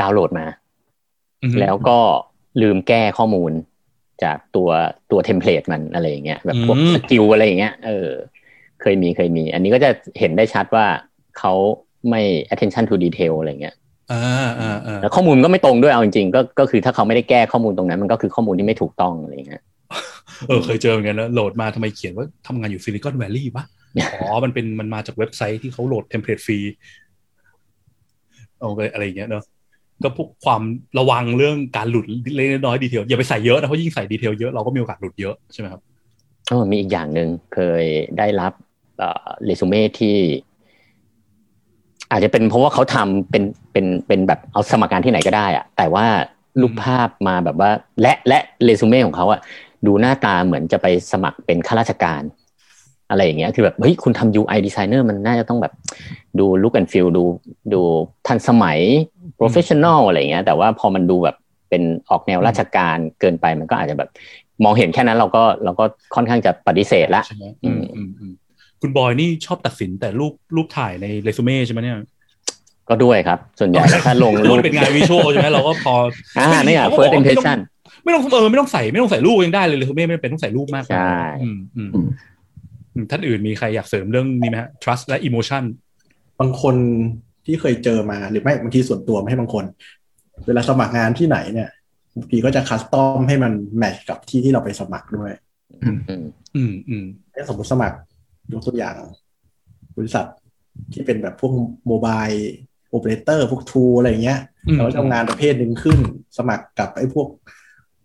[0.00, 0.46] ดาวน์โหลดมา
[1.60, 1.98] แล้วก็
[2.62, 3.52] ลืมแก้ข้อมูล
[4.24, 4.68] จากตัว
[5.10, 8.08] ตัว template มันอะไรอย่างเงี้ยแบบพวกอืม skill อะไรอย่างเงี้ยเออ
[8.82, 10.86] เคยมีเคยมี อันนี้ก็จะเห็นได้ชัดว่า
[11.38, 11.52] เขา
[12.08, 12.20] ไม่
[12.52, 13.74] attention to detail อะไรเงี้ย
[14.12, 14.22] อ่า
[14.60, 19.62] อ่าอ่าแล้วข้อมูลก็ไม่ตรงด้วยเอาจริงๆก็ก็คือถ้าเขาไม่ได้แก้ข้อมูลตรงนั้น มันก็คือข้อมูลที่ไม่ถูกต้องอะไรเงี้ย
[20.48, 23.64] เออเคยเจอเหมือนกันนะโหลดมาทำไมเขียนว่าทำงานอยู่ Silicon Valley ปะ
[24.12, 26.58] อ๋อ มันเป็นมันมาจากเว็บไซต์ที่เขาโหลด template ฟรี
[28.58, 29.44] เอาไปอะไรอย่างเงี้ยเนาะ
[30.02, 30.62] ก็พวกความ
[30.98, 35.80] ระวังเรื่องการหลุดเล็กน้อยดีเทลอย่าไปใส่เยอะนะเพราะยิ่งใส่ดีเทลเยอะเราก็มีโอกาสหลุดเยอะใช่ไหมครับ
[36.50, 37.84] อ๋อมีอีกอย่างหนึ่งเคย
[38.18, 38.52] ได้รับ
[38.98, 40.16] เรซูเม่ที่
[42.10, 43.42] อาจจะเป็นเพราะว่าเขาทำเป็น
[43.72, 46.06] เป็นเป็นแบบเอาสมัครงานที่ไหนก็ได้อะแต่ว่า
[46.60, 47.70] รูปภาพมาแบบว่า
[48.00, 49.40] และและเรซูเม่ของเขาอะ
[49.86, 52.22] ดูหน้าตาเหมือนจะไปสมัครเป็นข้าราชการ
[53.10, 55.72] อะไรอย่างเงี้ยคือแบบเฮ้ยคุณทำ UI designer มันน่าจะต้องแบบ
[56.38, 57.24] ดู look and feel ดู
[57.72, 57.80] ดู
[58.26, 58.78] ทันสมัย
[59.40, 61.36] professional อะไรอย่างเงี้ย แต่ว่าพอมันดูแบบ
[61.68, 64.10] เป็นออกแนวราชการเกินไปมันก็อาจจะแบบ
[64.64, 65.84] มองเห็นแค่นั้นเราก็เราก็
[66.14, 68.32] ค่อนข้างจะปฏิเสธละใช่ไหมอือืมมอืมอืม
[68.80, 71.96] คุณบอยนี่ชอบตัดสินแต่รูปรูปถ่ายในเรซูเม่ใช่ไหมเนี่ย
[72.88, 75.94] ก็ด้วยครับ ส่วนใหญ่ถ้าลงรูรูปปเป็นงานวิชวลใช่ไหมเราก็พอ
[76.38, 77.58] อ่านี่อะเขาก็ first บอกว่าไม่ต้อง impression
[78.04, 85.62] ไม่ต้องเออไม่ต้องใส่ไม่ต้องใส่รูปยังได้เลยเรซูเม่ไม่เป็นต้องใส่รูปมากกว่าใช่อืมอืมอืมท่านอื่นมีใครอยากเสริมเรื่องนี้ไหมฮะ trust และ emotion
[86.40, 86.76] บางคน
[87.48, 89.64] ที่เคยเจอมาหรือไม่บางทีส่วนตัวไม่ให้บางคน
[90.46, 91.68] เวลาสมัครงานที่ไหนเนี่ย
[92.16, 95.32] บางทีก็จะคัสตอมให้มันแมทช์กับที่ที่เราไปสมัครด้วย
[95.84, 95.98] อืม
[96.56, 97.96] อืมอืมถ้าสมมติสมัคร
[98.52, 98.96] ยกตัวอย่าง
[99.96, 100.26] บริษัท
[100.92, 101.52] ที่เป็นแบบพวก
[101.86, 102.26] โมบาย
[102.90, 105.98] โอเปอเรเตอร์พวกทูอะไรอย่างเงี้ยอืมเราจะเอางานประเภทหนึ่งขึ้น
[106.38, 107.28] สมัครกับไอ้พวก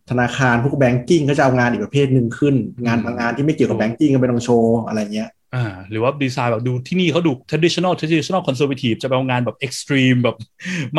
[0.10, 10.38] ธนาคารพวก banking ก็จะเอางานอีกประเภทหนึ่งขึ้น งานบางงานที่ไม่เกี่ยวกับ banking ก็ไม่ต้องโชว์อะไรเงี้ย อ่าหรือว่าดีไซน์แบบดูที่นี่เขาดู traditional traditional conservative จะไปเอางานแบบ extreme แบบ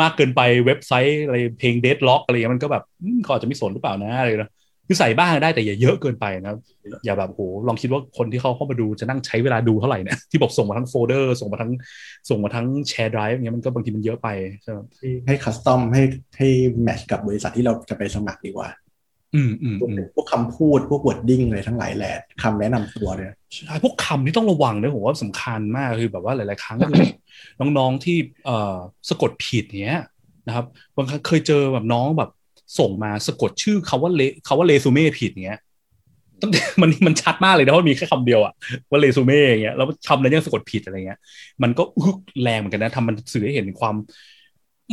[0.01, 2.83] มากเกินไปเว็บไซต์อะไรเพลง death rock อะไรเงี้ยมันก็แบบ
[3.23, 4.51] เขาอาจจะไม่สนหรือเปล่านะอะไรนะ
[4.87, 6.55] คือใส่บ้างได้แต่อย่าเยอะเกินไปนะ
[7.05, 11.71] อย่าแบบโหลองคิดว่าคนที่เขาเข้ามาดูจะนั่งใช้เวลาดูเท่าไหร่เนี่ยที่บอกส่งมาทั้งโฟลเดอร์ ส่งมาทั้ง
[12.29, 14.27] ส่งมาทั้ง share drive เงี้ยมันก็บางทีมันเยอะไป
[14.63, 14.79] ใช่ไหม
[15.27, 16.03] ให้ custom ให้
[16.37, 16.47] ให้
[16.83, 18.67] match กับบริษัทที่เราจะไปสมัครดีกว่า
[19.35, 26.99] อืมอืมพวกอืมพวกคำพูดพวก wording อะไรทั้งหลายแหละคำแนะนำตัวเนี่ยใช่พวกคำที่ต้องระวังเนี่ยผมว่าสำคัญมากคือแบบว่าหลาย ๆ ครั้งก็คือ
[27.77, 28.75] น้อง ๆ ที่เอ่อ
[29.09, 30.01] สะกดผิดเนี้ย
[30.47, 30.65] นะครับ
[30.95, 32.29] บางครั้งเคยเจอแบบน้องแบบ
[32.79, 35.59] ส่งมาสะกดชื่อคำว่าเรคำว่ผิดเงี้ย
[36.41, 38.53] ตั้งแต่มันมันชัดมากเลยนะว่ามีแค่คำเดียวอะ
[38.89, 41.19] ว่าเรซูเม่อย่างเงี้ยแล้วคำนั้นยังสะกดผิดอะไรเงี้ย
[41.63, 43.95] มันก็อึกแรงเหมือนกันนะทำมันสื่อให้เห็นความ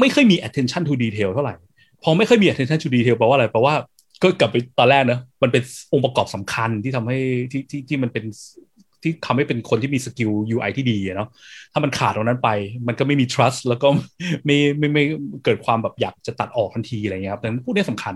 [0.01, 1.55] ไม่ค่อยมี attention to detail เท่าไหร่
[2.03, 3.74] พอไม่ค่อยมี attention to detail แปลว่าอะไรแปลว่า
[4.22, 5.62] ก็กลับไปตอนแรกนะมันเป็น
[5.92, 7.18] องค์ประกอบสำคัญที่ทำให้
[7.52, 8.24] ที่ที่ที่มันเป็น
[9.02, 11.28] ที่ทำให้เป็นคนที่มีสกิล UI ที่ดีเนาะ
[11.72, 12.48] ถ้ามันขาดตรงนั้นไป
[12.86, 13.88] มันก็ไม่มี trust แล้วก็
[14.44, 15.04] ไม่ไม่ไม่
[15.44, 18.14] เกิดความแบบอยากจะตัดออกทันทีอะไรเงี้ยครับดังนั้นพวกนี้สำคัญ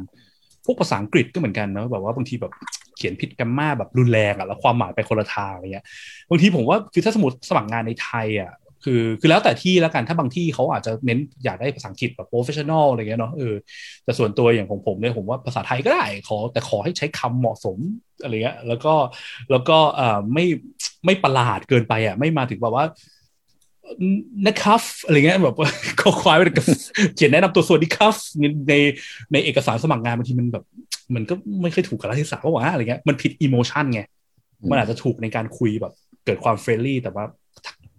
[0.64, 2.52] พวกภาษาอังกฤษก็เหมือนกันนะแบบว่าบางทีแบบ
[2.96, 5.84] เขียนผิดกัมมาแบบรุนแรงอะแล้วความหมายไปคนละทางอะไรเงี้ย
[6.30, 8.52] บางทีผมว่าคือถ้าสมมติสมัครงานในไทยอะ
[8.88, 13.54] คือคือแล้วแต่ที่แล้วกันถ้าบางที่เขาอาจจะเน้นอยากได้ภาษาอังกฤษแบบ professional อะไรเงี้ยเนาะเออ
[14.04, 17.78] แต่ส่วนตัวอย่างของผมเนี่ยผมว่าภาษาไทยก็ได้ขอ แต่ขอให้ใช้คำเหมาะสม
[18.22, 18.94] อะไรเงี้ยแล้วก็
[19.50, 20.44] แล้วก็เอ่อไม่
[21.04, 22.84] ไม่ประหลาดเกินไปอะไม่มาถึงแบบว่า
[24.46, 25.70] นะครับอะไรเงี้ยแบบว่า
[26.00, 26.66] ก็ควายไปกับ
[27.14, 28.74] เขียนแนะนำตัวสวัสดีครับในใน
[29.32, 30.64] ในเอกสารสมัครงานบางทีมันแบบ
[31.14, 34.00] มันก็ไม่ค่อยถูกกับรัฐศาสตร์ว่าอะไรเงี้ยมันผิด emotion ไง
[34.70, 35.92] มันอาจจะถูกในการคุยแบบ
[36.24, 37.24] เกิดความ friendly แต่ว่า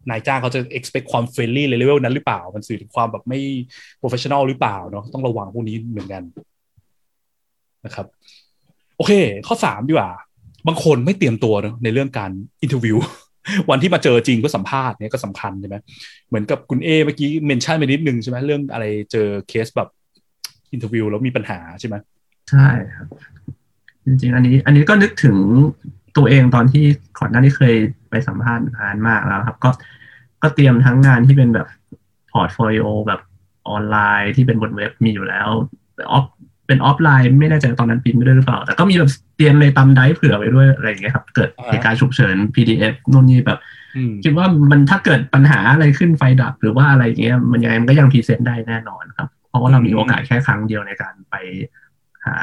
[0.09, 3.39] นายจ้างเขาจะ expect ความ friendly level นั้นหรือเปล่า มันสื่อถึงความแบบไม่
[4.01, 6.23] professional หรือเปล่าเนาะต้องระวังพวกนี้เหมือนกัน
[7.85, 8.05] นะครับ
[8.97, 9.11] โอเค
[9.47, 10.11] ข้อสามดีกว่า
[10.67, 12.31] บางคนไม่เตรียมตัวเนอะในเรื่องการ
[12.61, 12.97] interview
[13.69, 15.75] วันที่มาเจอจริงเพื่อสัมภาษณ์เนี่ยก็สำคัญใช่ไหม
[16.27, 19.89] เหมือนกับคุณเอเมื่อกี้ mention ไปนิดนึงใช่ไหมเรื่องอะไรเจอเคสแบบ
[20.73, 21.95] interview แล้วมีปัญหาใช่ไหม
[22.49, 23.07] ใช่ครับ
[24.05, 25.37] จริงๆ อันนี้ อันนี้ก็นึกถึง
[26.17, 26.85] ตัวเองตอนที่
[27.19, 27.75] ก่อนหน้านี้เคย
[28.09, 29.69] ไปสัมภาษณ์นานมากแล้วครับ ก็
[30.47, 31.67] ก็เตรียมทั้งงานที่เป็นแบบ
[32.31, 33.21] portfolio แบบ
[33.69, 35.49] ออนไลน์ที่เป็นบนเว็บมีอยู่แล้ว
[36.11, 36.25] off
[36.67, 43.59] เป็นออฟไลน์ไม่แน่ใจตอนนั้นพิมพ์ไปด้วยหรือเปล่า แต่ก็มีแบบเตรียมใน thumb drive เผื่อไว้ด้วยอะไรอย่างเงี้ยครับ เกิดเหตุการณ์ฉุกเฉิน PDF นู่นนี่แบบ
[43.95, 51.35] อืมคิดว่ามันถ้าเกิดปัญหาอะไรขึ้นไฟดับ หรือว่าอะไรเงี้ยมันยังไงมันก็ยัง present ได้แน่นอนครับ เพราะว่าเรามีโอกาสแค่ครั้งเดียวในการไป
[52.25, 52.35] หา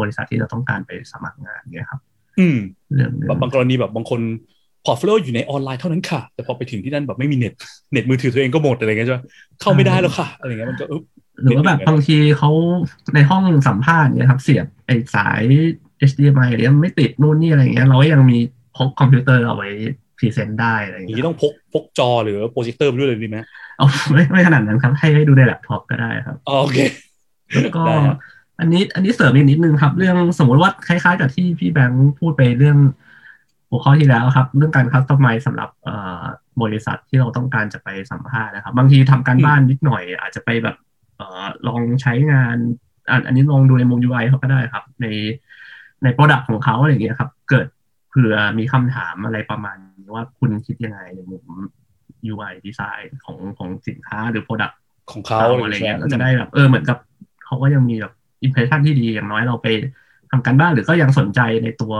[0.00, 2.00] บริษัทที่เราต้องการไปสมัครงานเนี่ยครับ
[2.38, 2.58] อืม
[2.94, 4.20] เรื่องหนึงบางบางกรณีแบบบางคน
[4.84, 7.52] portfolio อยู่ในออนไลน์เท่านั้นค่ะ แต่พอไปถึงที่นั่นแบบไม่มีเน็ต
[7.92, 9.20] เน็ตมือถือตัวเองก็หมดอะไรเงี้ยใช่ไหม
[9.60, 11.02] เข้าไม่ได้แล้วค่ะอะไรเงี้ยมันก็อึ๊บ
[11.42, 12.50] หรือว่าแบบบางทีเขา
[13.14, 15.42] ในห้องสัมภาษณ์เนี่ยครับ เสียบไอ้สาย
[16.10, 18.38] HDMI อะไรเงี้ยไม่ติดนู่นนี่อะไรเงี้ย เราก็ยังมี
[18.76, 19.68] พกคอมพิวเตอร์เอาไว้
[20.18, 23.38] present ได้อะไรอย่างเงี้นี้ยต้องพกพกจอหรือโปรเจคเตอร์ไปด้วยเลยดีไหม
[23.76, 26.78] เอาไม่ไม่ขนาดนั้นครับ ให้ให้ดูในแล็ปท็อปก็ได้ครับอ๋อโอเค
[27.50, 28.16] แล้วก็ได้ครับ
[28.60, 33.13] อันนี้อันนี้เสริมอีกนิดนึงครับ เรื่องสมมติว่าคล้ายๆกับที่พี่แบงค์พูดไปเรื่องโป
[33.74, 36.22] หัวข้อที่แล้วครับ เรื่องการ customize สำหรับเอ่อ
[36.62, 40.76] บริษัทที่เราต้องการจะไปสัมภาษณ์นะครับ บางทีทำการบ้านนิดหน่อย อาจจะไปแบบ
[41.16, 42.56] เอ่อลองใช้งาน
[43.10, 45.06] อันอันนี้ลองดูในมุม UI เขาก็ได้ครับ ใน
[46.02, 47.66] ใน product ของเขาอะไรอย่างเงี้ยครับ เกิด
[48.08, 51.44] เผื่อมีคำถามอะไรประมาณนี้ว่าคุณคิดยังไงในมุม
[52.32, 54.80] UI design ของของสินค้าหรือ product
[55.12, 56.98] ของเขาอะไรเงี้ยเราจะได้แบบเออเหมือนกับ
[57.44, 58.12] เขาก็ยังมีแบบ
[58.42, 59.68] impression ที่ดีอย่างน้อยเราไป
[60.30, 61.94] ทำการบ้านหรือก็ยังสนใจในตัว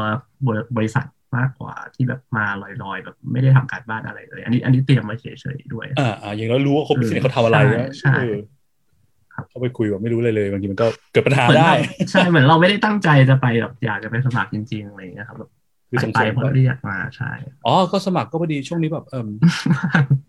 [0.77, 1.05] บริษัท
[1.39, 5.27] มากกว่าที่แบบมาลอยๆแบบไม่ได้ทำการบ้านอะไรเลย อันนี้ อันนี้เตรียมมาเฉ
[5.57, 8.37] ยๆด้วยอ่าอ่าอย่างเรารู้ว่าเขาพิเศษเขาทำอะไรนะใช่เออ
[9.35, 15.51] ครับเขาไปคุยแบบไม่รู้เลยเลยบางทีมันก็เกิดปัญหาเหมือนได้เราใช่เหมือนเราไม่ได้ตั้งใจจะไปแบบอยากจะไปสมัครจริงๆอะไรอย่างเงี้ยครับแบบ
[15.91, 17.31] คือสงไปสัยเพราะเรียกมาใช่
[17.67, 19.29] อ๋อ ก็สมัครก็พอดีช่วงนี้แบบเออ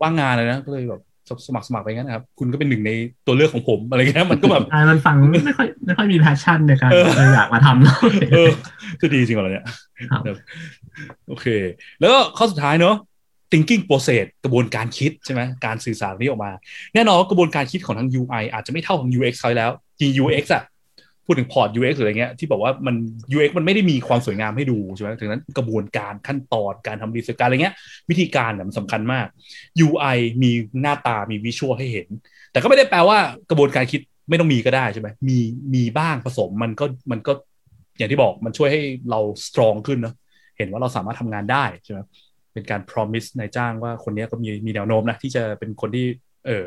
[0.02, 1.00] ว่างงานเลยนะ ก็เลยแบบ
[1.46, 2.90] สมัครสมัครไปงั้นนะครับ คุณก็เป็นหนึ่งใน
[3.26, 5.16] ตัวเลือกของผมอะไรเงี้ยมันก็แบบใช่มันฟัง
[5.46, 8.50] ไม่ค่อยไม่ค่อยมี passion ในการเออเอออยากมาทำเลยเออ
[9.00, 9.64] จะดีจริงเหรอเนี่ย
[10.10, 10.36] ครับ
[11.28, 11.46] โอเค
[12.00, 12.96] แล้วก็ข้อสุดท้ายเนอะ
[13.52, 16.50] thinking process กระบวนการคิดใช่ไหมการสื่อสารนี้ออกมา
[16.94, 20.62] แน่นอนว่ากระบวนการคิดของทั้ง UI อาจจะไม่เท่าของ UX เขาแล้วจริง UX อะ
[21.26, 22.94] พูดถึงพอร์ต UX หรืออะไรเงี้ยที่บอกว่ามัน
[23.34, 27.74] UX มันไม่ได้มีความสวยงามให้ดูใช่ไหมถึงนั้นกระบวนการขั้นตอนการทำรีเสิร์ชการอะไรเงี้ย
[28.10, 29.26] วิธีการเนี่ยมันสำคัญมาก
[29.86, 30.50] UI มี
[30.80, 32.08] หน้าตามีวิชวลให้เห็น
[32.52, 33.18] แต่ก็ไม่ได้แปลว่า
[33.50, 35.38] กระบวนการคิดไม่ต้องมีก็ได้ใช่ไหมมี
[35.74, 37.32] มีบ้างผสมมันก็มันก็
[37.98, 40.14] อย่างที่บอกมันช่วยให้เราสตรองขึ้นเนอะ
[40.58, 41.98] เห็นว่าเราสามารถทำงานได้ใช่ไหม
[42.52, 46.06] เป็นการ promise นายจ้างว่าคนนี้ก็มีมีแนวโน้มนะที่จะเป็นคนที่
[46.46, 46.64] เออ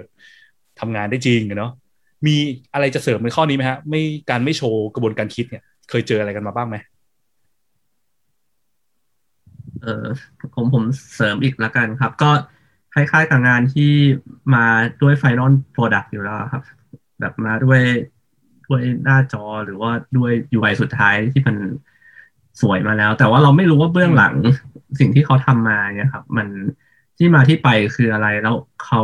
[0.79, 1.71] ทำงานได้จริงเนาะ
[2.25, 2.35] มี
[2.73, 6.75] อะไรจะเสริมในข้อนี้ไหมฮะ ไม่การไม่โชว์กระบวนการคิดเนี่ย เคยเจออะไรกันมาบ้างไหม
[9.81, 10.05] เออ
[10.55, 10.83] ผมผม
[11.15, 12.31] เสริมอีกละกันครับ ก็
[12.93, 13.91] คล้ายๆกับงานที่
[14.55, 14.65] มา
[15.01, 16.63] ด้วย Final Product อยู่แล้วครับ
[17.19, 17.81] แบบมาด้วย
[18.67, 21.55] ด้วยหน้าจอหรือว่าด้วย UI สุดท้ายที่มัน
[22.61, 24.33] สวยมาแล้ว แต่ว่าเราไม่รู้ว่าเบื้องหลัง
[24.99, 26.47] สิ่งที่เขาทำมาเนี่ยครับ มัน
[27.17, 29.01] ที่มาที่ไปคืออะไรแล้วเขา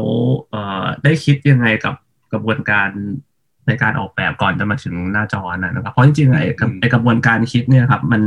[0.49, 1.95] เอ่อได้คิดยังไงกับ
[2.35, 2.89] กระบวนการ
[3.67, 8.21] ในการออกแบบก่อนจะมาถึงหน้าจอนั้นนะครับ เพราะจริงๆไอ้กระไอ้กระบวนการคิดเนี่ยครับ มัน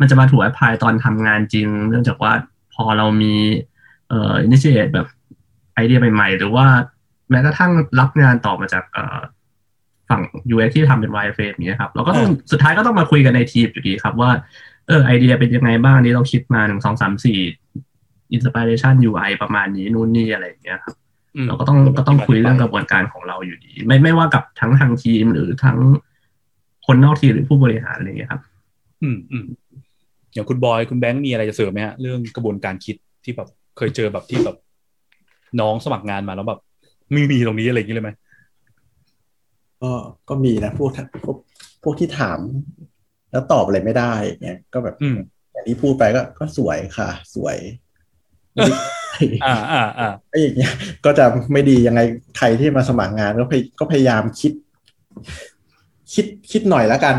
[0.00, 2.32] มันจะมาถูกแอพพลายตอนทำงานจริง เนื่องจากว่า
[2.74, 3.34] พอเรามี
[4.08, 5.06] เอ่อ initiate แบบ
[5.74, 6.66] ไอเดียใหม่ๆ หรือว่า
[7.30, 9.20] แม้กระทั่งรับงานต่อมาจากเอ่อ
[10.08, 10.22] ฝั่ง
[10.54, 14.30] UX ที่ทำเป็น wireframe อย่างเงี้ยครับเราก็ต้องสุดท้ายก็ต้องมาคุยกันในทีมอยู่ดีครับว่า
[14.88, 17.38] เออไอเดียเป็นยังไงบ้างนี่เราคิดมาหนึ่งสองสามสี่
[18.36, 21.01] inspiration UI ประมาณนี้นู่นนี่อะไรอย่างเงี้ยครับอืม
[21.48, 25.78] เราก็ต้องก็ต้องคุยเรื่องกระบวนการของเราอยู่ดี ไม่ไม่ว่ากับทั้งทางทีมหรือทั้ง
[26.86, 28.40] คนนอกทีมหรือผู้บริหารอะไรอย่างเงี้ยครับ
[29.02, 29.46] อืมอืม
[30.32, 34.56] อย่างคุณบอยคุณแบงค์มีอะไรจะเสริมไหมฮะเรื่องกระบวนการคิดที่แบบเคยเจอแบบที่แบบ
[35.60, 36.60] น้องสมัครงานมาแล้วแบบ
[37.12, 38.10] ไม่มีตรงนี้อะไรอย่างนี้เลยไหม
[39.82, 39.92] ก็
[40.28, 40.90] ก็มีนะพวก
[41.24, 41.36] พวก
[41.82, 42.40] พวกที่ถาม
[43.32, 45.16] แล้วตอบอะไรไม่ได้อย่างเงี้ยก็แบบอืม
[45.52, 47.56] อย่างที่พูดไปก็ก็สวยค่ะ สวย
[49.44, 50.72] อ่าอ่าอ่าไอ้อย่างเงี้ย
[51.04, 52.00] ก็จะไม่ดียังไง
[52.38, 54.52] ใครที่มาสมัครงานก็พยก็พยายามคิด
[56.14, 57.16] คิดคิดหน่อยแล้วกัน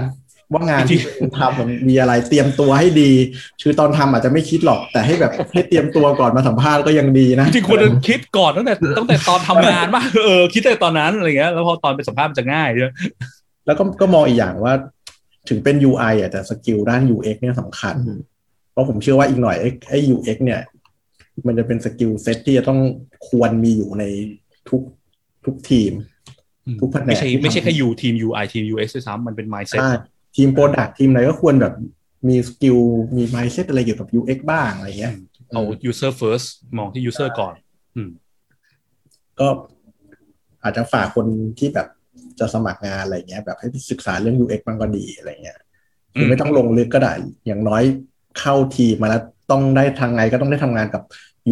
[0.54, 3.12] ว่างานที่คุณทำมันมีอะไรเตรียมตัวให้ดี
[3.62, 12.90] คือตอนทำอาจจะไม่คิดหรอก แต่ให้แบบให้เตรียมตัวก่อนมาสัมภาษณ์ก็ยังดีนะจริงๆควรจะคิดก่อนตั้งแต่ตั้งแต่ตอนทำงานป่ะเออคิดแต่ตอนนั้นอะไรเงี้ยแล้วพอตอนไปสัมภาษณ์มันจะง่ายใช่ไหม
[13.66, 14.74] แล้วก็ก็มองอีกอย่างว่า
[15.50, 18.20] ถึงเป็น UI อะแต่ skill ด้าน UX เนี่ยสำคัญอืม
[18.72, 20.62] เพราะผมเชื่อว่าอีกหน่อยไอ้ไอ้ UX เนี่ย
[21.48, 22.80] มันจะเป็น skill set ที่จะต้อง
[23.30, 24.04] ควรมีอยู่ใน
[24.70, 24.82] ทุก
[25.46, 25.92] ทุกทีม
[26.82, 29.92] ทุกแผนกไม่ใช่ที่ทำไม่ใช่แค่ยูทีม UI ทีม UX ด้วยซ้ำมันเป็น mindset ใช่
[30.36, 31.74] ทีม product ทีมไหนก็ควรแบบ
[32.28, 32.78] มี skill
[33.18, 35.14] มี mindset อะไรเกี่ยวกับ UX บ้างอะไรเงี้ย
[35.52, 37.54] เอา user first มองที่ user ก่อน
[37.96, 38.10] อืม
[39.40, 39.48] ก็
[40.64, 41.26] อาจจะฝากคน
[41.60, 41.88] ที่แบบ
[42.40, 45.60] จะสมัครงานอะไรเงี้ย แบบให้ศึกษาเรื่อง UX บ้างก็ดีอะไรเงี้ย
[46.14, 47.14] คือมไม่ต้องลงลึกก็ได้
[47.46, 47.84] อย่างน้อย
[48.40, 51.02] เข้าทีมมาแล้ว ต้องได้ทางไงก็ต้องได้ทำงานกับ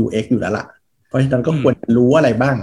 [0.01, 0.65] UX อยู่แล้วล่ะ
[1.07, 2.57] เพราะฉะนั้นก็ควรจะรู้อะไรบ้าง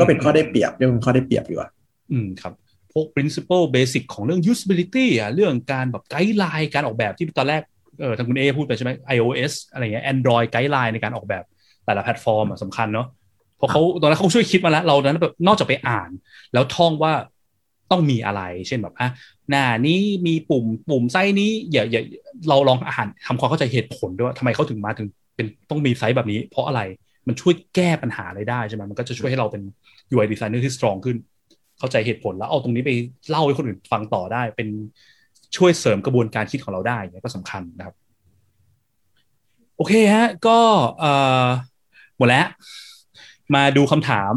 [0.00, 1.70] ก็เป็นข้อได้เปรียบเรียกเป็นข้อได้เปรียบดีกว่า
[2.12, 2.52] อืมครับ
[2.92, 7.62] พวก principle basic ของเรื่อง usability อะเรื่องการแบบไกด์ไลน์การออกแบบที่ตอนแรก
[8.00, 11.44] เออทางคุณเอพูดไปใช่ไหม iOS อะไรเงี้ย Android guideline ในการออกแบบ
[11.86, 13.06] แต่ละแพลตฟอร์มอะสำคัญเนาะ
[13.56, 16.10] เพราะเขาตอนนั้นเขาช่วยคิดมาแล้ว เรานั้นแบบนอกจากไปอ่าน
[16.52, 17.12] แล้วท่องว่า
[17.90, 19.08] ต้องมีอะไร เช่นแบบอะ
[19.50, 22.02] หน้านี้มีปุ่มปุ่มไซส์นี้อย่าอย่า
[22.48, 26.80] เราลองอ่านทำความเข้าใจเหตุผลด้วยว่าทำไมเขาถึงมาถึงเป็นต้องมีไซส์แบบนี้ เพราะอะไร
[27.26, 29.62] มันช่วยแก้ปัญหาอะไรได้ใช่ไหมมันก็จะช่วยให้เราเป็น
[30.12, 31.16] UI designer ที่ strong ขึ้น
[31.78, 32.90] เข้าใจเหตุผลแล้วเอาตรงนี้ไป
[33.30, 34.68] เล่าให้คนอื่นฟังต่อได้ เป็น
[35.56, 37.94] ช่วยเสริมกระบวนการคิดของเราได้เนี่ยก็สำคัญนะครับ
[39.76, 40.58] โอเคฮะ ก็
[40.98, 41.12] เอ่
[41.44, 41.46] อ
[42.18, 42.46] หมดแล้ว
[43.54, 44.32] มาดูคำถาม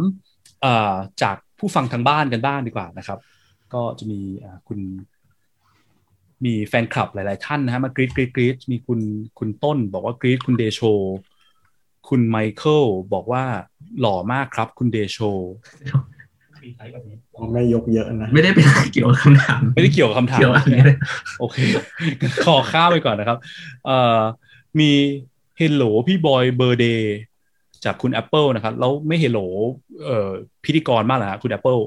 [0.65, 3.19] อ่อจากผู้ฟังทางบ้านกันบ้างดีกว่านะครับ
[3.73, 4.79] ก็จะมีอ่าคุณ
[6.45, 8.99] มีแฟนคลับหลาย ๆ ท่านนะฮะมากรีดกรีดกรีดมีคุณ
[9.39, 10.81] คุณต้น บอกว่ากรีดคุณเดโช
[12.09, 12.83] คุณไมเคิล
[13.13, 13.43] บอกว่า
[13.99, 15.17] หล่อมากครับคุณเดโช
[17.53, 20.97] ไม่ยกเยอะนะ ไม่ได้เป็นเกี่ยวกับคำถาม ไม่ได้เกี่ยวกับคำถามเกี่ยวกับอันนี้เลย
[21.39, 21.57] โอเค
[22.45, 23.37] ขอข้ามไปก่อนนะครับ
[23.85, 24.19] เอ่อ
[24.79, 24.91] มี
[25.59, 27.17] Hello พี่บอยเบอร์เดย์
[27.85, 29.45] จากคุณ Apple นะครับ แล้วไม่ Hello
[30.05, 30.29] เอ่อ
[30.63, 31.81] พิธีกรมากเหรอฮะคุณ Apple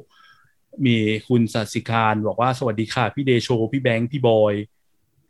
[0.86, 0.96] มี
[1.28, 4.54] คุณสัสิคารบอกว่าสวัสดีค่ะพี่เดโชพี่แบงค์พี่บอย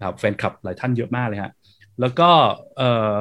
[0.05, 1.53] ครับแฟนคลับหลายท่านเยอะมากเลยฮะ
[2.01, 2.29] แล้วก็
[2.77, 3.13] เอ่อ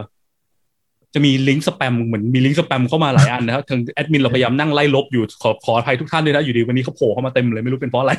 [1.13, 8.13] จะมีลิงก์สแปมเหมือนมีลิงก์สแปมเข้ามาหลายอันนะครับทางแอดมินเราพยายามนั่งไล่ลบอยู่ขอขออภัยทุกท่านด้วยนะอยู่ดีวันนี้เขาโผล่เข้ามาเต็มเลยไม่รู้เป็นเพราะอะไร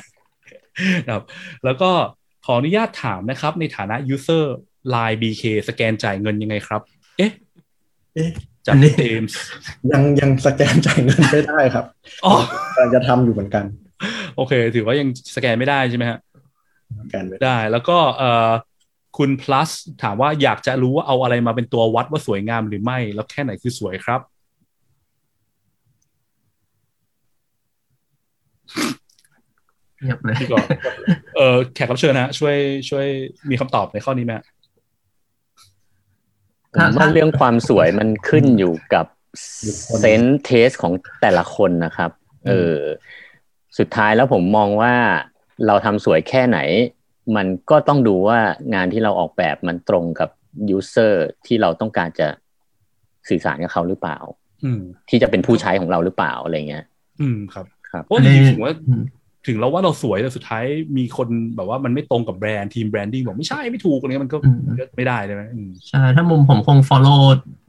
[1.06, 1.24] นะครับ
[1.64, 1.90] แล้วก็
[2.44, 4.44] ขออนุญาตถามนะครับ ในฐานะ user
[4.94, 6.81] Line BK สแกนจ่ายเงินยังไงครับ
[7.16, 7.31] เอ๊ะ
[8.14, 8.31] เอ๊ะ
[8.66, 9.36] จากอันนี้เจมส์
[9.93, 11.85] ยังยังสแกนจ่ายเงินไม่ได้ครับ
[12.24, 12.35] อ๋อ
[12.74, 13.64] กำลังจะทำอยู่เหมือนกัน
[14.36, 16.19] โอเค ถือว่ายังสแกนไม่ได้ใช่ไหมฮะ
[17.01, 18.51] สแกนไม่ได้ได้แล้วก็เอ่อ
[19.19, 19.70] คุณ plus
[20.02, 24.20] ถามว่าอยากจะรู้ว่าเอาอะไรมาเป็นตัววัดว่าสวยงามหรือไม่ แล้วแค่ไหนคือสวยครับ
[30.01, 30.66] เงียบเลยพี่ก่อน
[31.36, 32.56] เออแขกรับเชิญนะฮะ ช่วย
[32.90, 33.06] ช่วย
[33.51, 34.44] มีคำตอบในข้อนี้ไหมฮะ
[36.74, 39.06] ผมว่าเรื่องความสวยมันขึ้นอยู่กับ
[40.01, 42.11] เซนส์เทสของแต่ละคนนะครับ
[42.47, 42.77] เออ
[43.78, 44.94] สุดท้ายแล้วผมมองว่า
[45.66, 46.59] เราทำสวยแค่ไหน
[47.36, 48.38] มันก็ต้องดูว่า
[48.74, 50.30] งานที่เราออกแบบมันตรงกับ
[50.70, 52.28] user ที่เราต้องการจะ
[53.28, 54.18] สื่อสารกับเขาหรือเปล่า
[54.64, 56.84] อืมที่จะเป็นผู้ใช้ของเราหรือเปล่าอะไรเงี้ย
[57.20, 59.02] อืมครับ ครับเพราะจริงๆถึงว่าอืม
[59.47, 60.65] ถึงเราว่าเราสวยแต่สุดท้าย
[60.97, 67.23] มีคนแบบว่ามันไม่ตรงกับแบรนด์ทีม branding บอกไม่ใช่ไม่ถูกอะไรเงี้ยมันก็อืมก็ไม่ได้เลยไหมอืมใช่ถ้ามุมผมคง follow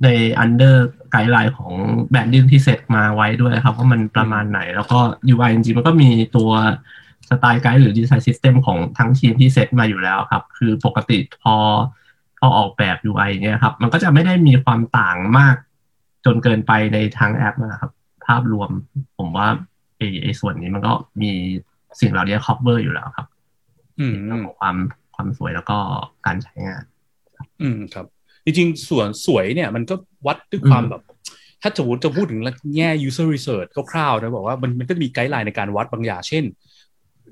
[0.04, 0.10] ใน
[0.44, 0.76] under
[1.12, 1.72] guideline ของ
[2.10, 5.00] branding ที่เซตมาไว้ด้วยครับว่ามันประมาณไหน แล้วก็
[5.34, 6.52] UI จริงๆมันก็มีตัว
[7.30, 11.56] style guide หรือ design system ของทั้งทีมที่เซตมาอยู่แล้วครับ คือปกติพอ
[12.40, 15.56] พอออกแบบ UI เนี่ยครับ มันก็จะไม่ได้มีความต่างมาก
[16.26, 17.92] จนเกินไปในทางแอปนะครับ
[18.26, 18.70] ภาพรวม
[19.18, 19.48] ผมว่า
[20.06, 21.32] ไอ้ไอ้ส่วนนี้มันก็มี
[21.99, 23.27] สิ่งเหล่านี้ cover อยู่แล้วครับ
[23.99, 24.76] อืมเรื่องของความ
[25.15, 25.77] ความสวยแล้วก็
[26.26, 26.84] การใช้งาน
[27.61, 28.06] อืมครับ
[28.45, 29.95] จริงๆ ส่วนสวยเนี่ย มันก็
[30.27, 31.03] วัดด้วยความอืมแบบ
[31.61, 32.41] ถ้าจะพูดจะพูดถึง
[32.76, 36.44] แง่ user research คร่าวๆนะบอกว่ามันมันก็มี guideline ในการวัดบางอย่างเช่น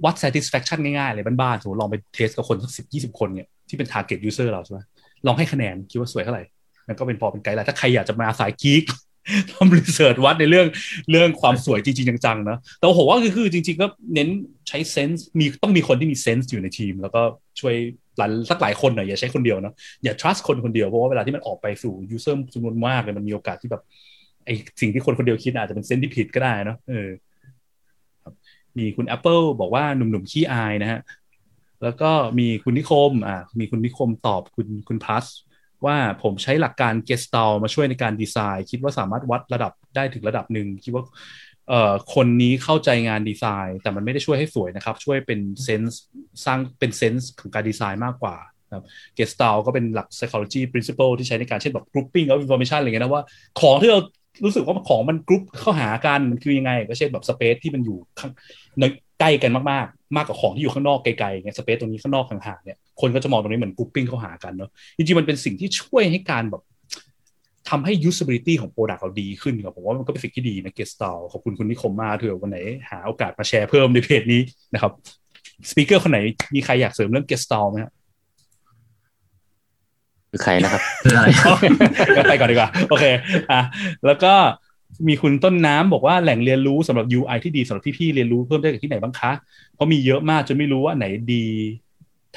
[0.03, 4.79] วัด satisfaction ง่ายๆเลยบ้านๆสมมติลองไป test กับคนสักสิบยี่สิบคนเนี่ยที่เป็น target user เราใช่ไหม
[5.27, 6.43] ลองให้คะแนนคิดว่าสวยเท่าไหร่
[6.87, 8.83] มันก็เป็นพอเป็น guideline ถ้าใครอยากจะมาสาย geek
[9.51, 10.67] ทำ research วัดในเรื่อง
[11.11, 14.29] เรื่องความสวยจริง ๆ จังๆนะแต่ผมว่าคือจริง ๆ ก็เน้น
[14.67, 17.21] ใช้เซนส์มีต้องมีคนที่มีเซนส์อยู่ในทีม แล้วก็
[17.59, 17.75] ช่วย
[18.17, 19.73] หลายสักหลายคนหน่อยอย่าใช้คนเดียวเนาะ
[20.03, 23.83] อย่า trust คนคนเดียว เพราะว่าเวลาที่มันออกไปสู่ user จำนวนมากเลยมันมีโอกาสที่แบบ
[24.45, 24.49] ไอ
[24.81, 27.09] สิ่งที่คนคนเดียวคิดอาจจะเป็นเซนส์ที่ผิดก็ได้เนาะเออ
[28.77, 30.99] มีคุณ Apple บอกว่าหนุ่มๆขี้อายนะฮะ
[31.83, 35.25] แล้วก็มีคุณนิคมอ่ามีคุณนิคมตอบคุณคุณพลัส
[35.85, 41.03] ว่าผมใช้หลักการ g e s t a l มาช่วยในการดีไซน์ คิดว่าสามารถวัดระดับได้ถึงระดับหนึ่งคิดว่า
[41.69, 46.01] เอ่อคนนี้เข้าใจงานดีไซน์ แต่มันไม่ได้ช่วยให้สวยนะครับ ช่วยเป็น sense
[46.45, 48.35] สร้างเป็น sense ของการดีไซน์มากกว่า
[48.73, 48.85] ครับ
[49.17, 53.23] g e s t a l ก็เป็นหลัก psychology principle ที่ใช้ในการเช่นแบบ grouping of information อะไรเงี้ยนะว่า
[53.61, 53.99] ของที่เรา
[54.43, 58.31] รู้สึกว่าของมันกรุ๊ปเข้าหากันมันคือยังไง ก็เช่นแบบ space ที่มันอยู่ข้าง
[58.79, 58.83] ใน
[59.19, 66.61] ใกล้กันมาก ๆ มากกว่าของที่อยู่ข้างนอกไกลๆเงี้ย space ตรงนี้ข้างนอกห่างๆเนี่ยคนก็จะมองตรงนี้เหมือน grouping เข้าหากันเนาะจริงๆมันเป็นสิ่งที่ช่วยให้การแบบ
[67.69, 74.41] ทำให้ usability ของ product เราดีขึ้นครับผมว่ามันก็เป็นสิ่งที่ดีนะ get style ขอบคุณคุณนิคมมาเถอะวันไหนหาโอกาสมาแชร์เพิ่มในเพจนี้
[74.73, 74.91] นะครับ
[75.69, 76.19] สปีกเกอร์คนไหน
[76.55, 77.91] มีใครอยากเสริมเรื่อง get style ไหมฮะ
[80.33, 81.27] คือใครนะครับคืออะไร
[82.15, 83.05] งั้นไปก่อนดีกว่า โอเค
[83.51, 83.61] อะ
[84.05, 84.33] แล้วก็
[85.07, 89.31] มีคุณต้นน้ำบอกว่าแหล่งเรียนรู้สำหรับ UI ที่ดีสำหรับพี่ๆเรียนรู้เพิ่มได้จากที่ไหนบ้างคะ
[89.73, 91.45] เพราะมีเยอะมากจนไม่รู้ว่าไหนดี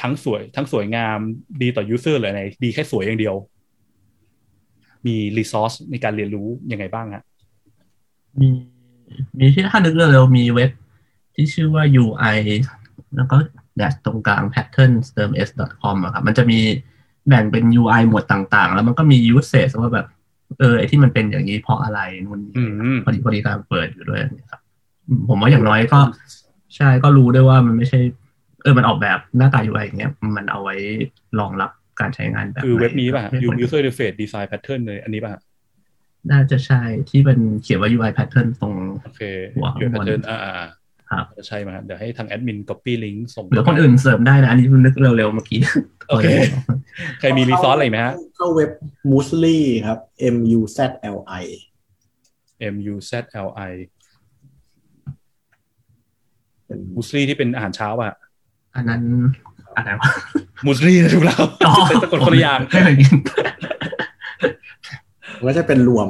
[0.01, 1.19] ทั้งสวย ทั้งสวยงาม
[1.63, 3.35] ดีต่อ user หรือไหนดีแค่สวยอย่างเดียว
[5.07, 7.25] มี resource ในการเรียนรู้ยังไงบ้างฮะ
[8.41, 8.49] มี
[9.39, 10.71] มีที่ถ้านึกเร็วๆมีเว็บ
[11.35, 12.39] ที่ชื่อว่า UI
[13.17, 13.37] แล้วก็
[13.77, 15.51] แดชตรงกลาง patterns เติม s
[15.83, 16.59] com อะครับมันจะมี
[17.29, 20.07] แบ่งเป็น UI หมวดต่างๆ แล้วมันก็มี use case ว่าแบบ
[20.59, 24.21] เออไอที่มันเป็นอย่างนี้เพราะอะไรนู่นนี่อืมพอดีพอดีการเปิดอยู่ด้วย
[24.51, 24.61] ครับ
[25.09, 26.01] อืมผมว่าอย่างน้อยก็
[26.77, 27.99] ใช่ก็รู้ด้วยว่ามันไม่ใช่
[28.63, 30.77] เออมันออกแบบหน้าตา UI อย่างเงี้ย มันเอาไว้
[31.39, 31.71] รองรับ
[32.01, 35.41] การใช้งานแบบคือไหเว็บนี้ป่ะฮะให้คน user interface design pattern เลยอันนี้ป่ะฮะ
[36.31, 39.23] น่าจะใช่ที่เป็นเขียนว่า UI pattern ตรง โอเค
[39.57, 40.76] หัว user ข้างบน pattern อ่าอ่าครับจะ
[41.47, 45.61] ใช่ไหมฮะเดี๋ยวให้ทางแอดมิน copy link ส่งหรือคนอื่นเสริมได้นะ อันนี้นึกเร็วๆเมื่อกี้
[46.09, 46.27] โอเค
[47.21, 48.71] ใครมี resource อะไรไหมฮะ เข้าเว็บ
[49.11, 49.99] Musly ครับ
[50.35, 50.79] M U Z
[51.17, 51.45] L I
[52.73, 53.13] M U Z
[53.47, 53.73] L I
[56.67, 58.15] เป็นมูสลี่ที่เป็นอาหารเช้าอะ
[58.75, 59.03] อันนั้น
[59.77, 60.11] อะไรวะ
[60.67, 63.15] มูสลีนะถูกแล้วอ๋อเป็นสะกดคนละอย่างไม่เคยกิน
[65.39, 66.09] มันก็จะเป็นรวม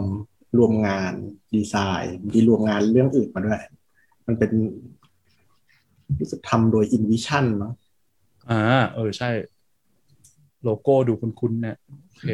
[0.58, 1.12] รวมงาน
[1.54, 3.60] ดีไซน์ มีรวมงานเรื่องอื่นมาด้วย
[4.26, 4.50] มันเป็น
[6.20, 7.72] รู้สึกทำโดย InVision มั้ง
[8.50, 8.62] อ่า
[8.94, 9.30] เออ ใช่
[10.64, 12.30] โลโก้ดูคุ้นๆเนี่ยโอเค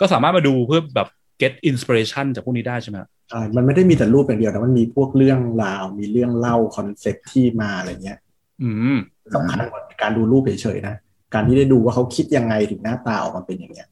[0.00, 1.08] ก็สามารถมาดูเพื่อแบบ
[1.40, 2.96] get inspiration จากพวกนี้ได้ใช่ไหม
[3.30, 8.18] ใช่มันไม่ได้มีแต่รูปอย่างเดียวนะมันมีพวกเรื่องราว มีเรื่องเล่า concept ที่มาอะไรเงี้ย
[8.62, 8.98] อืม
[9.34, 10.94] สำคัญกว่าการดูรูปเฉยๆนะ
[11.34, 13.88] การที่ได้ดูว่าเขาคิดยังไงถึงหน้าตาออกมาเป็นอย่างเงี้ย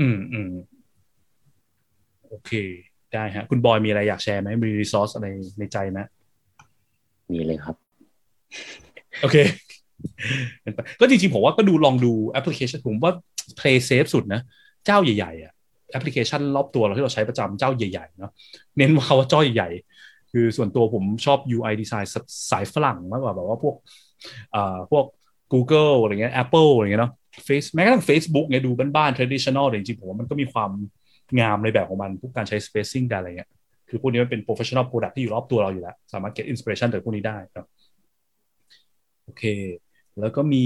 [0.00, 0.50] อืมอืม
[2.28, 2.52] โอเค
[3.14, 5.26] ได้ฮะ คุณบอยมีอะไรอยากแชร์ไหมมี resource อะไร
[5.58, 5.98] ในใจไหม
[7.32, 7.76] มีเลยครับ
[9.22, 9.36] โอเค
[10.62, 13.12] เป็นไปก็จริงๆ ผมว่าก็ดูลองดูแอปพลิเคชันผมว่า
[13.58, 14.40] Play Safe สุดนะ
[14.86, 15.52] เจ้าใหญ่ๆอะ
[15.92, 18.32] แอปพลิเคชันรอบตัวเราที่เราใช้ประจำเจ้าใหญ่ๆเนาะ
[18.76, 19.68] เน้นว่าว่าจ้อยใหญ่
[20.32, 22.16] คือส่วนตัวผมชอบ UI design ส
[22.50, 23.74] สายฝรั่งมากกว่าแบบว่าพวก
[24.54, 25.04] อ่าพวก
[25.52, 27.12] Google อะไรเงี้ย Apple อะไรเงี้ยเนาะ
[27.46, 30.70] Face แม้กระทั่ง Facebook เนี่ยดูบ้านๆ traditional แต่จริงๆผมว่ามันก็มีความ
[31.40, 33.50] งามในแบบของมัน พวกการใช้ spacing การอะไรเงี้ย
[33.88, 37.66] คือพวกนี้มันเป็น professional product ที่อยู่รอบตัวเราอยู่แล้ว สามารถ get inspiration จากพวกนี้ได้เนาะ
[39.24, 39.44] โอเค
[40.20, 40.64] แล้วก็มี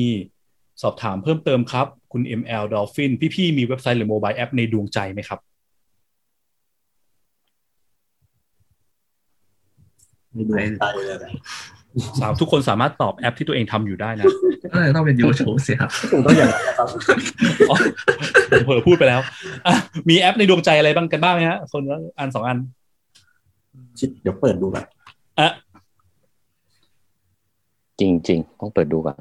[0.83, 5.41] สอบถามเพิ่มเติมครับ คุณ ML Dolphin พี่ๆมีเว็บไซต์หรือโมบายแอปในดวงใจไหมครับ
[10.35, 11.33] ในดวงใจเลย
[12.21, 14.25] สามทุกคนสามารถตอบแอปที่ตัวเองทำอยู่ได้นะ
[14.73, 16.89] ก็เลยต้องเป็น YouTube สิครับผมต้องอย่างนั้นนะครับ
[17.71, 17.77] อ๋อ
[18.51, 19.21] ผมเผลอพูดไปแล้ว
[19.67, 19.75] อะ
[20.09, 22.59] มีแอปในดวงใจอะไรบ้างกันบ้างไหมฮะคนละอันสองอัน
[23.99, 24.87] ชิดเดี๋ยวเปิดดูแบบ
[25.41, 25.49] อะ
[28.01, 29.17] จริงๆต้องเปิดดูก่อน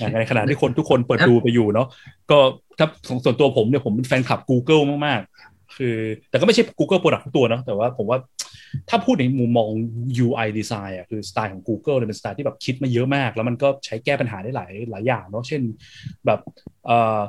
[0.00, 1.86] อะในขณะที่คนทุกคนเปิดดูไปอยู่เนาะ
[2.30, 2.38] ก็
[2.78, 5.96] ถ้าของส่วนตัวผมเนี่ยผมเป็นแฟนคลับ Google มากๆ คือ
[6.30, 8.18] แต่ก็ไม่ใช่ Google Product ทุกตัวเนาะแต่ว่าผมว่า
[8.88, 9.68] ถ้าพูดในมุมมอง
[10.26, 15.62] UI design อะคือสไตล์ของ Google เนี่ยเป็นสไตล์ที่แบบคิดมาเยอะมาก แล้วมันก็ใช้แก้ปัญหาได้หลายหลายอย่างเนาะเช่น
[16.26, 16.40] แบบ
[16.86, 17.20] เอ่อ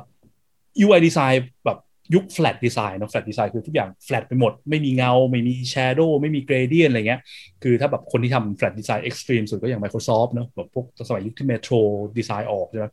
[0.84, 1.78] UI design แบบ
[2.14, 7.20] ยุค flat design เนาะ flat design คือทุกอย่าง flat ไปหมด ไม่มีเงา ไม่มี shadow ไม่มี gradient อะไรเงี้ย
[7.62, 11.80] คือถ้าแบบคนที่ทำ flat design extreme สุดก็อย่าง Microsoft เนอะแบบพวกสมัยยุคที่ Metro
[12.18, 12.86] design ออกใช่ไหม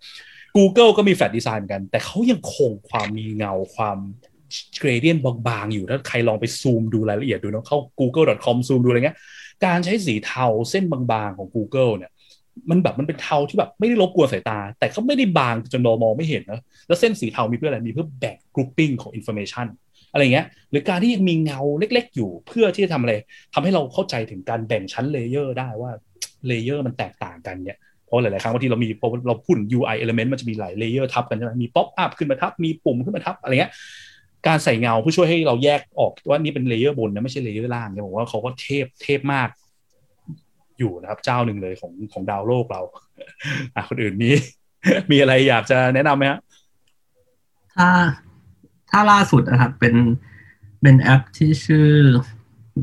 [0.57, 3.97] Google ก็มี flat design เหมือนกัน แต่เขายังคงความมีเงาความ
[4.81, 9.17] gradient บางๆอยู่ถ้าใครลองไปซูมดูรายละเอียดดูเนอะเข้า google.com ซูมดูอะไรเงี้ย
[9.65, 12.11] การใช้สีเทาเส้นบางๆของ Google เนี่ย
[12.69, 19.67] มันแบบมันเป็นเทาที่แบบไม่ได้รบกวนสายตา แต่ก็ไม่ได้บางจนเรามองไม่เห็นนะแล้วเส้นสีเทามีเพื่ออะไรมีเพื่อแบ่ง grouping ของ information
[20.11, 23.13] อะไรเงี้ยหรือการที่ยังมีเงาเล็ก ๆ อยู่เพื่อที่จะทำอะไร
[23.53, 25.91] ทำให้เราเข้าใจถึงการแบ่งชั้น layer ได้ว่า
[26.47, 33.71] layer มันแตกต่างกันเนี่ยเพราะหลาย ๆ ครั้งบางทีเรามีพอเราพูดถึง UI element มันจะมีหลาย layer ทับกันใช่ไหมมี pop up ขึ้นมาทับ มีปุ่มขึ้นมาทับ อะไรเงี้ย
[34.47, 39.49] การใส่เงาเพื่อช่วยให้เราแยกออกว่านี่เป็น layer บนนะไม่ใช่ layer ล่างเนี่ยผมว่าเขาก็เทพเทพมาก
[40.79, 42.81] อยู่นะครับ เจ้าหนึ่งเลยของของดาวโลกเรา
[43.75, 44.29] อะคนอื่นมี
[45.11, 46.39] มีอะไรอยากจะแนะนำไหมฮะ
[47.75, 47.87] ถ้า
[48.91, 49.95] ถ้าล่าสุดนะครับ เป็น
[50.81, 51.87] เป็นแอปที่ชื่อ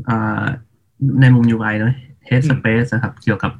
[0.09, 0.43] อ่า
[1.21, 1.93] ในมุม UI เนอะ
[2.29, 3.51] Head Space นะครับ เกี่ยวกับ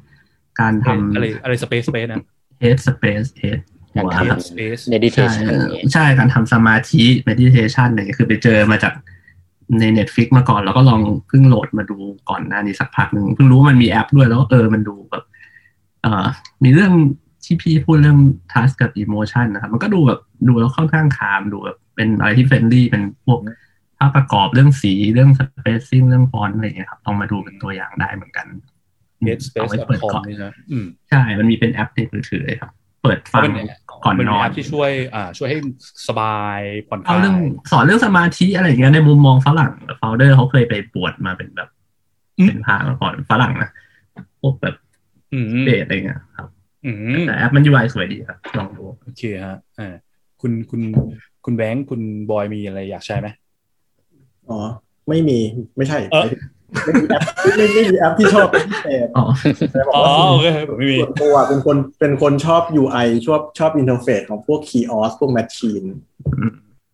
[0.60, 2.24] การทำอะไรอะไรสเปซสเปซนะ
[2.62, 3.58] Head Space Head
[3.96, 8.92] การหัวทครับ Space ำ meditation ใช่อย่างเงี้ยใช่การทำสมาธิ meditation อะไรเงี้ยคือไปเจอมาจาก
[9.80, 11.98] ใน Netflix มาก่อน แล้วก็ลองเพิ่งโหลดมาดู
[12.30, 15.24] ก่อนหน้านี้สักพักหนึ่งเพิ่งรู้ว่ามันมีแอปด้วยแล้วเออมันดูแบบ
[16.02, 16.26] เอ่อ
[16.64, 16.92] มีเรื่อง
[17.44, 18.18] ที่พี่พูดเรื่อง
[18.52, 23.40] task กับ emotion นะครับมันก็ดูแบบดูแล้วค่อนข้าง calm ดูแบบเป็นอะไรที่ friendly เป็นพวก
[23.98, 28.46] ภาพประกอบเรื่องสีเรื่อง spacing เรื่องฟอนต์อะไรอย่างเงี้ยครับลองมาดูเป็นตัวอย่างได้เหมือนกัน
[29.52, 32.72] เอาไว้เปิด headspace.com ก่อนนี่นะอืมใช่ มันมีเป็นแอปในมือถือเลยครับ
[33.02, 35.58] เปิดฟังเป็นแอปก่อนมันนเป็นอนแอปที่ช่วยอ่าช่วยให้
[36.08, 37.38] สบายผ่อนคลายเอาเรื่อง
[37.70, 41.68] สอนเรื่องสมาธิอะไรอย่างเงี้ยในมุมมองฝรั่ง founder เขาเคยไปบวชมาเป็นแบบ
[42.38, 43.70] อืมเป็นพระมาก่อนฝรั่งนะ
[44.40, 44.74] พวกแบบ
[45.32, 46.48] อืมเบสอะไรเงี้ยครับ
[46.86, 46.96] อืม
[47.26, 49.94] แต่แอปมัน UI สวยดีครับลองดูโอเคฮะอ่า
[50.40, 50.80] คุณคุณ
[51.44, 52.00] คุณแบงค์คุณ
[52.30, 53.28] บอยมีอะไรอยากแชร์ไหม
[54.48, 54.58] อ๋อ
[55.08, 55.38] ไม่มี
[55.76, 56.24] ไม่ใช่เออ
[56.84, 59.24] ไม่มีแอปไม่ไม่มีแอปที่ชอบเป็นพิเศษอ๋อ
[59.72, 60.46] แต่บอกอ๋อว่าโอเค
[60.78, 65.84] ไม่มีส่วนตัวเป็นคนเป็นคนชอบ UI ชอบชอบ interface ของพวก kiosk พวก machine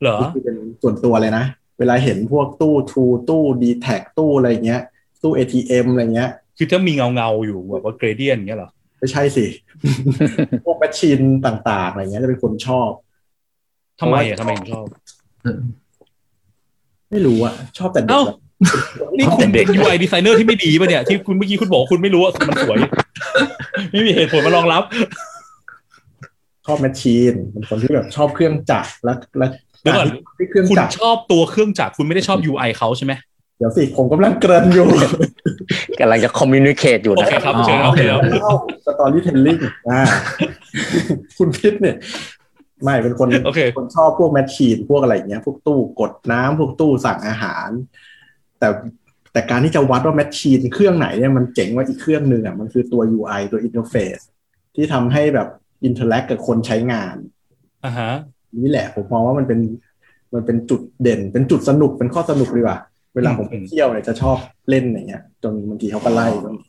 [0.02, 1.44] เหรอนี่คือเป็นส่วนตัวเลยนะ
[1.78, 4.80] เวลาเห็นพวกตู้ทูตู้ดีแท็ตู้อะไรเงี้ย
[5.22, 9.46] ตู้ ATM อะไรเงี้ย คือถ้ามีเงาเงาๆอยู่แบบว่าเกรเดียนเงี้ยเหรอไม่ใช่สิ
[10.64, 12.90] พวกแมชชีนต่างๆอะไรเงี้ยจะเป็นคนชอบ
[14.00, 14.86] ทำไมอะทำไมถึงชอบ
[17.10, 18.26] ไม่รู้อะชอบแต่เด็ก
[18.64, 22.78] เอ้าอะนี่คุณเป็น UI designer ที่ไม่ดีป่ะเนี่ย ที่คุณเมื่อกี้คุณบอกว่าคุณไม่รู้ว่ามันสวย
[23.92, 24.82] ไม่มีเหตุผลมารองรับ
[26.66, 29.48] ชอบ machine เป็นคนที่แบบชอบเครื่องจักรและและ
[29.82, 30.06] เดี๋ยวก่อน
[30.38, 33.12] ที่เครื่องคุณจักรชอบตัวเครื่องจักรคุณไม่ได้ชอบ UI เขาใช่ไหม
[33.58, 34.86] เดี๋ยวสิผมกำลังเกริ่นอยู่
[36.00, 38.54] กำลังจะ communicate อยู่โอนะเคครับอ๋อเชิญครับโอเคเชิญครับเล่า
[38.86, 39.58] storytelling
[39.88, 40.00] อ่า
[41.38, 41.96] คุณพิษเนี่ย
[42.84, 47.68] ไม่เป็นคนโอเคคนชอบพวก machine พวกอะไรอย่างเงี้ย พวกตู้กดน้ำพวกตู้สั่งอาหาร
[48.58, 48.68] แต่
[49.32, 54.18] แต่การที่จะวัดว่า machine เครื่องไหนเนี่ยมันเจ๋งกว่าอีกเครื่องหนึ่งอะมันคือตัว UI ตัว interface
[54.74, 55.48] ที่ทำให้แบบ
[55.84, 57.16] interact กับคนใช้งาน
[57.84, 58.12] อ่าฮะ
[58.62, 59.60] นี่แหละผมมองว่ามันเป็น
[60.34, 62.78] มันเป็นจุดเด่น เป็นจุดสนุกเป็นข้อสนุกดีกว่า
[63.14, 64.36] เวลาผมไปเที่ยวเนี่ยจะชอบ
[64.70, 66.68] เล่นอย่างเงี้ย จนบางทีเขาก็ไล่บางที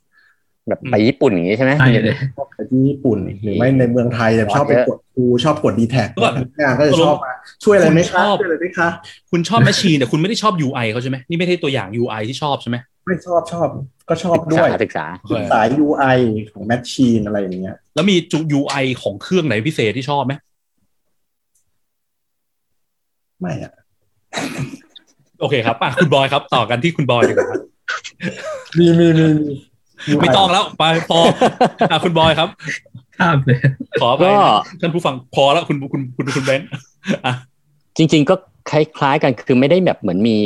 [0.67, 7.33] แบบไปญี่ปุ่นอย่างนี้ใช่ไหมใช่เลยชอบไปที่ญี่ปุ่นหรือไม่ในเมืองไทยเนี่ยชอบไปกดคูชอบกด dtac เมื่อก่อนงานก็จะชอบมา
[7.63, 8.89] ช่วยอะไรไหมคุณคชรับอบช่วยอะไรไหมคะ
[9.31, 13.67] คุณชอบ machine แต่คุณไม่ได้ชอบ UI เขาใช่ไหมนี่ไม่ใช่ตัวอย่าง UI ที่ชอบใช่ไหมไม่ชอบชอบ
[14.09, 16.17] ก็ชอบด้วยศึกษาโอเคสาย UI
[16.53, 20.33] ของแมชชีนอะไรอย่างเงี้ย แล้วมีจุ UI ของเครื่องไหนพิเศษที่ชอบไหม
[23.39, 23.73] ไม่อะ
[25.39, 27.61] โอเคครับอะคุณบอยครับ ต่อกันที่คุณบอยดีกว่าครับ
[28.77, 29.76] มีมีมีมี UI
[30.21, 31.19] ไม่ต้องแล้วไปพอ
[31.91, 32.49] อะคุณบอยครับ
[33.17, 33.57] ข้ามเลย
[34.01, 34.37] ขอไปก็
[34.81, 36.67] ท่านผู้ฟังพอแล้วคุณคุณคุณคุณแบงค์
[37.25, 37.33] อะ
[37.97, 38.35] จริง ๆ ก็
[38.71, 40.37] คล้ายๆกันคือไม่ได้แบบเหมือนมี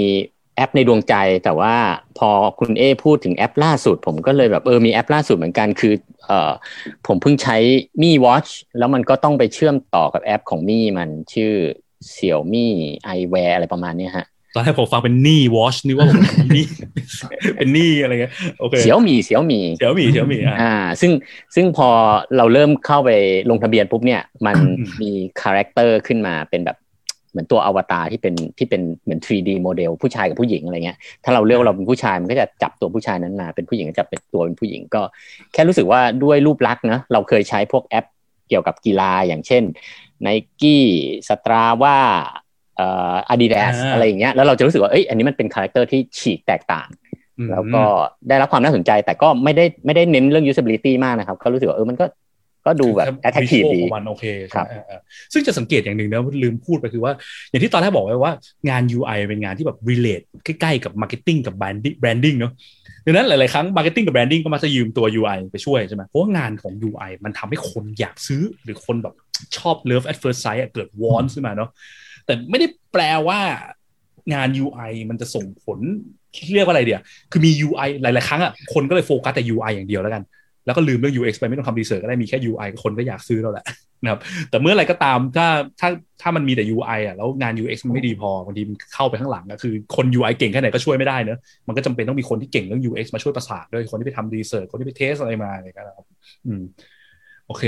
[0.56, 1.76] แอปในดวงใจ แต่ว่า
[2.18, 2.30] พอ
[2.60, 5.94] คุณเอพูดถึงแอปล่าสุด ผมก็เลยแบบเออมีแอปล่าสุดเหมือนกันคือ
[6.26, 6.52] เออ
[7.08, 7.58] ผมเพิ่งใช้
[8.02, 11.54] มี่ Watch แล้วมันก็ต้องไปเชื่อมต่อกับแอปของมี่มันชื่อ
[12.12, 12.68] Xiaomi
[13.08, 16.22] Eyewear อะไรประมาณเนี้ยฮะ ตอนแรกผมฟังเป็นหนี่วอชนึกว่าผม
[16.56, 16.66] นี่
[17.56, 21.12] เป็นหนี่อะไรเงี้ยโอเคเสี่ยวมีเสี่ยวมีเฉียวหมี่เฉียวหมี่อะอ่า ซึ่ง
[21.56, 21.90] ซึ่งพอ
[22.38, 23.10] เราเริ่มเข้าไป
[23.50, 25.12] ลงทะเบียนปุ๊บเนี่ย มันอืมมี
[25.42, 26.78] character ขึ้นมาเป็นแบบ
[27.32, 35.02] เหมือนตัวอวตารที่เป็นที่เป็นเหมือน 3D โมเดลผู้ชายกับผู้หญิงอะไรเงี้ย ถ้าเราเลือกว่าเราเป็นผู้ชายมันก็จะจับตัวผู้ชายนั้นมา เป็นผู้หญิงก็จะเป็นตัวเป็นผู้หญิงก็
[35.54, 38.06] แค่รู้สึกว่าด้วยรูปลักษณ์นะเราเคยใช้พวกแอป
[38.50, 39.64] เกี่ยวกับกีฬาอย่างเช่น
[40.26, 40.86] n i กี้
[41.30, 41.98] สตราว่า
[42.41, 46.88] เอ่อ Adidas อ่าอะไรอย่างเงี้ยแล้วเราจะรู้สึกว่าเอ้ยอันนี้มันเป็น character ที่ฉีกแตกต่าง
[47.38, 47.84] อืมแล้วก็
[48.30, 52.06] ได้รับความน่าสนใจแต่ก็ไม่ได้ไม่ได้เน้นเรื่อง usability มากนะครับ ก็รู้สึกว่าเออมันก็
[52.66, 55.00] ก็ดูแบบ attractive ดีของมันโอเคครับใช่ไหมเออเออ
[55.34, 57.14] ซึ่งจะสังเกตอย่างหนึ่งนะลืมพูดไปคือว่า
[57.50, 58.34] อย่างที่ตอนแรกบอกไว้ว่า
[58.70, 62.52] งาน UI เป็นงานที่แบบ relate ใกล้ๆกับ marketing กับ branding branding เนอะ
[63.06, 69.14] ดังนั้นหลายๆครั้ง marketing กับ branding ก็มักจะยืมตัว UI ไปช่วยใช่ไหมเพราะว่างานของ UI มันทำให้คนอยากซื้อหรือคนแบบ
[69.58, 71.70] ชอบ love at first sight อะเกิด want ขึ้นมาเนาะ
[72.26, 73.40] แต่ไม่ได้แปลว่า
[74.34, 75.80] งาน UI มันจะส่งผล
[76.54, 80.24] เรียกว่าอะไรเดียวคือมี UI หลาย ๆ ครั้งอะคนก็เลยโฟกัสแต่ UI อย่างเดียวแล้วกัน
[80.66, 83.66] แล้วก็ลืมเรื่อง UX ไปไม่ต้องทำรีเสิร์ชก็ได้มีแค่ UI คนก็อยากซื้อแล้วแหละ
[84.04, 84.20] นะครับ
[84.50, 85.48] แต่เมื่อไรก็ตามถ้า
[85.80, 85.90] ถ้า
[86.22, 96.06] ถ้ามันมีแต่ UI อะแล้วงาน UX มันไม่ดีพอบางทีมันเข้าไปข้างหลังก็คือคน UI เก่งแค่ไหนก็ช่วยไม่ได้เนอะมันก็จำเป็นต้องมีคนที่เก่งเรื่อง UX มาช่วยประสานด้วยคนที่ไปทำรีเสิร์ชคนที่ไปเทสอะไรมาอะไรกันนะครับ
[96.46, 96.62] อืม
[97.52, 97.68] โอเค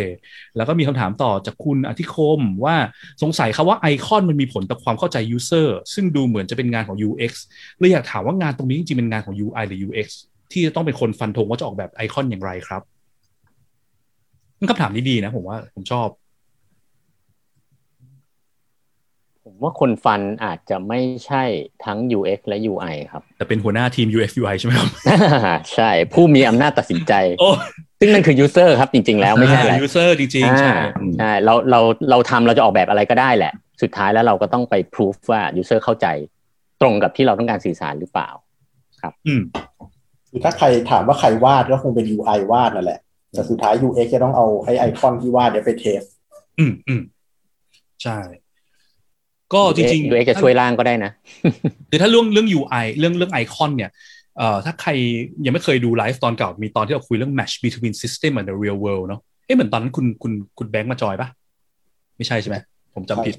[0.58, 2.76] แล้วก็มีคำถามต่อจากคุณอธิคมว่า
[3.22, 7.32] สงสัยครับว่าไอคอนมันมีผลต่อความเข้าใจ user ซึ่งดูเหมือนจะเป็นงานของ UX
[7.78, 10.08] เลยอยากถามว่างานตรงนี้จริงๆเป็นงานของ UI หรือ UX
[10.52, 12.82] ที่จะต้องเป็นคนฟันธงว่าจะออกแบบไอคอนอย่างไรครับ
[14.60, 16.08] มันคำถามนี้ดีนะ ผมว่าผมชอบ
[19.44, 21.44] ผมว่าคนฟันอาจจะไม่ใช่
[21.86, 24.90] ทั้ง UX และ UI ครับ แต่เป็นหัวหน้าทีม UX UI ใช่ไหมครับ
[25.76, 27.50] ใช่ ผู้มีอำนาจตัดสินใจโอ้
[28.04, 30.86] ซึ่งนั่นคือ user ครับจริง ๆ แล้วไม่ใช่อะไร user จริงๆใช่อ่า
[31.20, 36.08] ใช่เราเราเราทำเราจะออกแบบอะไรก็ได้แหละ สุดท้ายแล้วเราก็ต้องไป proof ว่า user เข้าใจ
[36.82, 38.30] ตรงกับที่เราต้องการสื่อสารหรือเปล่า
[39.28, 39.42] อืม
[40.30, 43.00] คือถ้าใครถามว่าใครวาดก็คงเป็น UI วาดนั่นแหละ
[43.34, 46.02] แต่สุดท้าย UX จะต้องเอาไอไอคอนที่วาดเนี่ยไปเทส
[46.60, 47.02] อืมอืม
[48.04, 48.18] ใช่
[49.54, 51.12] ก็จริงๆ UX จะช่วยร่างก็ได้นะ
[51.90, 53.92] คือถ้าเรื่องเรื่อง UI เรื่องเรื่องไอคอนเนี่ย
[54.38, 54.92] เอ่อถ้าใคร
[55.46, 61.28] ยังไม่เคยดูไลฟ์ตอนเก่ามีตอนที่เราคุยเรื่อง match between system and the real world เนาะเอ๊ะเหมือนตอนนั้นคุณคุณคุณแบงค์มาจอยปะ
[62.18, 62.58] ไม่ใช่ใช่ไหม
[62.96, 63.36] ผมจำผิด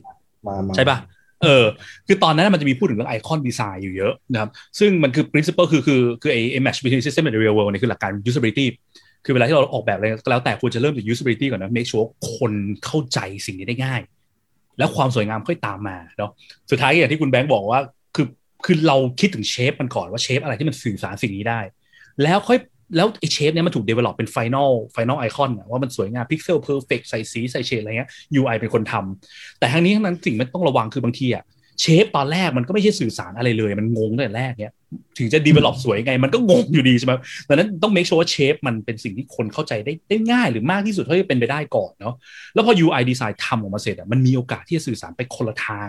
[0.46, 0.98] มามาใช่ปะ
[1.42, 1.64] เออ
[2.06, 8.66] คือตอนนั้นมันจะมีพูดถึงเรื่องไอคอนดีไซน์อยู่เยอะนะครับ ซึ่งมันคือ principle คือคือคือไอ้ไอ้ match between system and the real world เนี่ยคือหลักการ usability
[9.24, 12.52] คือเวลาที่เราออกแบบอะไรก็แล้วแต่ควรจะเริ่มจาก usability ก่อนนะ make sure คน
[12.84, 14.00] เข้าใจสิ่งนี้ได้ง่าย
[14.78, 16.30] แล้วความสวยงามค่อยตามมาเนาะ
[16.70, 17.80] สุดท้ายอย่างที่คุณแบงค์บอกว่า
[18.64, 21.60] คือเราคิดถึงเชฟมันก่อนว่าเชฟอะไรที่มันสื่อสารสิ่งนี้ได้
[22.22, 22.58] แล้วค่อย
[22.96, 28.10] แล้วไอ้เชฟเนี่ยมันถูก develop เป็น final final icon อะว่ามันสวยงาม pixel perfect ใส่สีใส่เฉดอะไรเงี้ย
[28.40, 31.44] UI เป็นคนทำแต่ทั้งนี้ทั้งนั้นสิ่งมันต้องระวังคือบางทีอะ
[31.80, 34.72] เชฟตอนแรกมันก็ไม่ใช่สื่อสารอะไรเลย มันงงตั้งแต่แรกเนี่ย
[35.18, 37.12] ถึงจะ develop สวยไง มันก็งงอยู่ดีใช่ไหม
[37.48, 42.14] ดังนั้นต้อง make sure ว่าเชฟมันเป็นสิ่งที่คนเข้าใจได้ได้ง่ายหรือมากที่สุดเท่าที่เป็นไปได้ก่อนเนาะ
[42.54, 45.88] แล้วพอ UI design ทำออกมาเสร็จอะมันมีโอกาสที่จะสื่อสารไปคนละทาง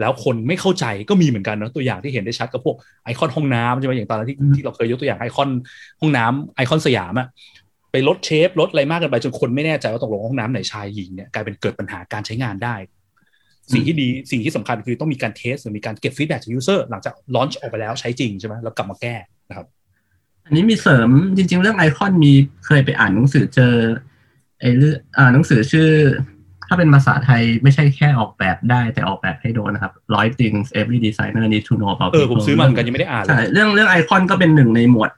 [0.00, 5.50] แล้วคนไม่เข้าใจก็มีเหมือนกันเนาะตัวอย่างที่เห็นได้ชัดกับพวกไอคอนห้องน้ำใช่ไหมอย่างตอนนั้นที่ที่เราเคยยกตัวอย่างไอคอน
[6.00, 7.28] ห้องน้ำไอคอนสยามอะ
[7.92, 12.74] ไปลด shape ลดอะไรมากเกินไปจนคนไม่แน่ใจว่าตกลงห้องน้ำไหนชายหญิงเนี่ยกลายเป็นเกิดปัญหาการใช้งานได้
[13.72, 19.14] สิ่งที่ดีสิ่งที่สำคัญคือต้องมีการ test หรือมีการเก็บ feedback จาก user หลังจาก launch ออกไปแล้วใช้จริงใช่ไหมแล้วกลับมาแก้
[19.48, 19.66] นะครับ
[20.44, 22.32] อันนี้มีเสริมจริง ๆ เรื่องไอคอนมี
[22.66, 23.74] เคยไปอ่านหนังสือเจอ
[24.60, 25.88] ไอเรื่องอ่าหนังสือชื่อ
[26.72, 35.10] ถ้าเป็นภาษาไทยไม่ใช่แค่ออกแบบได้แต่ออกแบบให้โดนนะครับร้อย things every designer need to know about เออผม people ซื้อมาเหมือนกันยังไม่ได้อ่านเลยใช่เรื่องเรื่องไอคอนก็เป็นหนึ่งในหมวด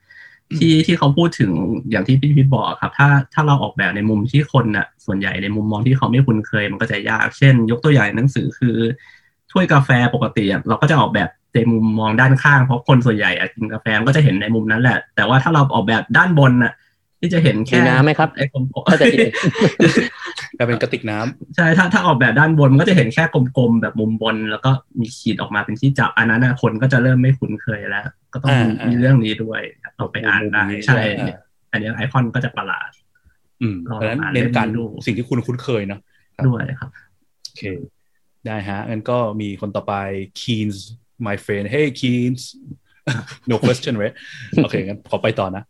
[0.59, 1.53] ที่ที่เขาพูดถึง
[1.91, 8.77] อย่างที่พี่พีทบอกครับ ถ้าถ้าเราออกแบบในมุมที่คนน่ะส่วนใหญ่ในมุมมองที่เขาไม่คุ้นเคย มันก็จะยากเช่น ยกตัวอย่างหนังสือคือ
[9.51, 16.73] ถ้วยกาแฟปกติอะเราก็จะออกแบบในมุมมองด้านข้างเพราะคนส่วนใหญ่อะกินกาแฟมันก็จะเห็นในมุมนั้นแหละ แต่ว่าถ้าเราออกแบบด้านบนน่ะ
[17.23, 19.21] ที่จะเห็นมีแค่น้ำไหมครับไอ้กลมถ้าจะกิน
[20.59, 24.71] กลายเป็นกระติกน้ำๆใช่ถ้าถ้าออกแบบด้านบนมันก็จะเห็นแค่กลมๆแบบมุมบน แล้วก็
[25.01, 29.61] มีขีดออกมาเป็นที่จับอันนั้นนะคนก็จะเริ่มไม่คุ้นเคยแล้ว ก็ต้องมีอ่าอ่ามีมีเรื่องนี้ด้วย
[29.97, 31.39] เราไปอ่านได้มุมนี้ใช่ด้วยอ่า
[31.73, 32.91] อันนี้ไอคอนก็จะประหลาด
[33.63, 36.01] อืมลองเพราะฉะนั้นอ่านเน้นการเล่นดูสิ่งที่คุณคุ้นเคยเนาะ
[36.37, 36.91] ครับด้วยครับ
[37.45, 37.63] โอเค
[38.47, 39.95] ได้ฮะงั้นก็มีคนต่อไป
[40.41, 40.77] Keens
[41.27, 42.43] my friend hey Keens
[43.51, 44.15] no question right
[44.63, 45.65] โอเคงั้นขอไปต่อนะ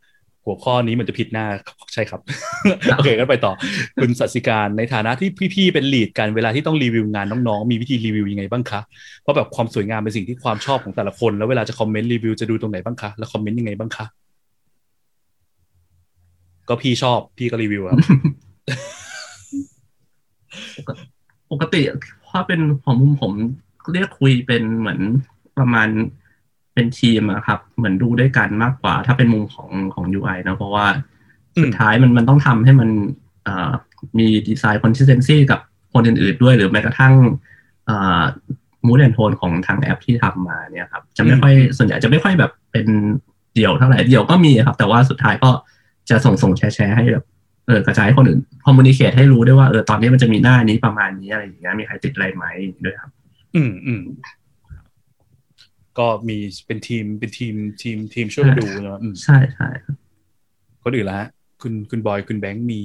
[0.47, 1.47] หัวข้อนี้มันจะผิดหน้า
[1.95, 2.21] ใช่ครับ
[2.97, 3.53] โอเคงั้นไปต่อ
[4.01, 8.81] คุณสัสิการในฐานะที่พี่ๆเป็นลีดกันเวลาที่ต้องรีวิวงานน้องๆ มีวิธีรีวิวยังไงบ้างคะ
[9.23, 14.07] เพราะแบบความสวยงามเป็นสิ่งที่ความชอบของแต่ละคน แล้วเวลาจะคอมเมนต์รีวิวจะดูตรงไหนบ้างคะ แล้วคอมเมนต์ยังไงบ้างคะ
[16.69, 17.99] ก็พี่ชอบพี่ก็รีวิวครับ
[21.51, 21.81] ปกติ
[22.29, 23.33] ถ้าเป็นของมุมผม
[23.93, 25.01] เรียกคุยเป็นเหมือน
[25.59, 25.89] ประมาณ
[26.75, 30.87] เป็นทีมอะครับ เหมือนดูด้วยกันมากกว่า ถ้าเป็นมุมของของ UI นะ เพราะว่า
[31.57, 32.89] อืมสุดท้ายมันมันต้องทำให้มัน
[33.45, 33.73] เอ่อ
[34.19, 35.61] มีดีไซน์ consistency กับ
[35.95, 37.15] คนอื่นๆด้วย หรือแม้กระทั่ง
[37.87, 38.23] เอ่อ
[38.87, 42.87] มูดแอนโทนของทางแอปที่ทำมาเนี่ยครับ จะไม่ค่อยส่วนใหญ่จะไม่ค่อยแบบเป็น
[43.55, 45.51] เดี่ยวเท่าไหร่เดี่ยวก็มีครับ แต่ว่าสุดท้ายก็
[46.11, 47.25] จะส่งส่งแชร์แชร์ให้แบบ
[47.67, 52.45] เออกระจายให้คนอื่นคอมมูนิเคทให้รู้ด้วยว่าเออตอนนี้มันจะมีหน้านี้ประมาณนี้อะไรอย่างเงี้ยมีใครติดอะไรไหม
[52.85, 53.11] ด้วยครับ
[53.55, 54.03] อืมอืม
[55.99, 59.97] ก็มีเป็นทีมเป็นทีมทีมทีมช่วยกันดูเนอะอืมใช่ใช่ครับ
[60.85, 61.29] คนอื่นละฮะ
[61.63, 62.83] คุณคุณบอยคุณแบงค์มี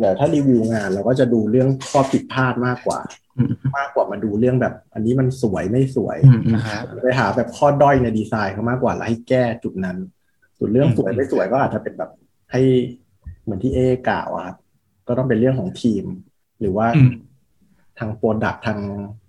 [0.00, 3.00] แต่ถ้ารีวิวงานเราก็จะดูเรื่องข้อผิดพลาดมากกว่า
[3.38, 9.96] อืมมากกว่ามาดูเรื่องแบบ อันนี้มันสวยไม่สวยอืมอืมนะฮะไปหาแบบข้อด้อยในดีไซน์เขามากกว่าแล้วให้แก้จุดนั้น
[10.58, 12.10] ส่วนเรื่องอืมสวยไม่สวยก็อาจจะเป็นแบบ
[12.52, 12.62] ให้
[13.42, 13.78] เหมือนที่เอ
[14.08, 14.56] กล่าวอะครับ
[15.08, 16.04] ก็ต้องเป็นเรื่องของทีม
[16.60, 17.12] หรือว่าอืม
[17.98, 18.78] ทางโปรดักทาง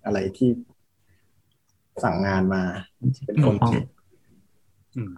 [0.06, 0.50] อะไรที่
[2.04, 2.62] สั่งงานมา
[3.26, 3.84] เป็นคนคิด
[4.98, 5.12] อืม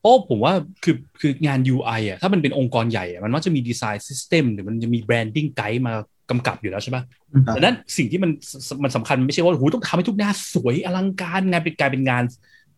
[0.00, 0.52] เพราะผมว่า
[0.84, 5.92] คือคืองาน UI อะถ้ามันเป็นองค์กรใหญ่อะมันมักจะมี design system หรือมันจะมี branding guide มา
[6.30, 7.02] กำกับอยู่แล้วใช่ปะ
[7.46, 8.30] ครับดังนั้นสิ่งที่มัน
[8.68, 12.22] สมันสำคัญไม่ใช่ว่าโอ้โหต้องทำให้ทุกหน้าสวยอลังการงานเป็นกลายเป็นงาน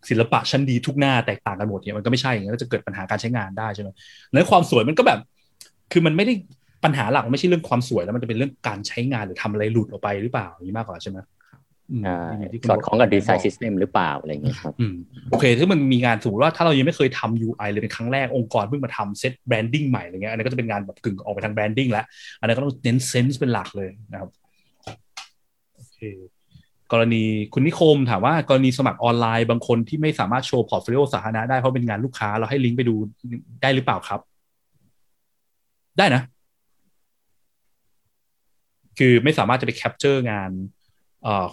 [0.09, 3.89] ศิลปะชั้นดีทุกหน้าแตกต่างกันหมดเนี่ยมันก็ไม่ใช่อย่างนั้นก็จะเกิดปัญหาการใช้งานได้ใช่ไหม
[4.29, 5.19] ดังนั้นความสวยมันก็แบบ
[5.91, 6.33] คือมันไม่ได้
[6.83, 11.17] ปัญหาหลักมันไม่ใช่เรื่องความสวยแล้วมันจะเป็นเรื่องการใช้งานหรือทำอะไรหลุดออกไปหรือเปล่าอย่างนี้มากกว่าใช่ไหม
[12.69, 14.95] สอดคล้องกับ design system หรือเปล่าอะไรอย่างเงี้ยครับอืม
[15.31, 22.05] โอเคถ้ามันมีงานสมมติว่าถ้าเรายังไม่เคยทำ UI เลยเป็นครั้งแรกองค์กรเพิ่งมาทำ set branding ใหม่อะไรเงี้ยอันนี้ก็จะเป็นงานแบบกึ่งออกไปทาง branding แล้ว
[22.39, 24.29] อันนั้นก็ต้องเน้น sense เป็นหลักเลยนะครับ
[25.75, 25.99] โอเค
[26.91, 32.95] กรณีคุณนิคมถามว่ากรณีสมัครออนไลน์บางคนที่ไม่สามารถโชว์ portfolio สาธารณะได้เพราะเป็นงานลูกค้าเราให้ลิงก์ไปดู
[33.61, 34.19] ได้หรือเปล่าครับ
[35.97, 36.21] ได้นะ
[38.97, 40.78] คือไม่สามารถจะไป capture งานเอ่อ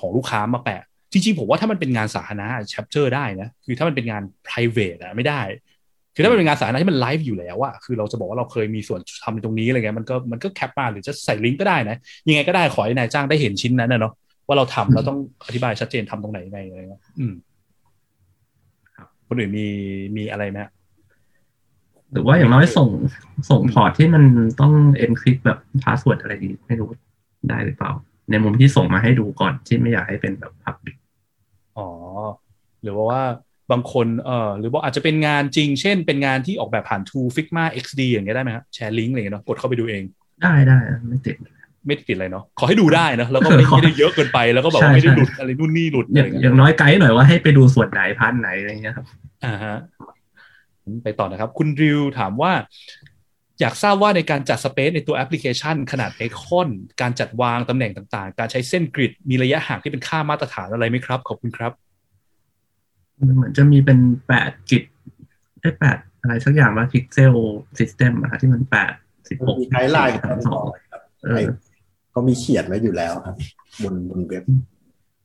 [0.01, 0.83] ของลูกค้ามาแปะ
[1.13, 5.41] จริงๆ ผมว่าถ้ามันเป็นงานสาธารณะ capture ได้นะ คือถ้ามันเป็นงาน private อะไม่ได้
[6.15, 11.97] คือถ้ามันเป็นงานสาธารณะที่มันไลฟ์อยู่แล้วอะคือเราจะบอกว่าเราเคยมีส่วนทำในตรงนี้อะไรเงี้ยมันก็มันก็ cap มาหรือจะใส่ลิงก์ก็ได้นะ
[12.29, 14.13] ยังไงก็ได้ขอให้นายจ้างได้เห็นชิ้นนั้นนะเนาะ
[14.47, 17.35] ว่าเราทำเราต้องอธิบายชัดเจนทำตรงไหนยังไงอะไรเงี้ยอืม
[18.97, 19.67] ครับคนอื่นมี
[20.17, 20.73] มีอะไรไหมฮะ
[22.13, 22.89] หรือว่าอย่างน้อยส่ง
[23.51, 24.25] ส่ง port ที่มัน
[24.61, 24.73] ต้อง
[25.05, 26.89] encrypt แบบ password อะไรดีไม่รู้
[27.49, 27.91] ได้หรือเปล่า
[28.31, 30.97] ในมุมที่ส่งมาให้ดูก่อนที่ไม่อยากให้เป็นแบบ public
[31.79, 31.89] อ๋อ
[32.83, 33.23] หรือว่าว่า
[33.73, 40.03] บางคนเออหรือว่าอาจจะเป็นงานจริง เช่น เป็นงานที่ออกแบบผ่าน Tool Figma XD อย่างเงี้ยได้ไหมครับแชร์ลิงก์อะไรเงี้ยเนาะกดเข้าไปดูเอง
[40.43, 40.79] ได้ได้
[41.09, 41.37] ไม่ติด
[41.87, 49.07] ไม่ติดอะไรเนาะขอให้ดูได้นะแล้วก็ไม่ขอไม่ได้เยอะเกินไปแล้วก็แบบว่าใช่ไม่ได้ใช่หลุดอะไรนู่นนี่หลุดอะไรอย่างเงี้ยอย่างน้อยไกด์หน่อยว่าให้ไปดูส่วนไหน part ไหนอะไรเงี้ยครับ
[49.45, 49.77] อ่าฮะ
[51.05, 52.53] ไปต่อนะครับ คุณริวถามว่า
[53.61, 56.69] อยากทราบว่าในการจัด space ในตัวแอปพลิเคชัน ขนาดไอคอน
[57.01, 61.73] การจัดวางตำแหน่งต่างๆ การใช้เส้น grid มีระยะห่างที่เป็นค่ามาตรฐานอะไรไหมครับ ขอบคุณครับ
[63.19, 64.83] มันเหมือนจะมีเป็นแปดกิจ
[65.61, 67.35] ได้แปดอะไรสักอย่างว่า pixel
[67.79, 68.93] system อะครับที่มันแปด
[69.29, 71.45] สิบหกมี guideline ของสามมันสบอองกครับเออ
[72.15, 73.37] ก็มีเขียนไว้อยู่แล้วครับ
[73.83, 74.45] บนบนเว็บ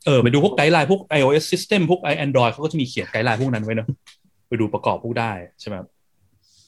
[0.05, 3.87] เออไปดูพวกไกด์ไลน์พวก iOS system พวก Android เขาก็จะมีเขียนไกด์ไลน์พวกนั้นไว้เนอะ
[4.47, 5.87] ไปดูประกอบพวกได้ใช่ไหมครับ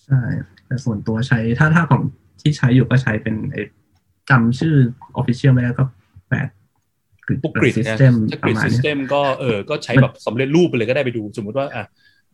[0.05, 0.21] ใช่
[0.67, 2.01] แต่ส่วนตัวใช้ถ้าถ้าของ
[2.41, 3.61] ที่ใช้อยู่ก็ใช้เป็นไอ้
[4.29, 4.75] จำชื่อ
[5.19, 5.83] Official ไม่ได้ก็
[6.29, 6.47] แปด
[7.41, 11.83] พวกกริดซินะสเต็มถ้ากปริดระมาณซิสเนี้ยเต็มก็เออก็ใช้แบบสำเร็จรูปไปเลยก็ได้ไปดู สมมติว่าอะ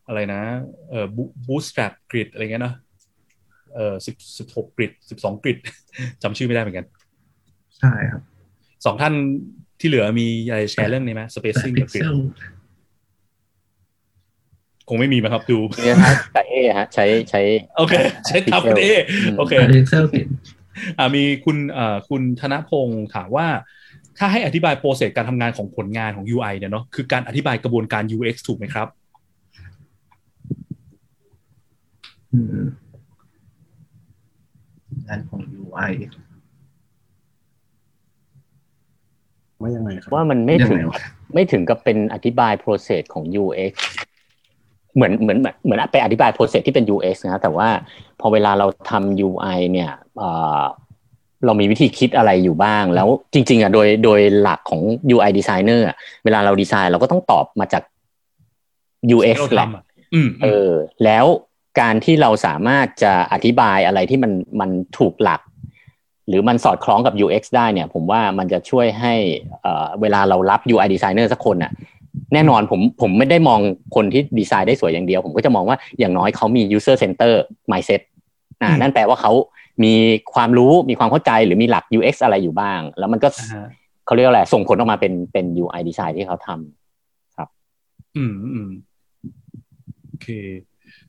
[0.07, 0.41] อะไรนะ
[0.89, 1.06] เอ่อ
[1.47, 2.73] บูสแตรปกริดอะไรเงี้ยเนาะ
[3.76, 5.57] เอ่อสิบสิบหกกริดสิบสองกริด
[6.23, 6.85] จำชื่อไม่ได้เหมือนกัน
[7.80, 8.22] ใช่ครับ
[8.85, 9.14] สองท่าน
[9.80, 12.18] ที่เหลือมีอะไรแชร์เรื่องนี้ไหมแต่ spacing พิกับกกริเซดล
[14.89, 17.41] คงไม่มีมั้งครับดูเนี่ยฮะกับเอฮะใช้ใช้
[17.77, 17.93] โอเค
[18.27, 18.87] ใช้ทับคุณเอ
[19.37, 20.25] โอเคพิกเซลติด
[20.97, 23.47] อ่ามีคุณเอ่อคุณธนพงศ์ถามว่า
[24.17, 28.87] ถ้าให้อธิบายโปรเซสการทำงานของผลงานของ UI เนี่ยเนาะคือการอธิบายกระบวนการ UX ถูกไหมครับ
[32.33, 32.65] อืม
[35.07, 35.91] งานของ UI
[39.61, 40.99] ว่ายังไงครับว่ามันไม่ยังถึไงงวะ
[41.33, 43.73] ไม่ถึงกับเป็นอธิบาย process ของ UX
[44.95, 47.69] เหมือนเหมือนเหมือนไปอธิบาย process ที่เป็น UX นะแต่ว่า
[48.19, 50.29] พอเวลาเราทำ UI เนี่ยเอ่
[50.59, 50.61] อ
[51.45, 54.81] เรามีวิธีคิดอะไรอยู่บ้าง แล้วจริง ๆอะโดยโดยหลักของ
[55.15, 57.83] UI designer อะเวลาเราดีไซน์เราก็ต้องตอบมาจาก
[59.15, 59.83] UX เราแหละทำอะ
[60.13, 60.71] อืมเออ
[61.03, 61.25] แล้ว
[61.79, 65.41] การที่เราสามารถจะอธิบายอะไรที่มันมันถูกหลัก
[66.27, 69.13] หรือมันสอดคล้องกับ UX ได้เนี่ย ผมว่ามันจะช่วยให้
[69.61, 71.71] เอ่อเวลาเรารับ UI designer สักคนน่ะ
[72.34, 73.60] แน่นอนผมผมไม่ได้มอง
[73.95, 77.34] คนที่ดีไซน์ได้สวยอย่างเดียว ผมก็จะมองว่าอย่างน้อยเขามี user center
[77.72, 78.02] mindset
[78.61, 79.31] อ่าอืมนั่นแปลว่าเขา
[79.84, 79.94] มี
[80.34, 83.68] ความรู้มีความเข้าใจหรือมีหลัก UX อะไรอยู่บ้าง แล้วมันก็อ่าฮะ
[84.06, 86.80] เขาเรียกว่าอะไรส่งผลออกมาเป็นเป็น UI design ที่เขาทำ
[88.18, 88.69] อืมอืม
[90.07, 90.27] โอเค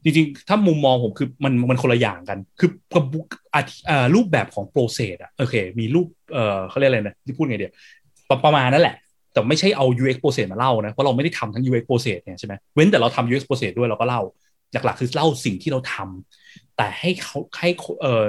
[0.03, 3.21] จริงๆ ถ้ามุมมองผมคือมันมันคนละอย่างกัน คือกระบุ
[3.55, 3.61] อะ
[3.91, 7.73] อ่ารูปแบบของโปรเซสอะโอเค มีรูปเอ่อเขาเรียกอะไรนะที่พูดไงเดียว
[8.29, 8.97] ประประมาณนั่นแหละ
[9.33, 14.23] แต่ไม่ใช่เอา UX process มาเล่านะเพราะเราไม่ได้ทำทั้ง UX process เนี่ยใช่ไหมเว้นแต่เราทำ UX process ด้วยเราก็เล่า
[14.73, 17.71] หลักๆคือเล่าสิ่งที่เราทำแต่ให้เขาให้
[18.03, 18.27] เอ่อ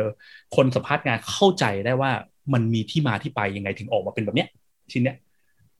[0.55, 2.11] คนสัมภาษณ์งานเข้าใจได้ว่า
[2.53, 4.47] มันมีที่มาที่ไปยังไงถึงออกมาเป็นแบบเนี้ย
[4.91, 5.17] ชิ้นเนี้ย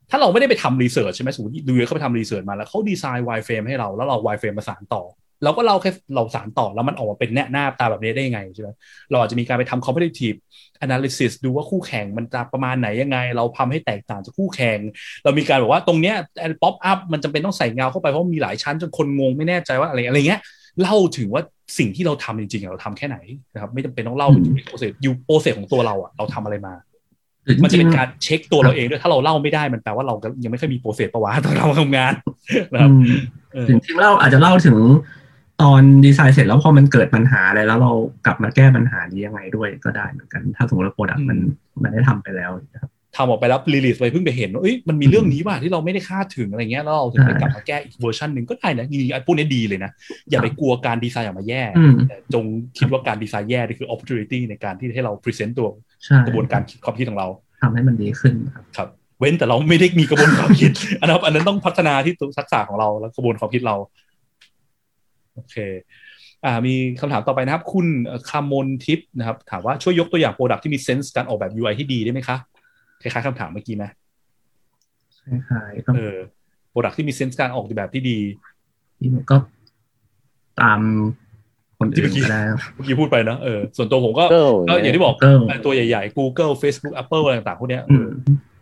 [0.10, 5.04] ถ้าเราไม่ได้ไปทำ research ใช่ไหมสมมติดูเขาไปทำ research มาแล้วเขา design wireframe ให้เราแล้วเรา wireframe มาสานต่อ
[5.44, 8.70] เราก็เล่าแค่เราสานต่อแล้วมันออกมาเป็นแนหน้าตาแบบนี้ได้ยังไงใช่ไหม
[9.12, 10.38] เราอาจจะมีการไปทำ competitive
[10.86, 14.80] analysis ดูว่าคู่แข่งมันจะประมาณไหนยังไง เราทำให้แตกต่างจากคู่แข่ง
[15.24, 16.16] เรามีการบอกว่าตรงเนี้ย
[16.62, 20.42] pop up มันจำเป็นต้องใส่เงาเข้าไปเพราะมีหลายชั้นจนคนงงไม่แน่ใจว่าอะไรอะไรเงี้ย
[20.82, 21.44] เล่าถึงว่า
[21.78, 23.18] สิ่งที่เราทำจริงๆอะเราทำแค่ไหน
[23.54, 26.74] นะครับไม่จำเป็นต้องเล่าเป็น process ยู process ของตัวเราอะเราทำอะไรมา
[27.46, 33.06] หรือมันจจะริเป็งนการเช็คตัวเราเองด้วยถ้าเราเล่าไม่ได้มันแปลว่าเรายังไม่ค่อยมี process ประวัติตอนเราทำงานๆนะครับอืม
[33.54, 34.78] เออจริงๆเล่าอาจจะเล่าถึง
[35.64, 37.92] ตอนดีไซน์เสร็จแล้วพอมันเกิดปัญหาอะไรแล้วเรา
[38.26, 41.38] กลับมาแก้ปัญหานี้ยังไงด้วยก็ได้เหมือนกัน ถ้าสมมติว่า product มัน
[41.84, 49.92] มันได้ทำไปแล้วนะครับทำออกไปแล้ว release ไปเพิ่งไปเห็นว่าเอ้ยมันมีเรื่องนี้ว่ะที่เราไม่ได้คาดถึงอะไรเงี้ยแล้วเราถึงไปกลับมาแก้อีกเวอร์ชันหนึ่งก็ได้นะจริงๆไอ้พวกนี้ดีเลยนะ
[50.30, 52.44] อย่าไปกลัวการดีไซน์ออกมาแย่อืมแต่จง
[52.78, 55.68] คิดว่าการดีไซน์แย่นี่คือ opportunity ในการที่ให้เรา present ตัว
[56.06, 57.28] ใช่กระบวนการคิดความคิดของเรา
[57.62, 58.88] ทำให้มันดีขึ้นครับครับ
[59.20, 60.72] เว้นแต่เราไม่ได้มีกระบวนความคิด
[61.02, 63.76] อันนั้นอันนั้นต้องพัฒนาที่ตัวทักษะของเราแล้วกระบวนความคิดเรา
[65.34, 65.56] โอเค
[66.46, 67.88] อ่ามีคำถามต่อไปนะครับ คุณ
[68.30, 72.38] คามนทิพย์นะครับ ถามว่าช่วยยกตัวอย่าง product ที่มี sense การออกแบบ UI ที่ดีได้ไหมคะ
[73.02, 73.86] คล้ายๆคำถามเมื่อกี้ไหม
[75.28, 76.16] คล้ายๆก็เออ
[76.70, 78.20] product ที่มี sense การออกแบบที่ดี
[79.00, 79.38] ที่มันก็
[80.62, 80.80] ตาม
[81.78, 88.08] คนที่อื่เมื่อกี้นก็ได้ครับเมื่อกี้พูดไปนะเออส่วนตัวผมก็ Google ก็อย่างที่บอก Google ตัวใหญ่ๆ Google Facebook Apple อะไรต่างๆพวกเนี้ยอืม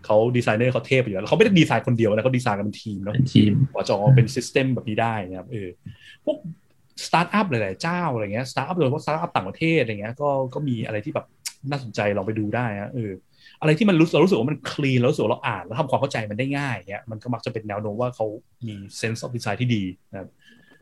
[0.05, 5.67] เขาดีไซเนอร์เขาเทพอยู่แล้วเขาไม่ได้ดีไซน์คนเดียวนะเขาดีไซน์กันเป็นทีมเนาะเป็นทีมกว่าจะออกมาเป็น system แบบนี้ได้นะครับเออ
[6.25, 6.37] พวก
[7.05, 11.25] สตาร์ทอัพหลาย ๆ เจ้าอะไรเงี้ยสตาร์ทอัพโดยเฉพาะสตาร์ทอัพต่างประเทศอะไรเงี้ยก็ก็มีอะไรที่แบบ
[11.69, 13.11] น่าสนใจลองไปดูได้นะเออ
[13.61, 18.25] อะไรที่มันรู้เรารู้สึกว่ามัน clean เรารู้สึกว่าเราอ่านแล้วทำความเข้าใจมันได้ง่ายเงี้ยมันก็มักจะเป็นแนวโน้มว่าเขา
[18.67, 20.29] มี sense of design ที่ดีนะครับ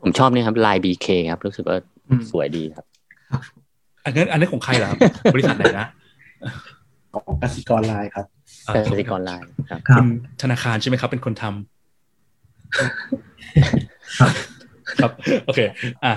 [0.02, 1.76] ผมชอบนี่ครับลาย BK ครับ รู้สึกว่า
[2.08, 2.86] อืมสวยดีครับ
[4.04, 4.98] อันนั้นอันนั้นของใครล่ะครับ
[5.34, 5.86] บริษัทไหนนะ
[7.12, 8.26] ของกสิกรไลน์ครับ
[8.66, 10.06] อ่าเป็นกสิกรไลน์ครับครัคุบณ
[10.42, 11.52] ธนาคารใช่ไหมครับ เป็นคนทำ
[15.00, 15.60] ครับครับ โอเค
[16.04, 16.12] อะ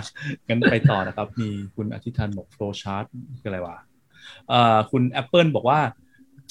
[0.47, 3.05] งั้นไปต่อนะครับ มีคุณอธิธันบอก flow chart
[3.39, 3.77] คืออะไรวะ
[4.51, 5.79] อ่าคุณ Apple บอกว่า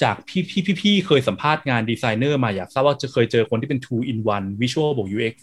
[0.03, 5.35] จากพี่พี่พี่พี่เคยสัมภาษณ์งานดีไซเนอร์มาอยากทราบว่าจะเคยเจอคนที่เป็น two in one visual บวก UX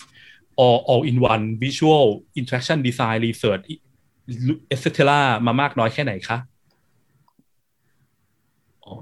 [0.64, 2.06] all all in one visual
[2.40, 3.64] interaction design research
[4.74, 4.88] etc
[5.46, 6.38] มามากน้อยแค่ไหนคะ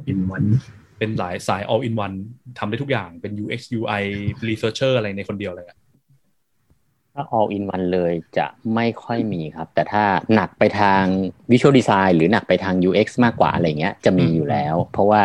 [0.07, 0.43] อินวัน
[0.97, 2.15] เป็นหลายสาย all in one
[2.57, 4.03] ทำได้ทุกอย่างเป็น UX UI
[4.47, 5.77] researcher อะไรในคนเดียวเลยอะ
[7.15, 10.03] ถ้า all in one เลยจะไม่ค่อยมีครับ แต่ถ้า
[10.35, 11.03] หนักไปทาง
[11.51, 15.21] visual design หรือหนักไปทาง UX มากกว่าอะไรเงี้ยจะมีอยู่แล้ว เพราะว่า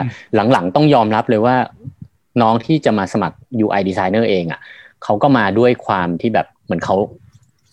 [0.52, 1.56] หลังๆต้องยอมรับเลยว่า
[2.42, 4.60] น้องที่จะมาสมัคร UI designer เองอะ
[5.04, 6.96] เขาก็มาด้วยความที่แบบเหมือนเขา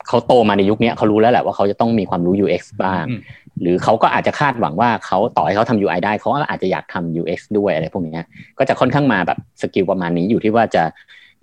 [0.08, 3.22] เขาโตมาในยุคนี้เขารู้แล้วแหละว่าเขาจะต้องมีความรู้ UX บ้างอืม
[3.62, 8.26] หรือเขาก็อาจจะคาดหวังว่าเขาต่อให้เขาทำ UI ได้เขาก็อาจจะอยากทำ UX ด้วยอะไรพวกเนี้ย
[8.58, 10.84] ก็จะค่อนข้างมาแบบ skill ประมาณนี้อยู่ที่ว่าจะ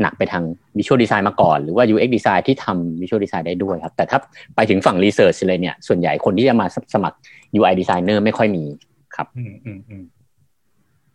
[0.01, 0.45] หนักไปทาง
[0.77, 4.19] Visual Design มาก่อน หรือว่า UX Design ที่ทำ Visual Design ได้ด้วยครับ แต่ถ้า
[4.57, 7.17] ไปถึงฝั่ง Research เลยเนี่ย ส่วนใหญ่คนที่จะมาสมัคร
[7.59, 8.65] UI Designer ไม่ค่อยมี
[9.17, 10.05] ครับอืมอืมอืม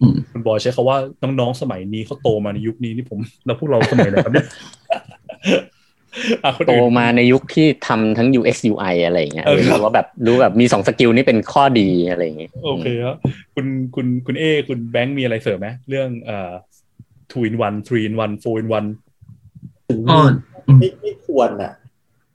[0.01, 0.97] อืมคุณบอยใช้คาว่า
[1.39, 4.47] น้องๆสมัยนี้เขาโตมาในยุคนี้นี่ผม แล้วพวกเราสมัยไหนครับเนี่ย
[6.43, 13.15] อะคนโตอื่นมาในยุคที่ทำทั้ง UX UI อะไรอย่างเงี้ยเออครับรู้ว่าแบบรู้แบบมีสองสกิลนี่เป็นข้อดีอะไรอย่างเงี้ยโอเคครับ
[13.55, 13.65] คุณ
[13.95, 16.51] คุณคุณเอ คุณแบงค์มีอะไรเสริมไหมเรื่องเอ่อ
[17.31, 18.87] two in one three in one four in one
[19.89, 20.17] ถึงก็
[20.67, 21.73] มีไม่ไม่ควรน่ะ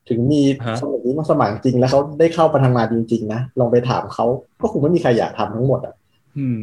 [0.08, 4.26] ถึงมีฮะสมัยนี้มาสมัครจริงแล้วเขาได้เข้ามาทำงานจริง ๆ นะ ลองไปถามเขา
[4.62, 5.94] ก็คงไม่มีใครอยากทำทั้งหมดอะ
[6.38, 6.60] อืม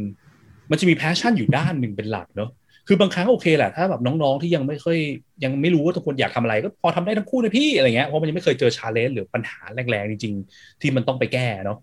[0.70, 2.50] มันจะมี passion อยู่ด้านหนึ่งเป็นหลักเนอะ
[2.88, 4.96] คือบางครั้งโอเคแหละถ้าแบบน้องๆที่ยังไม่ค่อย
[5.44, 9.60] ยังไม่รู้ว่าทุกคนอยากทำอะไร ก็พอทำได้ทั้งคู่นะพี่อะไรเงี้ยเพราะมันยังไม่เคยเจอ challenge หรือปัญหา
[9.90, 11.78] แรงๆจริงๆ ที่มันต้องไปแก้เนาะ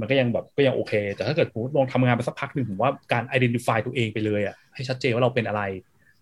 [0.00, 5.62] มันก็ยังแบบก็ยังโอเค แต่ถ้าเกิดผมลองทำงานไปสักพักหนึ่งผมว่าการ identify ตัวเองไปเลยอะให้ชัดเจนว่าเราเป็นอะไร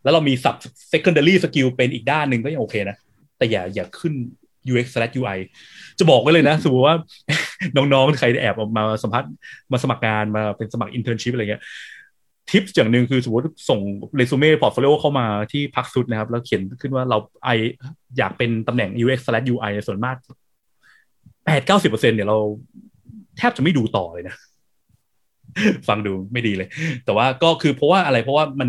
[0.07, 0.57] แล้วเรามี sub
[0.93, 2.97] secondary skill เป็นอีกด้านหนึ่งก็ยังโอเคนะ
[3.39, 4.15] แต่อย่าอย่าขึ้น
[4.73, 4.87] UX
[5.21, 5.39] UI
[5.99, 6.97] จะบอกไว้เลยนะ สมมติว่า
[7.77, 9.31] น้องๆ ใครแอบออกมาสัมภาษณ์
[9.73, 11.63] มาสมัครงานมาเป็นสมัคร internship อะไรเงี้ย
[12.51, 13.81] ทิปอย่างหนึ่งคือสมมติส่ง
[14.17, 17.49] resume portfolio เข้ามาที่พักสุดนะครับ แล้วเขียนขึ้นว่าเราไอ
[18.19, 19.21] อยากเป็นตำแหน่ง UX
[19.53, 20.17] UI ส่วนมาก
[21.47, 22.39] แปดเก้าสิบเปอร์เซ็นเนี่ยเรา
[23.39, 24.37] แทบจะไม่ดูต่อเลยนะ
[25.89, 26.69] ฟังดูไม่ดีเลย
[27.05, 28.69] แต่ว่าก็คือเพราะว่าอะไรเพราะว่ามัน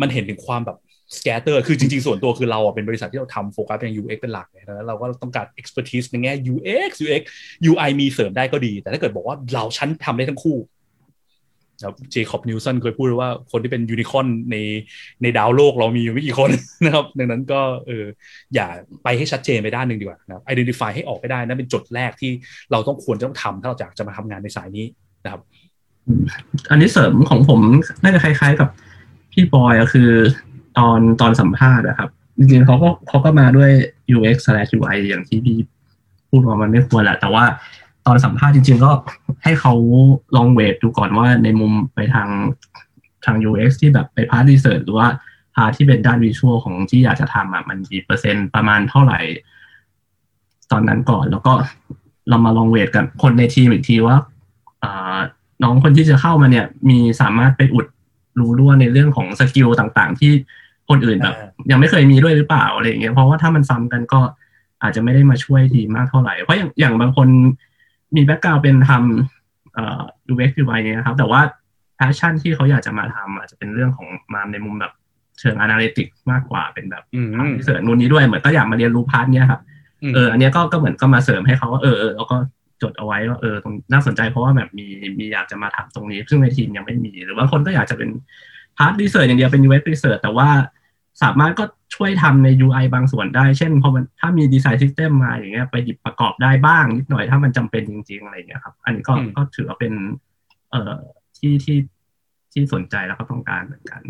[0.00, 0.78] มันเห็นถึงความแบบ
[1.18, 7.22] scatter คือจริงๆ ส่วนตัวคือเราอะเป็นบริษัทที่เราทำโฟกัสเป็น UX เป็นหลักเนี่ยแล้วเราก็ต้องการ expertise ในแง่ UX UX
[7.70, 10.58] UI มีเสริมได้ก็ดี แต่ถ้าเกิดบอกว่าเราชั้นทำได้ทั้งคู่
[11.84, 14.56] ครับ Jakob Nielsen เคยพูดว่าคนที่เป็นยูนิคอนใน
[15.22, 16.50] ในดาวโลกเรามีอยู่ไม่กี่คน
[16.84, 18.04] นะครับดังนั้นก็เออ
[18.54, 18.66] อย่า
[19.04, 22.30] ไปให้ชัดเจนไปด้านหนึ่งดีกว่านะครับ identify ให้ออกไปได้นั่นเป็นจุดแรกที่
[22.72, 24.86] เราต้องควรจะต้องทำถ้าเราอยากจะมาทำงานในสายนี้
[25.24, 25.40] นะครับ
[26.70, 27.60] อันนี้เสริมของผม
[28.02, 28.68] น่าจะคล้ายๆกับ
[29.34, 30.10] พี่บอยอะคือ
[30.78, 33.70] ตอนตอนสัมภาษณ์อะครับ จริงๆเขาก็เขาก็มาด้วย
[34.16, 35.56] UX slash UI อย่างที่พี่
[36.28, 37.44] พูดว่ามันไม่ควรแหละ แต่ว่า
[38.06, 38.90] ตอนสัมภาษณ์จริง ๆ ก็
[39.42, 39.72] ให้เขา
[40.36, 42.28] ลอง weight ดูก่อนว่าในมุมไปทาง
[43.24, 45.08] ทาง UX ที่แบบไป part research หรือว่า
[45.54, 49.18] part ที่เป็นด้าน visual ของที่อยากจะทำอะมันกี่เปอร์เซ็นต์ประมาณเท่าไหร่
[50.70, 51.52] ตอนนั้นก่อนแล้วก็
[52.28, 54.16] เรามาลอง weight กับคนในทีมอีกทีว่า
[54.82, 55.18] อ่า
[55.62, 57.86] น้องคนที่จะเข้ามาเนี่ย มีสามารถไปอุด
[58.38, 60.32] รูรั่วในเรื่องของ skill ต่างๆ ที่
[60.88, 64.20] คนอื่นแบบอ่ายังไม่เคยมีด้วยหรือเปล่าอะไรอย่างเงี้ยเพราะว่าถ้ามันซ้ำกันก็
[64.82, 67.28] อาจจะไม่ได้มาช่วยทีมมากเท่าไหร่เพราะอย่างอย่างบางคน
[68.16, 70.02] มี background เป็นทำเอ่อ
[70.32, 71.40] UX UI เนี่ยนะครับ แต่ว่า
[71.98, 74.92] passion ที่เขาอยากจะมาทำอาจจะเป็นเรื่องของมาในมุมแบบ
[75.40, 79.60] เชิง analytics มากกว่าเป็นแบบอืมทำ research นู่นนี้ด้วยเหมือนก็อยากมาเรียนรู้ part เนี้ยครับ
[80.14, 82.36] เอออันเนี้ยก็ก็เหมือนก็มาเสริมให้เขาว่าเออเออแล้วก็
[82.84, 84.86] จดเอาไว้ว่าเออตรงน่าสนใจเพราะว่าแบบมี
[85.18, 88.10] มีอยากจะมาทำตรงนี้ ซึ่งในทีมยังไม่มี หรือบางคนก็อยากจะเป็น
[88.76, 90.48] part research อย่างเดียวเป็น UX research แต่ว่า
[91.22, 99.92] สามารถก็ช่วยทำใน UI บางส่วนได้ เช่นพอมันถ้ามี design system มาอย่างเงี้ยไปหยิบประกอบได้บ้างนิดหน่อยถ้ามันจำเป็นจริง ๆ อะไรอย่างเงี้ยครับ อันนี้ก็อืมก็ถือว่าเป็น
[100.70, 100.94] เอ่อ
[101.38, 101.78] ที่ที่
[102.52, 104.02] ที่สนใจแล้วก็ต้องการเหมือนกัน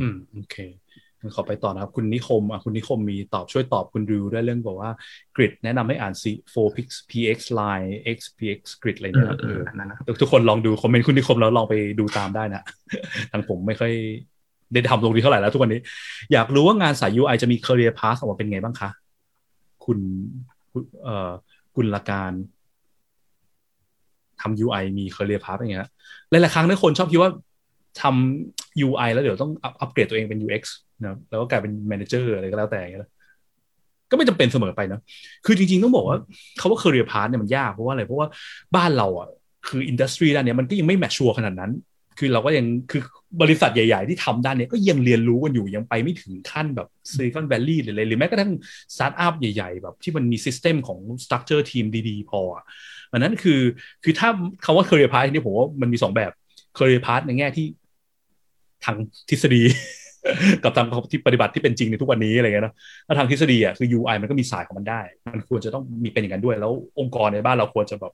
[0.00, 0.85] อืมโอเคงั้น
[1.34, 4.90] ขอไปต่อนะครับ คุณนิคมอะคุณนิคมมีตอบช่วยตอบคุณดิวด้วยเรื่องบอกว่า
[5.36, 6.24] กริดแนะนำให้อ่าน C
[6.54, 12.62] 4 pix px line x px grid อะไรเอเนี่ยอครับเอเออออันนั้นนะครับทุกคนลองดูคอมเมนต์คุณนิคมแล้วลองไปดูตามได้นะ
[13.32, 13.92] ทางผมไม่ค่อย
[14.72, 15.80] ได้ทำตรงนี้เท่าไหร่แล้วทุกวันนี้
[16.32, 18.90] อยากรู้ว่างานสาย UI จะมี career path ออกมาเป็นไงบ้างคะ
[19.84, 19.98] คุณ
[20.72, 21.30] คุณเอ่อ
[21.74, 22.32] คุณละการ
[24.40, 25.90] ทำ UI มี career path เป็นไงฮะ
[26.30, 27.30] หลายๆครั้งเนี่ยคนชอบคิดว่า
[28.02, 30.64] ทำ UI แล้วเดี๋ยวต้องอัพอัปเกรดตัวเองเป็น UX
[31.00, 33.10] นะครับแล้วก็กลายเป็น manager อะไรก็แล้วแต่อย่างเงี้ยนะ
[34.10, 35.00] ก็ไม่จำเป็นเสมอไปนะ
[35.46, 36.18] คือจริง ๆ ต้องบอกว่า
[36.58, 38.28] เขาว่า career path เนี่ยมันยากเพราะว่าอะไรเพราะว่า
[38.76, 39.28] บ้านเราอะ
[39.68, 41.72] คือ industry ด้านเนี้ยมันก็ยังไม่ mature ขนาดนั้น
[42.18, 43.02] คือเราก็ยังคือ
[43.42, 48.52] บริษัทใหญ่ ๆ ที่ทำด้านเนี้ยก็ยังเรียนรู้กันอยู่ยังไปไม่ถึงขั้นแบบซิลิคอนแวลลีย์หรืออะไรหรือแม้กระทั่ง
[48.94, 52.64] สตาร์ทอัพใหญ่ๆ แบบที่มันมี system ของ structure ทีมดีๆ พออะ
[53.12, 53.60] อันนั้นคือ
[54.04, 54.28] คือถ้า
[54.64, 56.32] คำว่า career path นี่ผมว่ามันมีสองแบบ
[56.78, 57.66] career path ในแง่ที่
[58.84, 58.96] ทาง
[59.28, 59.62] ทฤษฎี
[60.64, 62.74] กับทางที่ปฏิบัติที่เป็นจริงในทุกวันนี้อะไรเงี้ยเนอะ
[63.06, 65.00] ถ้าทางทฤษฎีอะคือ UI มันก็มีสายของมันได้
[65.34, 68.12] มันควรจะต้องมีเป็นอย่างนั้นด้วย แล้วองค์กรในบ้านเราควรจะแบบ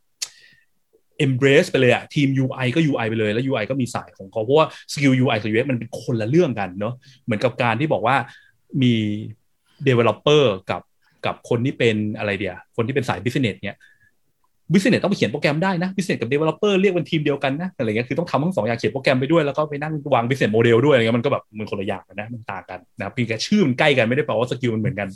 [1.24, 6.94] embrace ไปเลยอะทีม UI ก็ UI ไปเลย แล้ว UI ก็มีสายของเขาเพราะว่า skill UI กับ UX มันเป็นคนละเรื่องกันเนาะ
[7.24, 8.16] เหมือนกับการที่บอกว่า
[8.82, 8.94] มี
[9.88, 10.82] developer กับ
[11.26, 13.76] กับคนที่เป็นอะไรเดียคนที่เป็นสาย business เนี่ย
[14.72, 25.08] business ต้องไปเขียนโปรแกรมได้นะ business กับ developer เรียกเป็นทีมเดียวกันนะอะไรเงี้ยคือต้องทำทั้งสองอย่างเขียนโปรแกรมไปด้วยแล้วก็ไปนั่งวาง business model ด้วยอะไรเงี้ยมันก็แบบมันคนละอย่างนะมันต่างกันนะครับเพียงแค่ชื่อมันใกล้กันไม่ได้แปลว่าสกิลมันเหมือนกัน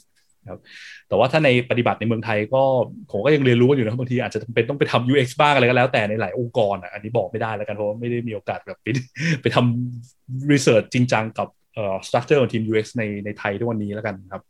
[0.50, 0.60] ครับ
[1.08, 2.62] แต่ว่าถ้าในปฏิบัติในเมืองไทยก็
[3.10, 8.86] ผมก็ยังเรียนรู้กันอยู่นะบางทีอาจจะเป็นต้องไปทำ UX บ้างอะไรก็แล้วแต่ในหลายองค์กรอะอันนี้บอกไม่ได้แล้วกันเพราะว่าไม่ได้มีโอกาสแบบไป
[9.42, 14.42] ไปทำ research จริงจังกับเอ่อ structure ของทีม UX ในในไทยทุกวันนี้แล้วกันครับ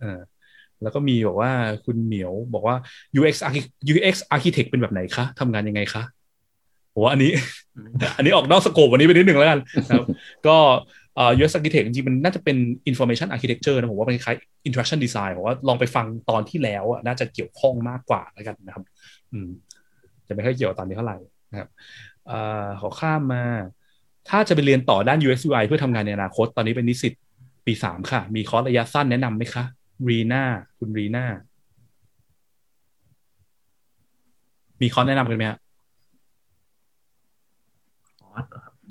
[0.00, 0.18] เออ
[0.82, 1.50] แล้วก็มีบอกว่า
[1.84, 2.76] คุณเหมียวบอกว่า
[3.18, 3.34] UX
[3.92, 6.02] UX architect เป็นแบบไหนคะทำงานยังไงคะ
[6.94, 7.30] ผมว่าอันนี้
[8.16, 10.06] อันนี้ออกนอกสโคปวันนี้ไปนิดหนึ่งแล้วกันนะครับ
[10.46, 10.56] ก็
[11.16, 12.56] เอ่อ UX architect จริงๆมันน่าจะเป็น
[12.90, 14.36] information architecture นะผมว่าเป็นคล้าย
[14.68, 18.84] interaction design ผมว่าลองไปฟังตอนที่แล้วอะน่าจะเกี่ยวข้องมากกว่าแล้วกันนะครับ
[19.32, 19.48] อืม
[20.28, 21.16] จะไม่ค่อยเกี่ยวตอนนี้เท่าไหร่
[21.50, 21.68] นะครับ
[22.26, 23.44] เอ่อขอข้ามมา
[24.28, 27.12] ถ้าจะไปเรียนต่อด้าน UX UI เพื่อทำงานในอนาคต ตอนนี้เป็นนิสิต
[27.66, 29.64] ปีสามค่ะ มีคอร์สระยะสั้นแนะนำไหมคะ
[30.08, 30.42] รีน่า
[30.78, 31.24] คุณรีน่า
[34.80, 35.58] มีคอร์สแนะนำกันไหมฮะ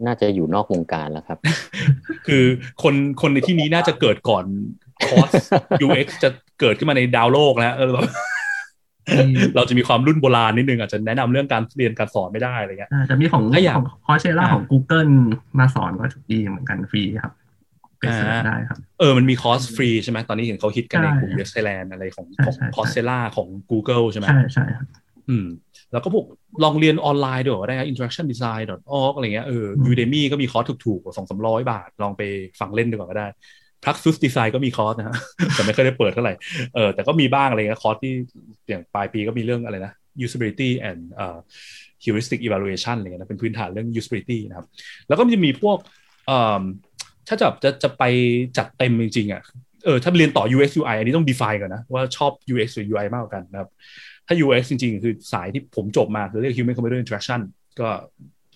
[0.05, 1.37] น่าจะอยู่นอกวงการแล้วครับ
[2.27, 2.43] คือ
[2.83, 4.45] คนคนในที่นี้น่าจะเกิดก่อน
[5.07, 5.29] คอร์ส
[5.85, 6.29] UX จะ
[6.59, 8.05] เกิดขึ้นมาในดาวโลกแล้วเออแบบ
[9.55, 15.11] เราจะมีความรุ่นโบราณนิดนึง อาจจะแนะนำเรื่องการเรียนการสอนไม่ได้อะไรเงี้ยอ่าแต่มีของถ้าอยากของ Coursera อ่าของ Google
[15.59, 17.33] มาสอนก็ดีเหมือนกันฟรีครับ
[17.99, 24.87] ไป search อ่าได้ครับ เออมันมีคอร์สฟรีใช่ไหมตอนนี้เห็นเขาฮิตกันในใช่กลุ่ม UX Thailand อะไรของใช่ของใช่ Coursera ของ Google ใช่ไหมใช่ใช่ครับ
[25.29, 25.47] อืม
[25.91, 26.25] แล้วก็พวก
[26.63, 32.21] ลองเรียนออนไลน์ด้วยก็ได้ interactiondesign.org อะไรเงี้ยเอออืม Udemy ก็มีคอร์สถูกๆกว่าสองสามร้อยบาท ลองไป
[32.59, 33.27] ฟังเล่นดูก่อนก็ได้
[33.83, 35.15] Praxis Design ก็มีคอร์สนะฮะ
[35.53, 36.33] แต่ไม่เคยได้เปิดเท่าไหร่
[36.75, 38.13] เออแต่ก็มีบ้างอะไรเงี้ยคอร์สที่
[38.69, 39.93] อย่างปลายปีก็มีเรื่องอะไรนะ
[40.25, 41.37] usability and เอ่อ
[42.03, 44.67] heuristic evaluation อะไรเงี้ยนะเป็นพื้นฐานเรื่อง usability นะครับ
[45.07, 45.77] แล้วก็มันจะมีพวก
[46.27, 46.63] เอ่อ
[47.27, 48.03] ถ้าจะจะจะไป
[48.57, 49.41] จัดเต็มจริงๆอะ
[49.85, 53.69] เออถ้าเรียนต่อ UX UI อันนี้ต้อง define ก่อนนะ ว่าชอบ UX หรือ UI มากกว่ากันนะครับ
[54.27, 57.39] ถ้า UX จริงๆ คือสายที่ผมจบมาคือเรียก Human Computer Interaction
[57.79, 57.89] ก็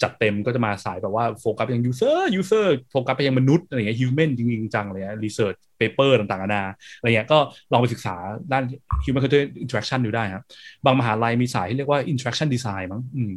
[0.04, 6.64] จัดเต็มก็จะมาสายแบบว่าโฟกัสไปยัง user user โฟกัสไปยังมนุษย์อะไรเงี้ย human จริงๆ จังเลยนะ research paper ต่างๆนานา
[6.98, 7.38] อะไรเงี้ยก็
[7.72, 8.16] ลองไปศึกษา
[8.52, 8.64] ด้าน
[9.04, 10.46] Human Computer Interaction ดูได้ครับ
[10.86, 13.34] บางมหาลัยมีสายที่เรียกว่า Interaction Design มั้งอืม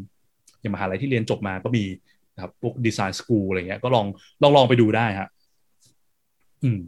[0.60, 1.84] อย่างมหาลัยที่เรียนจบมาก็มี
[2.36, 4.06] นะครับพวกดีไซน์สกูลอะไรเงี้ยก็ลอง
[4.42, 5.28] ลองลองไปดูได้ฮะ
[6.62, 6.80] อืม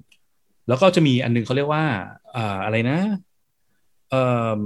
[0.68, 1.84] แล้วก็จะมีอันนึงเขาเรียกว่า
[2.36, 2.98] อ่าอะไรนะ
[4.10, 4.22] เอ่
[4.58, 4.60] อ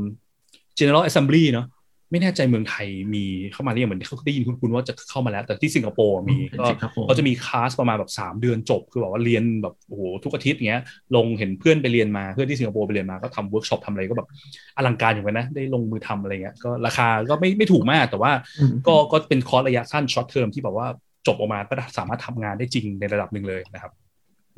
[0.79, 1.67] General Assembly เนาะ
[2.13, 10.83] ไม่แน่ใจเมืองไทยมีเข้ามาหรือยังเหมือนเขาได้ยินคุณว่าจะเข้ามาแล้ว แต่ที่สิงคโปร์มีเป็นก็สิงคโปร์ก็จะมีคลาสประมาณแบบสามเดือนจบ คือแบบว่าเรียนแบบโอ้โหทุกอาทิตย์อย่างเงี้ย
[11.17, 14.29] ลงเห็นเพื่อนไปเรียนมาเพื่อนที่สิงคโปร์ไปเรียนมาก็ทำเวิร์กช็อปทำอะไรก็แบบ
[14.77, 20.87] อลังการอยู่กันนะ ได้ลงมือทำอะไรเงี้ยก็ราคาก็ไม่ไม่ถูกมากแต่ว่าอืมก็ก็เป็นคอร์สระยะสั้น short term ที่แบบว่า
[21.27, 23.93] จบออกมาก็สามารถทำงานได้จริงในระดับหนึ่งเลยนะครับ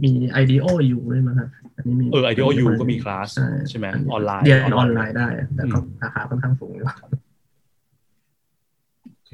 [0.05, 0.11] มี
[0.43, 7.24] IDEO อยู่ด้วยมั้งครับอันนี้มีเออ IDEO อยู่ก็มีคลาสใช่ใช่ไหมออนไลน์เรียนออนไลน์ออนไลน์ได้ แต่ก็ราคาค่อนข้างสูงอยู่โอ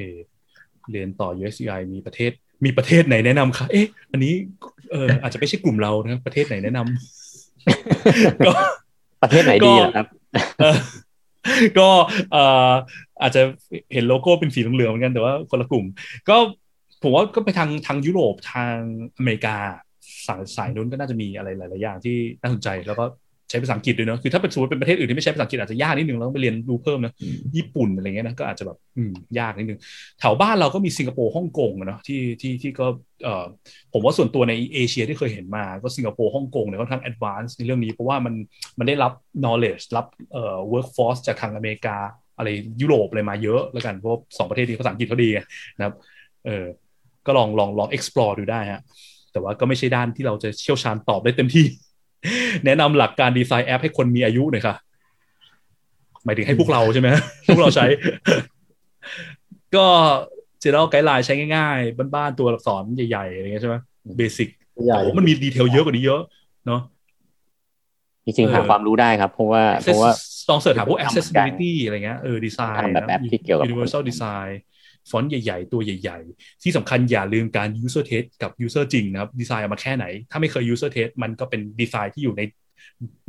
[0.01, 0.07] เค
[0.93, 2.33] เรียนต่อ UX UI มีประเทศ
[2.65, 4.35] มีประเทศไหนแนะนำคะเอ๊ะ อันนี้
[4.91, 8.53] เอออาจจะไม่ใช่กลุ่มเรานะประเทศไหนแนะนำก็
[9.23, 10.07] ประเทศไหนดีล่ะครับ
[10.61, 10.77] เออ
[11.79, 11.89] ก็
[12.33, 12.73] เอ่อ
[13.23, 13.43] อาจจะ
[13.93, 15.85] เห็นโลโก้เป็นสีเหลืองๆเหมือนกันแต่ว่าคนละกลุ่ม
[16.29, 16.37] ก็
[17.03, 18.75] ผมว่าก็ไปทางทางยุโรปทาง
[19.17, 19.57] อเมริกา
[20.27, 23.05] สายสายนู้นก็น่าจะมีอะไรหลาย ๆ อย่างที่น่าสนใจแล้วก็
[23.51, 29.79] ใช้ภาษาอังกฤษด้วยเนอะคือถ้าเป็นสมมติเป็นประเทศอื่นที่ไม่ใช้ภาษาอังกฤษอาจจะยากนิดนึงเราต้องไปเรียนรู้เพิ่มนะอืมญี่ปุ่นอะไรเงี้ยนะก็อาจจะแบบอืมยากนิดนึง
[30.21, 32.87] แถวบ้านเราก็มีสิงคโปร์ฮ่องกงอะเนาะที่ที่ที่ก็
[33.25, 33.45] เอ่อ
[33.93, 38.35] ผมว่าส่วนตัวในเอเชียที่เคยเห็นมาก็สิงคโปร์ฮ่องกงเนี่ยค่อนข้าง advance ในเรื่องนี้เพราะว่ามัน
[38.79, 39.13] มันได้รับ
[39.43, 41.97] knowledge รับเอ่อ workforce จากทางอเมริกา
[42.39, 42.49] อะไร
[42.81, 45.41] ยุโรปอะไรมาเยอะแล้วกันเพราะว่าสองประเทศนี้ภาษาอังกฤษเขาดีไง
[45.77, 45.95] นะครับ
[46.47, 46.67] เออ
[47.27, 48.83] ก็ลองลองลอง explore ดูได้ฮะ
[49.33, 51.65] แต่ว่าก็ไม่ใช่ด้านที่เราจะเชี่ยวชาญตอบได้เต็มที่
[52.65, 54.75] แนะนำหลักการดีไซน์แอปให้คนมีอายุหน่อยค่ะ
[56.25, 57.09] หมายถึงให้พวกเราใช่ไหม
[57.47, 57.87] พวกเราใช้
[59.77, 59.87] ก็
[60.61, 63.77] general guideline ใช้ง่ายๆ บ้านๆ ตัวอักษรใหญ่ๆ อะไรเงี้ยใช่ไหม
[64.17, 64.49] basic
[64.87, 66.21] ใหญ่โอ้มันมี detail เยอะกว่านี้เยอะ
[66.67, 66.81] เนาะ
[68.25, 70.13] จริงๆหาเออความรู้ได้ครับ เพราะว่าเพราะว่า
[70.49, 74.51] ลอง search หาพวกทำเหมือนกัน accessibility อะไรเงี้ยเออดีไซน์ทำแบบแอปที่เกี่ยวกับ universal design
[75.11, 82.43] ฟอนต์ใหญ่ ๆ ตัวใหญ่ ๆ ที่สำคัญอย่าลืมการ user test กับ user จริงนะครับดีไซน์ออกมาแค่ไหน ถ้าไม่เคย user test มันก็เป็นดีไซน์ที่อยู่ใน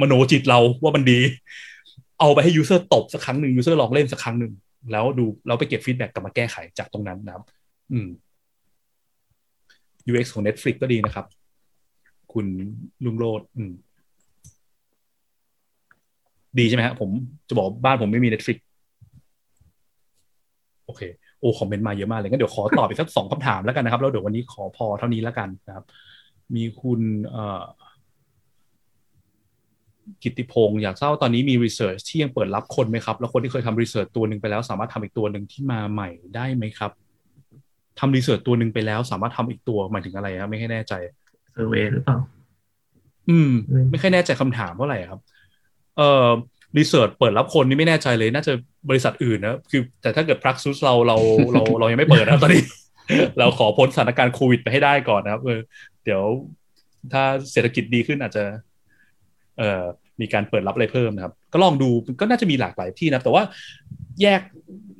[0.01, 1.19] มโนจิตเราว่ามันดี
[2.19, 4.53] เอาไปให้ user ตบสักครั้งหนึ่ง user ลองเล่นสักครั้งหนึ่ง
[4.91, 7.43] แล้วดูเราไปเก็บ feedback กลับมาแก้ไขจากตรงนั้นนะครับ
[7.91, 8.07] อืม
[10.09, 11.25] UX ของ Netflix ก็ดีนะครับ
[12.33, 12.45] คุณ
[13.05, 13.71] ลุงโรดอืม
[16.59, 17.09] ดีใช่ไหมฮะผม
[17.49, 18.57] จะบอกบ้านผมไม่มี Netflix
[20.85, 21.01] โอเค
[21.41, 25.85] โอ้คอมเมนต์มาเยอะมากเลยงั้นเดี๋ยวขอตอบอีกสักสองคำถามแล้วกันนะครับแล้วเดี๋ยววันนี้ขอพอเท่านี้แล้วกันนะครับ
[26.55, 27.61] มีคุณเอ่อ
[30.23, 36.91] กิตติพงศ์อยากทราบว่าตอนนี้มี research ที่ยังเปิดรับคนไหมครับ แล้วคนที่เคยทำ research ตัวหนึ่งไปแล้ว สามารถทำอีกตัวหนึ่งที่มาใหม่ได้ไหมครับ
[37.99, 40.93] ทำ research ตัวหนึ่งไปแล้ว สามารถทำอีกตัวหมายถึงอะไรครับไม่ค่อยแน่ใจ
[41.53, 42.17] survey หรือเปล่า
[43.29, 45.19] อืมอืม ไม่ค่อยแน่ใจคำถามเท่าไหร่ครับ
[45.97, 46.29] เอ่อ
[46.77, 48.53] research เปิดรับคนนี่ไม่แน่ใจเลย น่าจะ
[48.89, 51.17] บริษัทอื่นนะคือแต่ถ้าเกิด Praxis เราเรา
[51.53, 52.63] เราเรายังไม่เปิดนะตอนนี้
[53.39, 55.59] เราขอพ้นสถานการณ์โควิดไปให้ได้ก่อนนะครับเออ
[56.03, 56.21] เดี๋ยว
[57.13, 58.43] ถ้าเศรษฐกิจดีขึ้นอาจจะ
[59.57, 59.83] เอ่อ
[60.21, 61.89] มีการเปิดรับอะไรเพิ่มนะครับ ก็ลองดู
[62.19, 63.43] ก็น่าจะมีหลากหลายที่นะแต่ว่า
[64.21, 64.41] แยก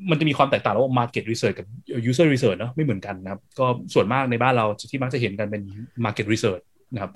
[0.09, 1.67] มันจะมีความแตกต่างระหว่าง market research กับ
[2.09, 5.63] user research เนอะไม่เหมือนกันนะครับ ก็ส่วนมากในบ้านเราที่มักจะเห็นกันเป็น
[6.05, 7.11] market research นะครับ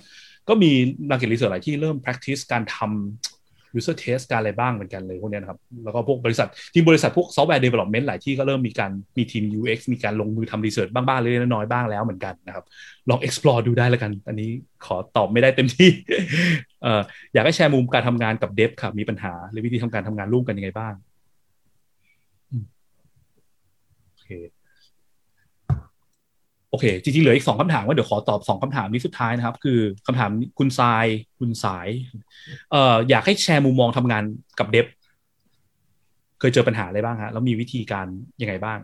[0.47, 0.71] ก็มี
[1.09, 3.34] market research หลายที่เริ่ม practice การทำ
[3.77, 12.65] user test การอะไรบ้างเหมือนกันเลยพวกเนี้ยนะครับ แล้วก็พวกบริษัทที่บริษัทพวก software development หลายที่ก็เริ่มมีการมีทีม UX มีการลงมือทำ research บ้างๆเล็กๆน้อยๆบ้างแล้วเหมือนกันนะครับ
[13.09, 14.49] ลอง explore ดูได้แล้วกัน อันนี้
[14.85, 15.89] ขอตอบไม่ได้เต็มที่
[16.83, 17.01] เอ่อ
[17.33, 20.93] อยากให้แชร์มุมการทำงานกับเดฟครับมีปัญหา หรือวิธีทำการทำงานร่วมกันยังไงบ้าง
[24.11, 24.64] โอเค
[26.75, 31.05] อเคจริงๆเหลืออีกสองคำถามว่าเดี๋ยวขอตอบสองคำถามนี้สุดท้ายนะครับ คือคำถามคุณทราย
[31.39, 31.87] คุณสาย
[32.71, 34.23] เอ่ออยากให้แชร์มุมมองทำงาน
[34.59, 34.87] กับเดฟ
[36.39, 38.07] เคยเจอปัญหาอะไรบ้างฮะแล้วมีวิธีการ
[38.41, 38.79] ยังไงบ้าง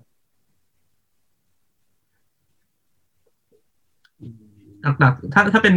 [4.99, 5.75] หลักๆถ้าถ้าเป็น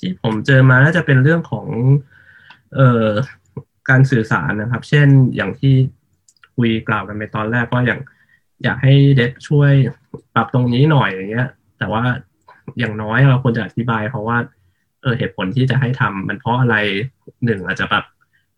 [0.00, 1.66] ที่ผมเจอมาน่าจะเป็นเรื่องของ
[2.74, 3.08] เอ่อ
[3.88, 5.74] การสื่อสารนะครับ เช่นอย่างที่
[6.56, 8.00] คุยกล่าวกันไปตอนแรกก็อย่าง
[8.64, 9.72] อยากให้เดฟช่วย
[10.34, 11.48] ปรับตรงนี้หน่อยอย่างเงี้ย
[11.78, 12.02] แต่ว่า
[12.78, 14.36] อย่างน้อยเราควรจะอธิบาย เพราะว่า
[15.02, 16.76] เออเหตุผลที่จะให้ทำมันเพราะอะไร
[17.44, 18.04] หนึ่งอาจจะแบบ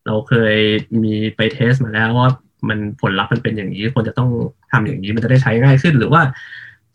[0.07, 0.57] เราเคย
[1.03, 2.31] มีไปเทสมาแล้วว่า
[2.69, 4.31] มันผลลัพธ์มันเป็นอย่างนี้ควรจะต้อง
[4.73, 6.23] ทำอย่างนี้มันจะได้ใช้ง่ายขึ้น หรือว่า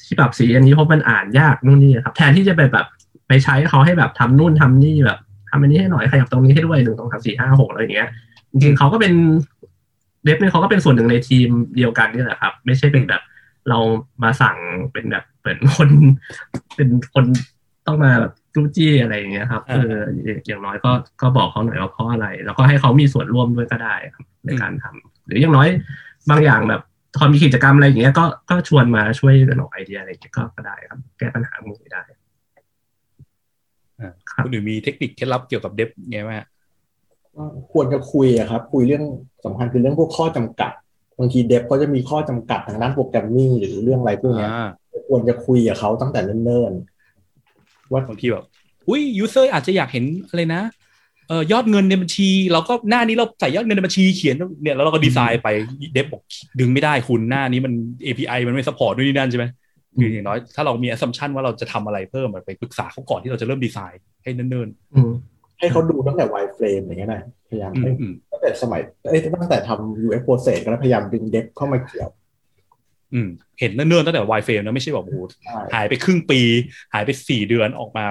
[0.05, 2.85] ที่ปรับสีอันนี้เพราะมันอ่านยากนู่นนี่ครับ แทนที่จะไปแบบ
[3.27, 5.19] ไปใช้เขาให้แบบทำนู่นทำนี่แบบ
[5.49, 8.09] ทำอันนี้ให้หน่อยขยับตรงนี้ให้ด้วยหนึ่งสองสามสี่ห้าหกอะไรอย่างเงี้ย
[8.51, 9.13] จริงๆเขาก็เป็น
[10.23, 13.21] เดฟเนี่ยเขาก็เป็นส่วนหนึ่งในทีมเดียวกันนี่แหละครับ ไม่ใช่เป็นแบบ
[13.69, 13.79] เรา
[14.23, 14.57] มาสั่ง
[14.93, 15.89] เป็นแบบเหมือนคน
[16.75, 17.25] เป็นคน
[17.87, 20.03] ต้องมาแบบจู้จี้อะไรอย่างเงี้ยครับอ่าเออ
[20.47, 20.91] อย่างน้อยก็
[21.21, 25.69] ก็บอกเขาหน่อยว่าเพราะอะไร แล้วก็ให้เขามีส่วนร่วมด้วยก็ได้ครับในการทำหรืออย่างน้อย
[26.29, 26.81] บางอย่างแบบ
[27.15, 32.03] ตอนมีกิจกรรมอะไรอย่างเงี้ยก็ก็ชวนมาช่วยกันออกไอเดียอะไรอย่างเงี้ยก็ก็ได้ครับ แก้ปัญหาหมู่ได้
[33.99, 36.47] อ่าครับคุณหรือมีเทคนิคเคล็ดลับเกี่ยวกับเดฟไงไหมฮะ
[37.35, 39.03] ก็ควรจะคุยอะครับ คุยเรื่อง
[39.45, 40.71] สำคัญคือเรื่องพวกข้อจำกัด
[41.19, 44.67] บางที dev เขาจะมีข้อจำกัดทางด้าน programming หรือเรื่องอะไรพวกเนี้ยอ่า
[45.09, 48.45] ควรจะคุยกับเขาตั้งแต่เนิ่นๆว่าบางทีแบบ
[48.89, 50.61] อุ้ย user อาจจะอยากเห็นอะไรนะ
[51.27, 55.49] เอ่อยอดเงินในบัญชี เราก็หน้านี้เราใส่ยอดเงินในบัญชีเขียนเนี่ยแล้วเราก็ดีไซน์ไป
[55.93, 56.21] dev บอก
[56.59, 57.73] ดึงไม่ได้คุณหน้านี้มัน
[58.05, 59.45] API มันไม่ support ด้วยนี่นั่นใช่ไหม
[59.95, 65.11] คืออย่างน้อยถ้าเรามี assumption ว่าเราจะทำอะไรเพิ่มอะไปปรึกษาเขาก่อนที่เราจะเริ่มดีไซน์ให้เนิ่นอืม
[65.63, 72.09] ให้เขาดูตั้งแต่ wireframe อย่างเงี้ยนะพยายามๆอืให้มอืมตั้งแต่สมัยเอ้ยตั้งแต่ทำ UX process ก็พยายามดึงเดฟเข้ามาเกี่ยว
[73.13, 73.29] อืม
[73.59, 76.41] เห็นเนิ่นๆตั้งแต่ y f r a m e นะไม่ใช่แบบโอ้โหใช่หายไปครึ่งปี
[76.93, 78.05] หายไปสี่เดือนออกมา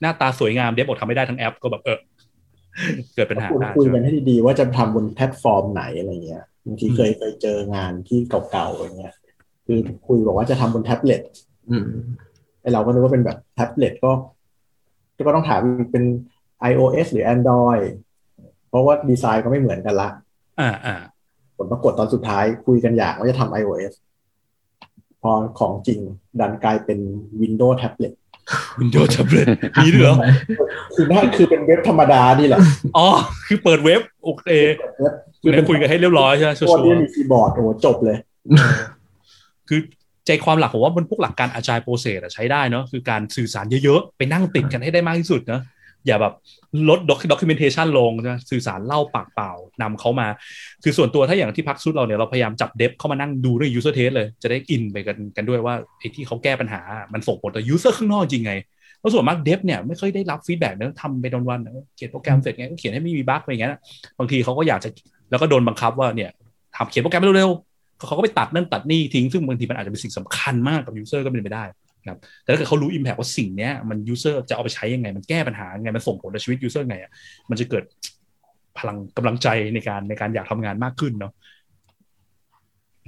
[0.00, 1.98] หน้าตาสวยงามเดฟบอกทำไม่ได้ทั้งแอปก็แบบเออ
[3.14, 8.18] เกิดปัญหาคุณได้คุยใช่ไหมกันให้ดีๆว่าจะทำบนแพลตฟอร์มไหนอะไรเงี้ยบางทีเคยเคยเจองานที่
[8.50, 9.14] เก่าๆอย่างเงี้ย
[9.66, 11.20] คือคุยบอกว่าจะทำบนแท็บเล็ต
[11.70, 11.86] อืม
[12.60, 14.10] ไอเราก็นึกว่าเป็นแบบแท็บเล็ตก็
[15.26, 15.60] ก็ต้องถาม
[15.92, 16.04] เป็น
[16.70, 17.84] iOS หรือ Android
[18.68, 20.08] เพราะว่าดีไซน์ก็ไม่เหมือนกันละ
[20.60, 20.96] อ่าอ่า
[21.56, 23.92] ผลปรากฏตอนสุดท้ายคุยกันอย่างว่าจะทำ iOS
[25.22, 26.00] พอของจริง
[26.40, 26.98] ดันกลายเป็น
[27.40, 28.14] Windows Tablet
[28.80, 29.46] วินโดว์แท็บเล็ต
[29.82, 30.16] มีด้วยเหรอ
[30.94, 32.60] คือนั่นคือเป็นเว็บธรรมดานี่แหละ
[32.98, 33.08] อ๋อ
[33.46, 34.46] คือเปิดเว็บ โอเค
[34.98, 35.12] เว็บ
[35.42, 39.80] คือได้คุยกันให้เรียบร้อยใช่ไหมชัวตัวร์นี้มีคีย์บอร์ดโอ้โหจบเลยๆคือ
[40.26, 45.62] ใจความหลักผมว่ามันพวกหลักการ agile process ใช้ได้เนาะคือการสื่อสารเยอะๆ ไปนั่งติดกันให้ได้มากที่สุดเนาะ
[46.06, 46.34] อย่าแบบ
[46.88, 49.52] ลด doc documentation ลงนะสื่อสารเล่าปากเปล่า
[49.82, 50.28] นำเขามา
[50.82, 56.80] คือส่วนตัวถ้าอย่างที่ Praxis เราเนี่ยเราพยายามจับ dev เข้ามานั่งดูเรื่อง user test เลย จะได้อินไปกันกันด้วยว่าไอ้ที่เขาแก้ปัญหา
[57.12, 58.52] มันส่งผลต่อ user ข้างนอกจริงไง
[58.98, 63.72] เพราะส่วนมาก dev เนี่ยไม่ค่อยได้รับ feedback เนอะทำไปวันๆเขียนโปรแกรมเสร็จไงก็เขียนให้ไม่มี bug อะไรอย่างเงี้ย
[64.18, 64.88] บางทีเขาก็อยากจะ
[65.30, 66.30] แล้วก็โดนบังคับว่าเนี่ย
[66.76, 71.64] ทำเขียนโปรแกรมเร็วๆเขาก็ไปตัดนั่นตัดนี่ทิ้งซึ่งบางทีมันอาจจะเป็นสิ่งสำคัญมากกับ user ก็เป็นไปได้
[72.08, 77.10] ครับแต่ถ้าเกิดเขารู้ Impact ว่าสิ่งนี้มัน user จะเอาไปใช้ยังไง มันแก้ปัญหายังไงมันส่งผลต่อชีวิต user ไงอะ
[77.50, 77.84] มันจะเกิด
[78.78, 81.32] พลังกำลังใจในการในการอยากทำงานมากขึ้นเนาะ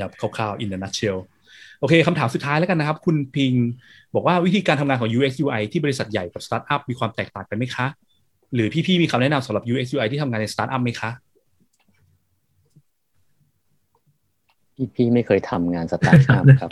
[0.02, 1.18] ครับคร่าวๆ in a nutshell
[1.80, 3.52] โอเคคำถามสุดท้ายแล้วกันนะครับ คุณพิง
[4.14, 7.86] บอกว่าวิธีการทำงานของ UX UI ที่บริษัทใหญ่กับสตาร์ทอัพมีความแตกต่างกันไหมคะ
[8.54, 11.10] หรือพี่ๆมีคำแนะนำสำหรับ UX UI ที่ทำงานในสตาร์ทอัพไหมคะ
[14.80, 16.70] พี่พี่ไม่เคยทำงานสตาร์ทอัพครับ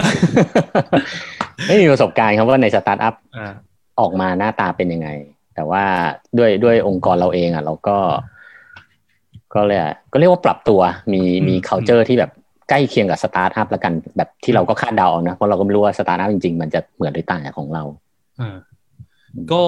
[1.67, 3.53] ไม่มีประสบการณ์ครับว่าในสตาร์ทอัพอ่า
[4.01, 5.09] ออกมาหน้าตาเป็นยังไง
[5.55, 5.85] แต่ว่า
[6.39, 7.97] ด้วยด้วยองค์กรเราเองอะ เราก็
[9.55, 10.81] ก็เลยกก็เรียกว่าปรับตัว
[11.13, 12.31] มีมี culture ที่แบบ
[12.69, 17.83] ใกล้เคียงกับสตาร์ทอัพแล้วกันแบบที่เราก็คาดเดาเอานะเพราะเราก็ไม่รู้ว่าสตาร์ทอัพจริงๆ มันจะเหมือนหรือต่างจากของเรา
[18.41, 18.57] อ่า
[19.53, 19.63] ก็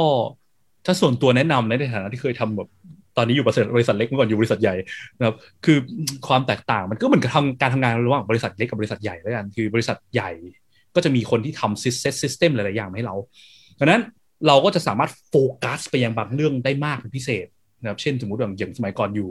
[0.84, 2.68] ถ้าส่วนตัวแนะนำในฐานะที่เคยทำแบบ
[3.16, 4.74] ตอนนี้อยู่บริษัทบริษัทเล็กเมื่อก่อนอยู่บริษัทใหญ่
[5.18, 5.78] นะครับคือ
[6.28, 10.30] ความแตกต่างมันก็เหมือนกับทำการทำงานระหว่างบริษัทเล็กกับบริษัทใหญ่แล้วกันคือบริษัทใหญ่
[10.94, 13.14] ก็จะมีคนที่ทำ system หลายๆอย่างให้เรา
[13.78, 14.02] ดังนั้น
[14.46, 15.34] เราก็จะสามารถโฟ
[15.64, 17.46] กัสไปยังบางเรื่องได้มากเป็นพิเศษ
[17.80, 19.30] นะครับเช่นสมมติอย่างสมัยก่อนอยู่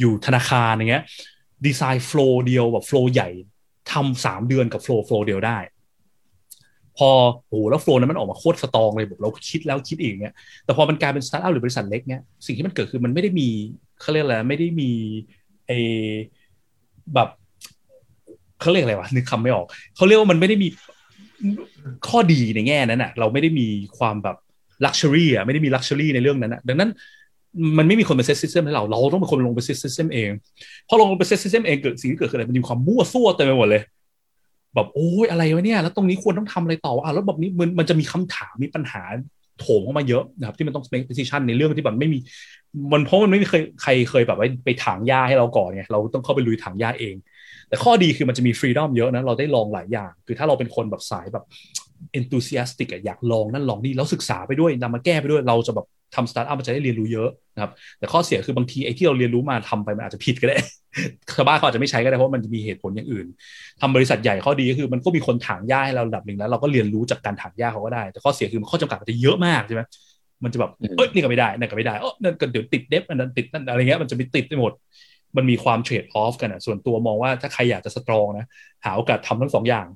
[0.00, 1.04] อยู่ธนาคารอย่างเงี้ย
[1.66, 3.28] ดีไซน์ flow เดียวแบบ flow ใหญ่
[3.92, 5.58] ทำสามเดือนกับ flow flow เดียวได้
[7.00, 7.10] พอ
[7.48, 13.48] โอ้โหแล้ว flow นั้นมันออกมาโคตร strong เลยแบบเราคิดแล้วคิดอีกเงี้ยแต่พอมันกลายเป็นสตาร์ทอัพหรือบริษัทเล็กเนี้ยสิ่งที่มันเกิดคือมันไม่ได้มี
[14.00, 14.90] เขาเรียกอะไรไม่ได้มี
[15.66, 15.72] ไอ
[17.14, 17.28] แบบ
[18.60, 19.66] เขาเรียกอะไรวะนึกคำไม่ออก
[19.96, 20.68] เขาเรียกว่ามันไม่ได้มี
[22.08, 23.66] ข้อดีในแง่นั้นอะเราไม่ได้มี
[23.98, 24.36] ความแบบ
[24.84, 26.90] luxury อะไม่ได้มี luxury ในเรื่องนั้นอะดังนั้น
[27.78, 30.30] มันไม่มีคนมา set system ให้เรา เราต้องเป็นคนลงไป set system เอง
[30.88, 33.82] พอลงไปเซตซิสเต็มเองเกิดสิ่งที่เกิดคืออะไร มันมีความมั่วซั่วเต็มไปหมดเลย
[34.74, 39.02] แบบโอ้ยอะไรวะเนี่ย แล้วตรงนี้ควรต้องทำอะไรต่ออะแล้วแบบนี้มันมันจะมีคำถามมีปัญหา
[39.60, 42.18] โถมเข้ามาเยอะนะครับ ที่มันต้อง make decision ในเรื่องที่แบบไม่มี
[42.92, 47.14] มันเพราะมันไม่เคยใครเคยแบบไปถางหญ้าให้เราก่อนไงเราต้องเข้าไปลุยถางหญ้าเอง
[47.70, 51.44] แต่ข้อดีคือมันจะมีฟรีดอมเยอะนะเราได้ลองหลายอย่าง คือถ้าเราเป็นคนแบบสายแบบ
[52.18, 60.56] enthusiastic อยากลองนั่นลองนี่แล้วศึกษาไปด้วยนำมาแก้ไปด้วยเราจะแบบทำสตาร์ทอัพมันจะได้เรียนรู้เยอะนะครับแต่ข้อเสียคือบางทีไอ้ที่เราเรียนรู้มาทำไปมันอาจจะผิดก็ได้
[61.36, 63.26] ชาวบ้านเขาอาจจะไม่ใช้ก็ได้เพราะมันจะมีเหตุผลอย่างอื่น
[63.80, 69.82] ทำบริษัทใหญ่ข้อดีก็คือมันก็มีคนถางหญ้าให้เราระดับหนึ่งแล้ว เราก็เรียนรู้จากการถางหญ้าเขาก็ได้ แต่ข้อเสียคือข้อจำกัดมันจะเยอะมากใช่ไหม
[70.44, 74.72] มันจะแบบเอ้ยนี่ก็ไม่ได้นั่นก็ไม่ได้เออนั่นก็เดี๋ยวติด dev อันนั้นติดนั่นอะไรเงี้ยมันจะไปติดไปหมด
[75.36, 78.46] มันมีความ trade-off กันอะส่วนตัวมองว่าถ้าใครอยากจะ strong นะ
[78.84, 79.86] หาโอกาสทำทั้งสองอย่าง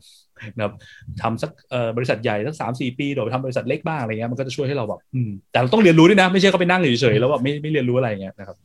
[0.56, 0.74] นะครับ
[1.22, 1.50] ทำสัก
[1.96, 5.00] บริษัทใหญ่สักสามสี่ปีโดยทำบริษัทเล็กบ้างอะไรเงี้ยมันก็จะช่วยให้เราแบบ
[5.52, 8.56] แต่เราต้องเรียนรู้ด้วยนะ ไม่ใช่เขาไปนั่งเฉยๆแล้วแบบไม่ไม่เรียนรู้อะไรเงี้ยนะครับ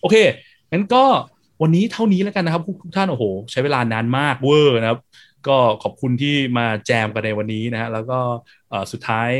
[0.00, 0.16] โอเค
[0.72, 1.04] งั้นก็
[1.62, 4.98] วันนี้เท่านี้แล้วกันนะครับทุกท่านโอ้โห ใช้เวลานานมากเวอร์นะครับ
[5.46, 8.20] ก็ขอบคุณที่มาแจมกันในวันนี้นะฮะแล้วก็
[8.92, 9.30] สุดท้าย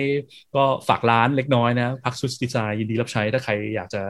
[0.56, 4.02] ก็ฝากร้านเล็กน้อยนะพักซุสดีไซน์ยินดีรับใช้ถ้าใครอยากจะ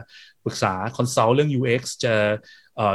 [0.44, 2.14] ปรึกษา consult เรื่อง UX จะ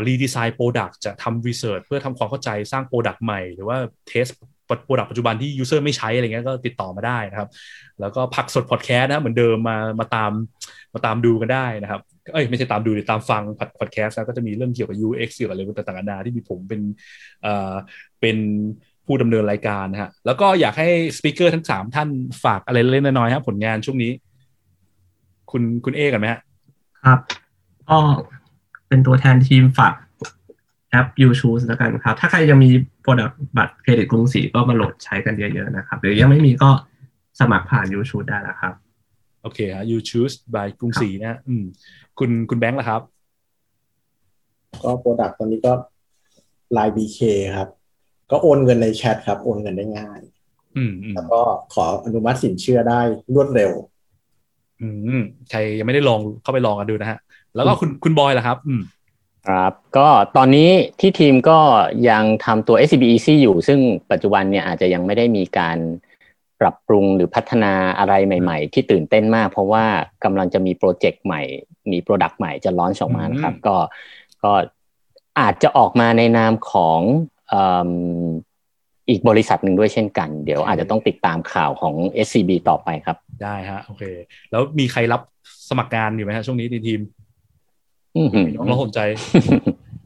[0.07, 3.77] redesign product จะทำ research เพื่อทำความเข้าใจสร้าง product ใหม่ หรือว่า
[4.07, 4.25] test
[4.85, 7.49] product ปัจจุบันที่ user ไม่ใช้อะไรเงี้ยก็ติดต่อมาได้นะครับ
[7.99, 10.31] แล้วก็พักสดพอดแคสต์นะเหมือนเดิมมามาตาม
[10.93, 12.01] มาตามดูกันได้นะครับ
[12.31, 13.41] เอ้ยไม่ใช่ตามดูตามฟัง
[13.79, 16.81] พอดแคสต์แล้วก็จะมีเรื่องเกี่ยวกับ UX เกี่ยวกับอะไรต่างๆนานาที่มีผมเป็น
[17.41, 17.73] เอ่อ
[18.21, 18.37] เป็น
[19.05, 22.09] ผู้ดำเนินรายการนะฮะ แล้วก็อยากให้ speaker ทั้งสามท่าน
[22.43, 24.11] ฝากอะไรเล็กน้อยๆครับผลงานช่วงนี้
[25.51, 26.39] คุณคุณเอกันไหมฮะ
[27.03, 27.19] ครับ
[27.89, 27.97] ก็
[28.87, 29.93] เป็นตัวแทนทีมฝาก
[30.89, 32.69] แอป You Choose แล้วกันครับ ถ้าใครยังมี
[33.01, 36.69] product บัตรเครดิตกรุงศรีก็มาโหลดใช้กันเยอะๆนะครับ หรือยังไม่มีก็
[37.39, 38.73] สมัครผ่าน You Choose ได้แล้วครับ
[39.43, 41.63] โอเคฮะ You Choose by กรุงศรีนะอืม
[42.19, 43.01] คุณคุณแบงค์ล่ะครับ
[44.83, 45.73] ก็ product ตอนนี้ก็
[46.77, 47.19] Line BK
[47.57, 47.67] ครับ
[48.31, 50.19] ก็โอนเงินในแชทครับ โอนเงินได้ง่าย
[50.75, 51.41] อืมอืมแล้วก็
[51.73, 53.01] ขออนุมัติสินเชื่อได้
[53.33, 53.71] รวดเร็ว
[54.81, 54.87] อื
[55.19, 57.19] มใครยังไม่ได้ลองเข้าไปลองกันดูนะฮะ
[57.55, 58.81] แล้วก็คุณคุณบอยล่ะครับ อืม
[59.47, 60.07] ครับ ก็
[60.37, 61.59] ตอนนี้ที่ทีมก็
[62.09, 63.79] ยังทำตัว SCB Easy อยู่ ซึ่ง
[64.11, 65.77] ปัจจุบันเนี่ยอาจจะยังไม่ได้มีการ
[66.63, 69.85] ปรับปรุงหรือพัฒนาอะไรใหม่ ๆ ที่ตื่นเต้นมาก เพราะว่า
[70.23, 71.41] กำลังจะมีโปรเจกต์ใหม่
[71.91, 73.75] มีโปรดักต์ใหม่จะล้อนออกมานะครับ ก็
[74.43, 74.51] ก็
[75.39, 76.99] อาจจะออกมาในนามของ
[79.09, 81.93] อีกบริษัทหนึ่งด้วยเช่นกัน เดี๋ยวอาจจะต้องติดตามข่าวของ
[82.25, 84.03] SCB ต่อไปครับ ได้ฮะโอเค
[84.51, 85.21] แล้วมีใครรับ
[85.69, 86.99] สมัครงานอยู่ไหมฮะช่วงนี้ในทีม
[88.17, 88.99] อือหือน้องเราสนใจ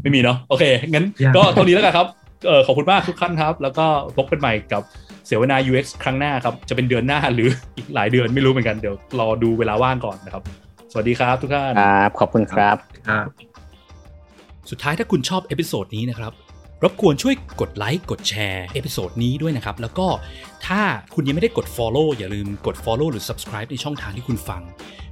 [0.01, 0.63] ไม่มีเนาะโอเค
[0.93, 1.05] งั้น
[1.35, 2.07] ก็เท่านี้แล้วกันครับ
[2.47, 3.85] เออขอบคุณมากทุกท่านครับ แล้วก็
[4.17, 4.83] พบกันใหม่กับ
[5.27, 10.43] เสวนา UX ครั้งหน้าครับ จะเป็นเดือนหน้าหรืออีกหลายเดือนไม่รู้เหมือนกันเดี๋ยวรอดูเวลาว่างก่อนนะครับ
[10.91, 12.75] สวัสดีครับทุกท่านครับขอบคุณครับ
[13.09, 13.25] ครับ
[14.69, 16.31] สุดท้ายถ้าคุณชอบ episode นี้นะครับ
[16.83, 20.07] รบกวนช่วยกดไลค์กดแชร์ episode นี้ด้วยนะครับ แล้วก็
[20.67, 20.81] ถ้า
[21.13, 24.61] คุณยังไม่ได้กด Follow อย่าลืมกด Follow หรือ Subscribe ในช่องทางที่คุณฟัง